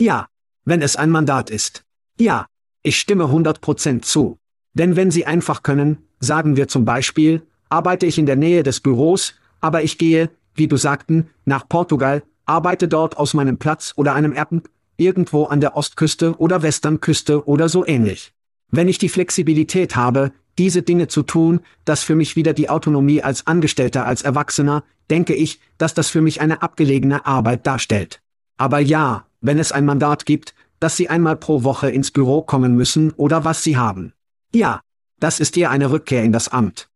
Ja, 0.00 0.26
wenn 0.64 0.82
es 0.82 0.96
ein 0.96 1.10
Mandat 1.10 1.50
ist. 1.50 1.84
Ja, 2.18 2.46
ich 2.82 2.98
stimme 2.98 3.24
100% 3.24 4.02
zu. 4.02 4.38
Denn 4.74 4.96
wenn 4.96 5.12
Sie 5.12 5.26
einfach 5.26 5.62
können, 5.62 5.98
sagen 6.18 6.56
wir 6.56 6.66
zum 6.66 6.84
Beispiel, 6.84 7.46
arbeite 7.68 8.06
ich 8.06 8.18
in 8.18 8.26
der 8.26 8.36
Nähe 8.36 8.64
des 8.64 8.80
Büros, 8.80 9.34
aber 9.60 9.82
ich 9.82 9.98
gehe, 9.98 10.30
wie 10.54 10.66
du 10.66 10.76
sagten, 10.76 11.30
nach 11.44 11.68
Portugal, 11.68 12.22
arbeite 12.46 12.88
dort 12.88 13.16
aus 13.16 13.34
meinem 13.34 13.58
Platz 13.58 13.92
oder 13.96 14.14
einem 14.14 14.32
Erben, 14.32 14.62
irgendwo 15.02 15.44
an 15.44 15.60
der 15.60 15.76
Ostküste 15.76 16.38
oder 16.38 16.62
Westernküste 16.62 17.46
oder 17.46 17.68
so 17.68 17.86
ähnlich. 17.86 18.32
Wenn 18.68 18.88
ich 18.88 18.98
die 18.98 19.08
Flexibilität 19.08 19.96
habe, 19.96 20.32
diese 20.58 20.82
Dinge 20.82 21.08
zu 21.08 21.22
tun, 21.22 21.60
das 21.84 22.02
für 22.02 22.14
mich 22.14 22.36
wieder 22.36 22.52
die 22.52 22.68
Autonomie 22.68 23.22
als 23.22 23.46
Angestellter 23.46 24.06
als 24.06 24.22
Erwachsener, 24.22 24.84
denke 25.10 25.34
ich, 25.34 25.60
dass 25.78 25.94
das 25.94 26.08
für 26.08 26.20
mich 26.20 26.40
eine 26.40 26.62
abgelegene 26.62 27.26
Arbeit 27.26 27.66
darstellt. 27.66 28.20
Aber 28.56 28.78
ja, 28.78 29.26
wenn 29.40 29.58
es 29.58 29.72
ein 29.72 29.84
Mandat 29.84 30.24
gibt, 30.26 30.54
dass 30.78 30.96
Sie 30.96 31.08
einmal 31.08 31.36
pro 31.36 31.64
Woche 31.64 31.90
ins 31.90 32.10
Büro 32.10 32.42
kommen 32.42 32.74
müssen 32.74 33.12
oder 33.12 33.44
was 33.44 33.62
Sie 33.62 33.76
haben. 33.76 34.12
Ja, 34.54 34.80
das 35.20 35.40
ist 35.40 35.56
eher 35.56 35.70
eine 35.70 35.90
Rückkehr 35.90 36.22
in 36.22 36.32
das 36.32 36.48
Amt. 36.48 36.88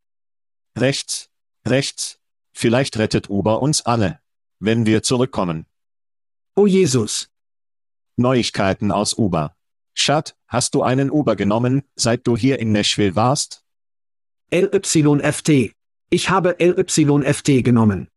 Rechts, 0.76 1.28
rechts. 1.66 2.18
Vielleicht 2.52 2.98
rettet 2.98 3.30
Uber 3.30 3.62
uns 3.62 3.84
alle. 3.86 4.18
Wenn 4.58 4.86
wir 4.86 5.02
zurückkommen. 5.02 5.66
Oh 6.56 6.66
Jesus. 6.66 7.28
Neuigkeiten 8.16 8.90
aus 8.90 9.16
Uber. 9.16 9.54
Schat, 9.94 10.36
hast 10.48 10.74
du 10.74 10.82
einen 10.82 11.10
Uber 11.10 11.36
genommen, 11.36 11.82
seit 11.94 12.26
du 12.26 12.36
hier 12.36 12.58
in 12.58 12.72
Nashville 12.72 13.16
warst? 13.16 13.62
LYFT. 14.50 15.74
Ich 16.10 16.30
habe 16.30 16.56
LYFT 16.58 17.64
genommen. 17.64 18.08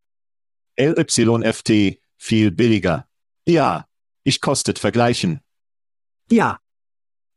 LYFT, 0.77 1.99
viel 2.17 2.51
billiger. 2.51 3.07
Ja, 3.45 3.87
ich 4.23 4.41
kostet 4.41 4.79
vergleichen. 4.79 5.41
Ja. 6.29 6.59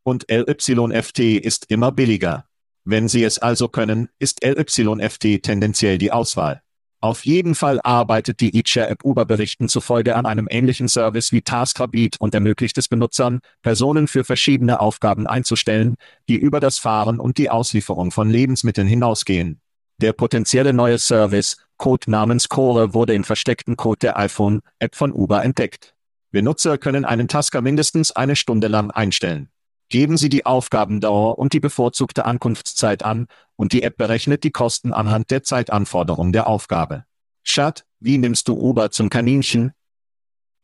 Und 0.02 0.26
LYFT 0.28 1.20
ist 1.20 1.70
immer 1.70 1.92
billiger. 1.92 2.46
Wenn 2.84 3.08
Sie 3.08 3.22
es 3.22 3.38
also 3.38 3.68
können, 3.68 4.08
ist 4.18 4.44
LYFT 4.44 5.42
tendenziell 5.42 5.98
die 5.98 6.10
Auswahl. 6.10 6.62
Auf 7.02 7.26
jeden 7.26 7.56
Fall 7.56 7.80
arbeitet 7.82 8.38
die 8.38 8.56
eChar-App 8.56 9.04
Uber-Berichten 9.04 9.68
zufolge 9.68 10.14
an 10.14 10.24
einem 10.24 10.46
ähnlichen 10.48 10.86
Service 10.86 11.32
wie 11.32 11.42
TaskRabbit 11.42 12.20
und 12.20 12.32
ermöglicht 12.32 12.78
es 12.78 12.86
Benutzern, 12.86 13.40
Personen 13.60 14.06
für 14.06 14.22
verschiedene 14.22 14.78
Aufgaben 14.78 15.26
einzustellen, 15.26 15.96
die 16.28 16.36
über 16.36 16.60
das 16.60 16.78
Fahren 16.78 17.18
und 17.18 17.38
die 17.38 17.50
Auslieferung 17.50 18.12
von 18.12 18.30
Lebensmitteln 18.30 18.86
hinausgehen. 18.86 19.60
Der 20.00 20.12
potenzielle 20.12 20.72
neue 20.72 20.98
Service, 20.98 21.56
Code 21.76 22.08
namens 22.08 22.48
Core, 22.48 22.94
wurde 22.94 23.14
in 23.14 23.24
versteckten 23.24 23.76
Code 23.76 23.98
der 23.98 24.16
iPhone-App 24.16 24.94
von 24.94 25.12
Uber 25.12 25.42
entdeckt. 25.42 25.96
Benutzer 26.30 26.78
können 26.78 27.04
einen 27.04 27.26
Tasker 27.26 27.62
mindestens 27.62 28.12
eine 28.12 28.36
Stunde 28.36 28.68
lang 28.68 28.92
einstellen. 28.92 29.48
Geben 29.92 30.16
Sie 30.16 30.30
die 30.30 30.46
Aufgabendauer 30.46 31.38
und 31.38 31.52
die 31.52 31.60
bevorzugte 31.60 32.24
Ankunftszeit 32.24 33.04
an, 33.04 33.26
und 33.56 33.74
die 33.74 33.82
App 33.82 33.98
berechnet 33.98 34.42
die 34.42 34.50
Kosten 34.50 34.90
anhand 34.90 35.30
der 35.30 35.42
Zeitanforderung 35.42 36.32
der 36.32 36.46
Aufgabe. 36.46 37.04
Schat, 37.42 37.84
wie 38.00 38.16
nimmst 38.16 38.48
du 38.48 38.54
Uber 38.54 38.90
zum 38.90 39.10
Kaninchen? 39.10 39.72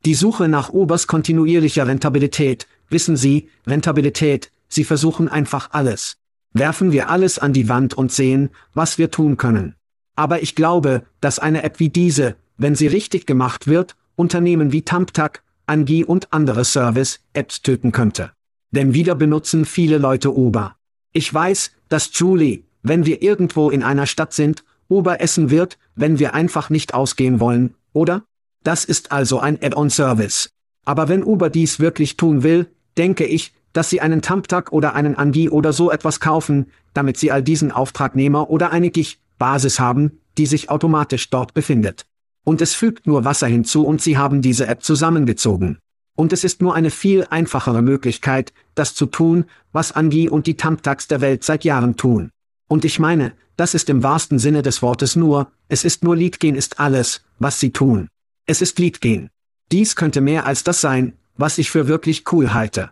Die 0.07 0.14
Suche 0.14 0.49
nach 0.49 0.72
Ubers 0.72 1.07
kontinuierlicher 1.07 1.87
Rentabilität, 1.87 2.66
wissen 2.89 3.18
Sie, 3.18 3.51
Rentabilität, 3.66 4.51
Sie 4.66 4.85
versuchen 4.85 5.29
einfach 5.29 5.72
alles. 5.72 6.16
Werfen 6.55 6.91
wir 6.91 7.11
alles 7.11 7.39
an 7.39 7.53
die 7.53 7.68
Wand 7.68 7.93
und 7.93 8.11
sehen, 8.11 8.49
was 8.72 8.97
wir 8.97 9.11
tun 9.11 9.37
können. 9.37 9.74
Aber 10.16 10.43
ich 10.43 10.55
glaube, 10.55 11.03
dass 11.20 11.39
eine 11.39 11.64
App 11.64 11.81
wie 11.81 11.91
diese, 11.91 12.37
wenn 12.57 12.74
sie 12.74 12.87
richtig 12.87 13.26
gemacht 13.26 13.66
wird, 13.66 13.95
Unternehmen 14.16 14.72
wie 14.72 14.87
Tamtak, 14.87 15.43
Angie 15.66 16.03
und 16.03 16.33
andere 16.33 16.64
Service-Apps 16.64 17.61
töten 17.61 17.93
könnte. 17.93 18.33
Denn 18.70 18.94
wieder 18.94 19.14
benutzen 19.14 19.64
viele 19.64 19.98
Leute 19.98 20.36
Uber. 20.36 20.76
Ich 21.12 21.32
weiß, 21.32 21.72
dass 21.88 22.10
Julie, 22.12 22.64
wenn 22.82 23.06
wir 23.06 23.22
irgendwo 23.22 23.70
in 23.70 23.82
einer 23.82 24.06
Stadt 24.06 24.32
sind, 24.32 24.64
Uber 24.88 25.20
essen 25.20 25.50
wird, 25.50 25.78
wenn 25.94 26.18
wir 26.18 26.34
einfach 26.34 26.70
nicht 26.70 26.94
ausgehen 26.94 27.40
wollen, 27.40 27.74
oder? 27.92 28.24
Das 28.64 28.84
ist 28.84 29.12
also 29.12 29.40
ein 29.40 29.58
Add-on-Service. 29.62 30.50
Aber 30.84 31.08
wenn 31.08 31.22
Uber 31.22 31.50
dies 31.50 31.80
wirklich 31.80 32.16
tun 32.16 32.42
will, 32.42 32.66
denke 32.96 33.24
ich, 33.24 33.52
dass 33.72 33.90
sie 33.90 34.00
einen 34.00 34.22
Tamtag 34.22 34.72
oder 34.72 34.94
einen 34.94 35.16
Angie 35.16 35.48
oder 35.48 35.72
so 35.72 35.90
etwas 35.90 36.20
kaufen, 36.20 36.66
damit 36.94 37.16
sie 37.16 37.30
all 37.30 37.42
diesen 37.42 37.70
Auftragnehmer 37.70 38.50
oder 38.50 38.70
eine 38.72 38.90
GIG-Basis 38.90 39.78
haben, 39.78 40.20
die 40.38 40.46
sich 40.46 40.70
automatisch 40.70 41.30
dort 41.30 41.54
befindet. 41.54 42.06
Und 42.44 42.62
es 42.62 42.74
fügt 42.74 43.06
nur 43.06 43.24
Wasser 43.24 43.46
hinzu 43.46 43.84
und 43.86 44.00
sie 44.00 44.16
haben 44.16 44.40
diese 44.40 44.66
App 44.66 44.82
zusammengezogen. 44.82 45.78
Und 46.18 46.32
es 46.32 46.42
ist 46.42 46.60
nur 46.60 46.74
eine 46.74 46.90
viel 46.90 47.28
einfachere 47.30 47.80
Möglichkeit, 47.80 48.52
das 48.74 48.92
zu 48.96 49.06
tun, 49.06 49.44
was 49.70 49.92
Angie 49.92 50.28
und 50.28 50.48
die 50.48 50.56
Tamtags 50.56 51.06
der 51.06 51.20
Welt 51.20 51.44
seit 51.44 51.62
Jahren 51.62 51.96
tun. 51.96 52.32
Und 52.66 52.84
ich 52.84 52.98
meine, 52.98 53.34
das 53.56 53.72
ist 53.72 53.88
im 53.88 54.02
wahrsten 54.02 54.40
Sinne 54.40 54.62
des 54.62 54.82
Wortes 54.82 55.14
nur, 55.14 55.52
es 55.68 55.84
ist 55.84 56.02
nur 56.02 56.16
Leadgen 56.16 56.56
ist 56.56 56.80
alles, 56.80 57.22
was 57.38 57.60
sie 57.60 57.70
tun. 57.70 58.08
Es 58.46 58.60
ist 58.60 58.80
Leadgen. 58.80 59.30
Dies 59.70 59.94
könnte 59.94 60.20
mehr 60.20 60.44
als 60.44 60.64
das 60.64 60.80
sein, 60.80 61.16
was 61.36 61.56
ich 61.56 61.70
für 61.70 61.86
wirklich 61.86 62.24
cool 62.32 62.52
halte. 62.52 62.90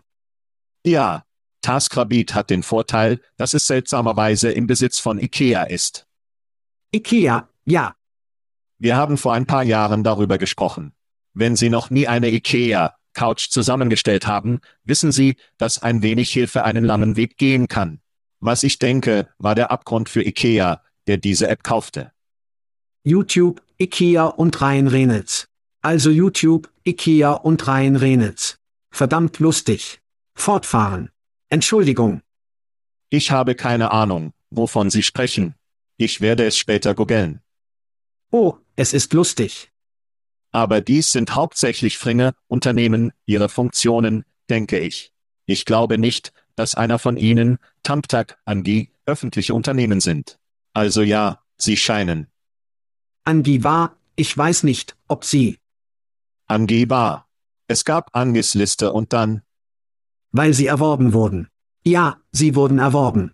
Ja, 0.84 1.24
TaskRabbit 1.62 2.32
hat 2.32 2.48
den 2.48 2.62
Vorteil, 2.62 3.20
dass 3.38 3.54
es 3.54 3.66
seltsamerweise 3.66 4.52
im 4.52 4.68
Besitz 4.68 5.00
von 5.00 5.18
IKEA 5.18 5.64
ist. 5.64 6.06
IKEA, 6.94 7.48
ja, 7.64 7.96
wir 8.78 8.94
haben 8.94 9.16
vor 9.16 9.32
ein 9.32 9.46
paar 9.46 9.64
Jahren 9.64 10.04
darüber 10.04 10.38
gesprochen. 10.38 10.92
Wenn 11.34 11.56
Sie 11.56 11.70
noch 11.70 11.90
nie 11.90 12.06
eine 12.06 12.28
IKEA-Couch 13.16 13.48
zusammengestellt 13.50 14.26
haben, 14.26 14.60
wissen 14.84 15.12
Sie, 15.12 15.36
dass 15.58 15.82
ein 15.82 16.02
wenig 16.02 16.30
Hilfe 16.30 16.64
einen 16.64 16.84
langen 16.84 17.16
Weg 17.16 17.38
gehen 17.38 17.68
kann. 17.68 18.00
Was 18.40 18.62
ich 18.62 18.78
denke, 18.78 19.28
war 19.38 19.54
der 19.54 19.70
Abgrund 19.70 20.08
für 20.08 20.22
IKEA, 20.22 20.82
der 21.06 21.16
diese 21.16 21.48
App 21.48 21.62
kaufte. 21.62 22.12
YouTube, 23.02 23.62
Ikea 23.78 24.26
und 24.26 24.60
Ryan 24.60 24.88
Reynolds. 24.88 25.48
Also 25.80 26.10
YouTube, 26.10 26.68
Ikea 26.84 27.32
und 27.32 27.66
Ryan 27.66 27.96
Reynolds. 27.96 28.58
Verdammt 28.90 29.38
lustig. 29.38 30.00
Fortfahren. 30.34 31.10
Entschuldigung. 31.48 32.22
Ich 33.08 33.30
habe 33.30 33.54
keine 33.54 33.92
Ahnung, 33.92 34.32
wovon 34.50 34.90
Sie 34.90 35.02
sprechen. 35.02 35.54
Ich 35.96 36.20
werde 36.20 36.44
es 36.44 36.58
später 36.58 36.94
googeln. 36.94 37.40
Oh, 38.32 38.56
es 38.74 38.92
ist 38.92 39.12
lustig. 39.14 39.70
Aber 40.56 40.80
dies 40.80 41.12
sind 41.12 41.34
hauptsächlich 41.34 41.98
Fringe, 41.98 42.34
Unternehmen, 42.48 43.12
ihre 43.26 43.50
Funktionen, 43.50 44.24
denke 44.48 44.78
ich. 44.78 45.12
Ich 45.44 45.66
glaube 45.66 45.98
nicht, 45.98 46.32
dass 46.54 46.74
einer 46.74 46.98
von 46.98 47.18
ihnen, 47.18 47.58
Tamtag, 47.82 48.38
an 48.46 48.64
die, 48.64 48.90
öffentliche 49.04 49.52
Unternehmen 49.52 50.00
sind. 50.00 50.38
Also 50.72 51.02
ja, 51.02 51.42
sie 51.58 51.76
scheinen. 51.76 52.28
Angie 53.24 53.64
war, 53.64 53.98
ich 54.14 54.34
weiß 54.34 54.62
nicht, 54.62 54.96
ob 55.08 55.26
sie, 55.26 55.58
Angie 56.46 56.88
war. 56.88 57.28
Es 57.66 57.84
gab 57.84 58.16
Angis 58.16 58.54
Liste 58.54 58.94
und 58.94 59.12
dann, 59.12 59.42
weil 60.30 60.54
sie 60.54 60.68
erworben 60.68 61.12
wurden. 61.12 61.48
Ja, 61.84 62.22
sie 62.32 62.54
wurden 62.54 62.78
erworben. 62.78 63.32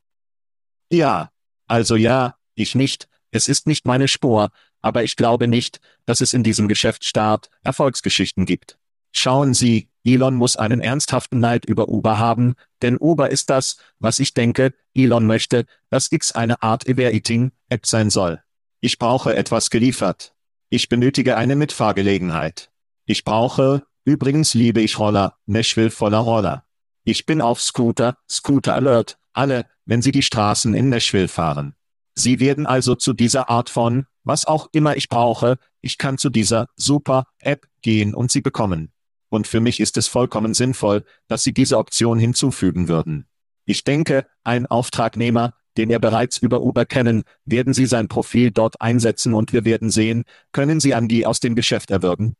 ja. 0.90 1.30
Also 1.68 1.94
ja, 1.94 2.34
ich 2.56 2.74
nicht, 2.74 3.08
es 3.30 3.46
ist 3.46 3.68
nicht 3.68 3.86
meine 3.86 4.08
Spur, 4.08 4.50
aber 4.82 5.04
ich 5.04 5.16
glaube 5.16 5.48
nicht, 5.48 5.80
dass 6.04 6.20
es 6.20 6.34
in 6.34 6.42
diesem 6.42 6.68
Geschäftsstart 6.68 7.48
Erfolgsgeschichten 7.62 8.44
gibt. 8.44 8.78
Schauen 9.12 9.54
Sie, 9.54 9.88
Elon 10.04 10.34
muss 10.34 10.56
einen 10.56 10.80
ernsthaften 10.80 11.38
Neid 11.38 11.64
über 11.64 11.88
Uber 11.88 12.18
haben, 12.18 12.54
denn 12.82 12.98
Uber 12.98 13.30
ist 13.30 13.50
das, 13.50 13.76
was 13.98 14.18
ich 14.18 14.34
denke, 14.34 14.74
Elon 14.94 15.26
möchte, 15.26 15.64
dass 15.90 16.10
X 16.10 16.32
eine 16.32 16.62
Art 16.62 16.86
Ever-Eating-App 16.86 17.86
sein 17.86 18.10
soll. 18.10 18.42
Ich 18.80 18.98
brauche 18.98 19.36
etwas 19.36 19.70
geliefert. 19.70 20.34
Ich 20.68 20.88
benötige 20.88 21.36
eine 21.36 21.54
Mitfahrgelegenheit. 21.54 22.70
Ich 23.04 23.24
brauche, 23.24 23.84
übrigens 24.04 24.54
liebe 24.54 24.80
ich 24.80 24.98
Roller, 24.98 25.36
Nashville 25.46 25.90
voller 25.90 26.18
Roller. 26.18 26.64
Ich 27.04 27.26
bin 27.26 27.40
auf 27.40 27.60
Scooter, 27.60 28.16
Scooter 28.28 28.74
Alert, 28.74 29.18
alle, 29.32 29.66
wenn 29.84 30.02
Sie 30.02 30.12
die 30.12 30.22
Straßen 30.22 30.74
in 30.74 30.88
Nashville 30.88 31.28
fahren. 31.28 31.74
Sie 32.14 32.40
werden 32.40 32.66
also 32.66 32.94
zu 32.94 33.12
dieser 33.12 33.50
Art 33.50 33.70
von, 33.70 34.06
was 34.24 34.44
auch 34.46 34.68
immer 34.72 34.96
ich 34.96 35.08
brauche, 35.08 35.58
ich 35.80 35.98
kann 35.98 36.18
zu 36.18 36.30
dieser 36.30 36.68
super 36.76 37.26
App 37.38 37.66
gehen 37.82 38.14
und 38.14 38.30
sie 38.30 38.40
bekommen. 38.40 38.92
Und 39.32 39.46
für 39.46 39.60
mich 39.60 39.80
ist 39.80 39.96
es 39.96 40.08
vollkommen 40.08 40.52
sinnvoll, 40.52 41.04
dass 41.26 41.42
Sie 41.42 41.54
diese 41.54 41.78
Option 41.78 42.18
hinzufügen 42.18 42.88
würden. 42.88 43.26
Ich 43.64 43.82
denke, 43.82 44.26
ein 44.44 44.66
Auftragnehmer, 44.66 45.54
den 45.78 45.88
wir 45.88 46.00
bereits 46.00 46.36
über 46.36 46.60
Uber 46.60 46.84
kennen, 46.84 47.22
werden 47.46 47.72
Sie 47.72 47.86
sein 47.86 48.08
Profil 48.08 48.50
dort 48.50 48.82
einsetzen 48.82 49.32
und 49.32 49.54
wir 49.54 49.64
werden 49.64 49.88
sehen, 49.88 50.24
können 50.52 50.80
Sie 50.80 50.90
Andy 50.90 51.24
aus 51.24 51.40
dem 51.40 51.54
Geschäft 51.54 51.90
erwürgen? 51.90 52.34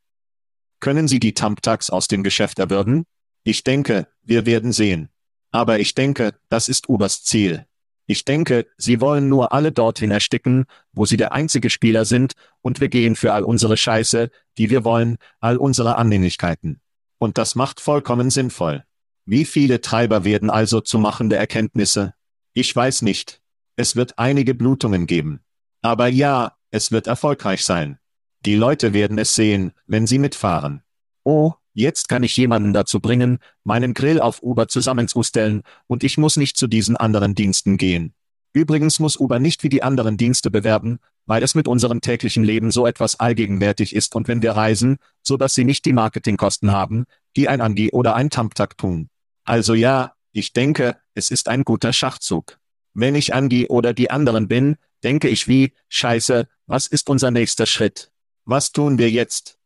Können 0.81 1.09
Sie 1.09 1.19
die 1.19 1.33
Thumbtacks 1.33 1.89
aus 1.89 2.09
dem 2.09 2.23
Geschäft 2.23 2.59
erwürgen? 2.59 3.05
Ich 3.43 3.65
denke, 3.65 4.09
wir 4.23 4.45
werden 4.45 4.73
sehen. 4.73 5.09
Aber 5.51 5.79
ich 5.79 5.95
denke, 5.95 6.35
das 6.51 6.69
ist 6.69 6.91
Ubers 6.91 7.25
Ziel. 7.25 7.65
Ich 8.07 8.25
denke, 8.25 8.67
sie 8.77 9.01
wollen 9.01 9.29
nur 9.29 9.53
alle 9.53 9.73
dorthin 9.73 10.11
ersticken, 10.11 10.65
wo 10.93 11.07
sie 11.07 11.17
der 11.17 11.33
einzige 11.33 11.71
Spieler 11.71 12.05
sind, 12.05 12.33
und 12.61 12.81
wir 12.81 12.89
gehen 12.89 13.17
für 13.17 13.33
all 13.33 13.45
unsere 13.45 13.77
Scheiße, 13.77 14.31
die 14.59 14.71
wir 14.71 14.85
wollen, 14.85 15.17
all 15.41 15.57
unsere 15.57 15.97
Annehmlichkeiten. 15.97 16.81
Und 17.19 17.39
das 17.39 17.55
macht 17.55 17.81
vollkommen 17.81 18.31
sinnvoll. 18.31 18.85
Wie 19.25 19.45
viele 19.45 19.81
Treiber 19.81 20.25
werden 20.25 20.51
also 20.51 20.81
zu 20.81 20.99
machende 20.99 21.37
Erkenntnisse? 21.37 22.15
Ich 22.53 22.75
weiß 22.75 23.03
nicht. 23.03 23.41
Es 23.77 23.97
wird 23.97 24.19
einige 24.19 24.55
Blutungen 24.55 25.07
geben. 25.07 25.41
Aber 25.81 26.09
ja, 26.09 26.57
es 26.71 26.91
wird 26.91 27.07
erfolgreich 27.07 27.65
sein. 27.65 27.99
Die 28.45 28.57
Leute 28.57 28.93
werden 28.93 29.19
es 29.19 29.35
sehen, 29.35 29.73
wenn 29.87 30.07
sie 30.07 30.19
mitfahren. 30.19 30.83
Oh, 31.23 31.53
jetzt 31.75 32.09
kann 32.09 32.23
ich 32.23 32.37
jemanden 32.37 32.73
dazu 32.73 33.01
bringen, 33.01 33.39
meinen 33.65 33.95
Grill 33.95 34.21
auf 34.21 34.43
Uber 34.43 34.69
zusammenzustellen, 34.69 35.63
und 35.87 36.05
ich 36.05 36.19
muss 36.19 36.37
nicht 36.37 36.57
zu 36.57 36.67
diesen 36.67 36.97
anderen 36.97 37.35
Diensten 37.35 37.77
gehen. 37.77 38.15
Übrigens 38.53 38.99
muss 38.99 39.17
Uber 39.17 39.39
nicht 39.39 39.63
wie 39.63 39.71
die 39.71 39.83
anderen 39.83 40.17
Dienste 40.17 40.51
bewerben, 40.51 40.99
weil 41.25 41.43
es 41.43 41.55
mit 41.55 41.69
unserem 41.69 42.01
täglichen 42.01 42.45
Leben 42.45 42.71
so 42.71 42.87
etwas 42.87 43.19
allgegenwärtig 43.19 43.95
ist 43.95 44.15
und 44.15 44.29
wenn 44.29 44.43
wir 44.43 44.53
reisen, 44.53 44.99
so 45.23 45.37
dass 45.37 45.55
sie 45.55 45.65
nicht 45.65 45.85
die 45.87 45.93
Marketingkosten 45.93 46.71
haben, 46.71 47.07
die 47.37 47.49
ein 47.49 47.61
Angie 47.61 47.91
oder 47.93 48.15
ein 48.15 48.29
Tamtak 48.29 48.77
tun. 48.77 49.09
Also 49.45 49.75
ja, 49.75 50.13
ich 50.33 50.53
denke, 50.53 50.97
es 51.15 51.31
ist 51.31 51.49
ein 51.49 51.65
guter 51.65 51.93
Schachzug. 51.93 52.59
Wenn 52.95 53.15
ich 53.15 53.35
Angie 53.35 53.69
oder 53.69 53.95
die 53.95 54.11
anderen 54.11 54.49
bin, 54.49 54.77
denke 55.03 55.29
ich 55.29 55.49
wie, 55.49 55.73
scheiße, 55.89 56.47
was 56.67 56.87
ist 56.87 57.09
unser 57.09 57.31
nächster 57.31 57.67
Schritt? 57.67 58.13
Was 58.45 58.73
tun 58.73 58.99
wir 58.99 59.11
jetzt? 59.11 59.59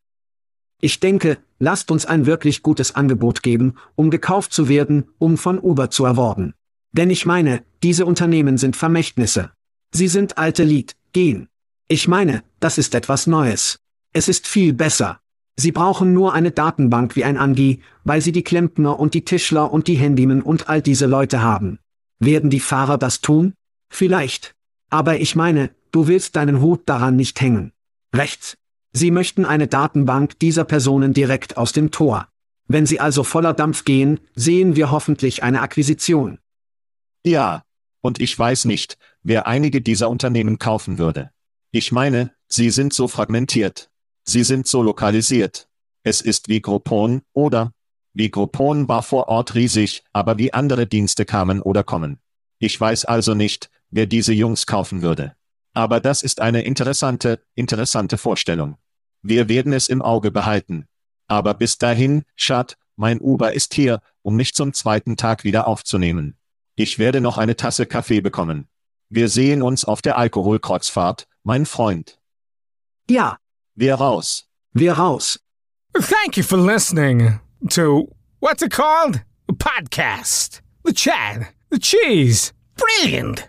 Ich 0.86 1.00
denke, 1.00 1.38
lasst 1.58 1.90
uns 1.90 2.06
ein 2.06 2.26
wirklich 2.26 2.62
gutes 2.62 2.94
Angebot 2.94 3.42
geben, 3.42 3.74
um 3.96 4.08
gekauft 4.08 4.52
zu 4.52 4.68
werden, 4.68 5.08
um 5.18 5.36
von 5.36 5.58
Uber 5.58 5.90
zu 5.90 6.04
erworben. 6.04 6.54
Denn 6.92 7.10
ich 7.10 7.26
meine, 7.26 7.64
diese 7.82 8.06
Unternehmen 8.06 8.56
sind 8.56 8.76
Vermächtnisse. 8.76 9.50
Sie 9.90 10.06
sind 10.06 10.38
alte 10.38 10.62
Lied, 10.62 10.94
gehen. 11.12 11.48
Ich 11.88 12.06
meine, 12.06 12.44
das 12.60 12.78
ist 12.78 12.94
etwas 12.94 13.26
Neues. 13.26 13.80
Es 14.12 14.28
ist 14.28 14.46
viel 14.46 14.74
besser. 14.74 15.18
Sie 15.56 15.72
brauchen 15.72 16.12
nur 16.12 16.34
eine 16.34 16.52
Datenbank 16.52 17.16
wie 17.16 17.24
ein 17.24 17.36
Angie, 17.36 17.80
weil 18.04 18.20
sie 18.20 18.30
die 18.30 18.44
Klempner 18.44 19.00
und 19.00 19.12
die 19.14 19.24
Tischler 19.24 19.72
und 19.72 19.88
die 19.88 19.96
Handymen 19.96 20.40
und 20.40 20.68
all 20.68 20.82
diese 20.82 21.06
Leute 21.06 21.42
haben. 21.42 21.80
Werden 22.20 22.48
die 22.48 22.60
Fahrer 22.60 22.96
das 22.96 23.20
tun? 23.20 23.54
Vielleicht. 23.90 24.54
Aber 24.88 25.18
ich 25.18 25.34
meine, 25.34 25.70
du 25.90 26.06
willst 26.06 26.36
deinen 26.36 26.60
Hut 26.60 26.82
daran 26.88 27.16
nicht 27.16 27.40
hängen. 27.40 27.72
Rechts. 28.14 28.56
Sie 28.96 29.10
möchten 29.10 29.44
eine 29.44 29.66
Datenbank 29.66 30.38
dieser 30.38 30.64
Personen 30.64 31.12
direkt 31.12 31.58
aus 31.58 31.72
dem 31.72 31.90
Tor. 31.90 32.28
Wenn 32.66 32.86
sie 32.86 32.98
also 32.98 33.24
voller 33.24 33.52
Dampf 33.52 33.84
gehen, 33.84 34.20
sehen 34.34 34.74
wir 34.74 34.90
hoffentlich 34.90 35.42
eine 35.42 35.60
Akquisition. 35.60 36.38
Ja. 37.22 37.62
Und 38.00 38.22
ich 38.22 38.38
weiß 38.38 38.64
nicht, 38.64 38.96
wer 39.22 39.46
einige 39.46 39.82
dieser 39.82 40.08
Unternehmen 40.08 40.58
kaufen 40.58 40.96
würde. 40.96 41.30
Ich 41.72 41.92
meine, 41.92 42.32
sie 42.48 42.70
sind 42.70 42.94
so 42.94 43.06
fragmentiert. 43.06 43.90
Sie 44.24 44.44
sind 44.44 44.66
so 44.66 44.82
lokalisiert. 44.82 45.68
Es 46.02 46.22
ist 46.22 46.48
wie 46.48 46.62
Groupon, 46.62 47.20
oder? 47.34 47.72
Wie 48.14 48.30
Groupon 48.30 48.88
war 48.88 49.02
vor 49.02 49.28
Ort 49.28 49.54
riesig, 49.54 50.04
aber 50.14 50.38
wie 50.38 50.54
andere 50.54 50.86
Dienste 50.86 51.26
kamen 51.26 51.60
oder 51.60 51.84
kommen. 51.84 52.18
Ich 52.58 52.80
weiß 52.80 53.04
also 53.04 53.34
nicht, 53.34 53.68
wer 53.90 54.06
diese 54.06 54.32
Jungs 54.32 54.66
kaufen 54.66 55.02
würde. 55.02 55.36
Aber 55.74 56.00
das 56.00 56.22
ist 56.22 56.40
eine 56.40 56.62
interessante, 56.62 57.42
interessante 57.54 58.16
Vorstellung. 58.16 58.78
Wir 59.28 59.48
werden 59.48 59.72
es 59.72 59.88
im 59.88 60.02
Auge 60.02 60.30
behalten. 60.30 60.86
Aber 61.26 61.54
bis 61.54 61.78
dahin, 61.78 62.22
Schat, 62.36 62.76
mein 62.94 63.20
Uber 63.20 63.52
ist 63.52 63.74
hier, 63.74 64.00
um 64.22 64.36
mich 64.36 64.54
zum 64.54 64.72
zweiten 64.72 65.16
Tag 65.16 65.42
wieder 65.44 65.66
aufzunehmen. 65.66 66.36
Ich 66.76 66.98
werde 66.98 67.20
noch 67.20 67.36
eine 67.38 67.56
Tasse 67.56 67.86
Kaffee 67.86 68.20
bekommen. 68.20 68.68
Wir 69.08 69.28
sehen 69.28 69.62
uns 69.62 69.84
auf 69.84 70.02
der 70.02 70.16
Alkoholkreuzfahrt, 70.18 71.26
mein 71.42 71.66
Freund. 71.66 72.18
Ja, 73.10 73.38
Wir 73.74 73.94
raus. 73.96 74.48
wir 74.72 74.92
raus. 74.94 75.40
Thank 75.94 76.36
you 76.36 76.42
for 76.42 76.58
listening 76.58 77.40
to 77.70 78.08
what's 78.40 78.62
it 78.62 78.70
called? 78.70 79.22
A 79.48 79.52
podcast. 79.52 80.60
The 80.84 80.92
chat. 80.92 81.46
The 81.70 81.78
cheese. 81.78 82.52
Brilliant. 82.76 83.48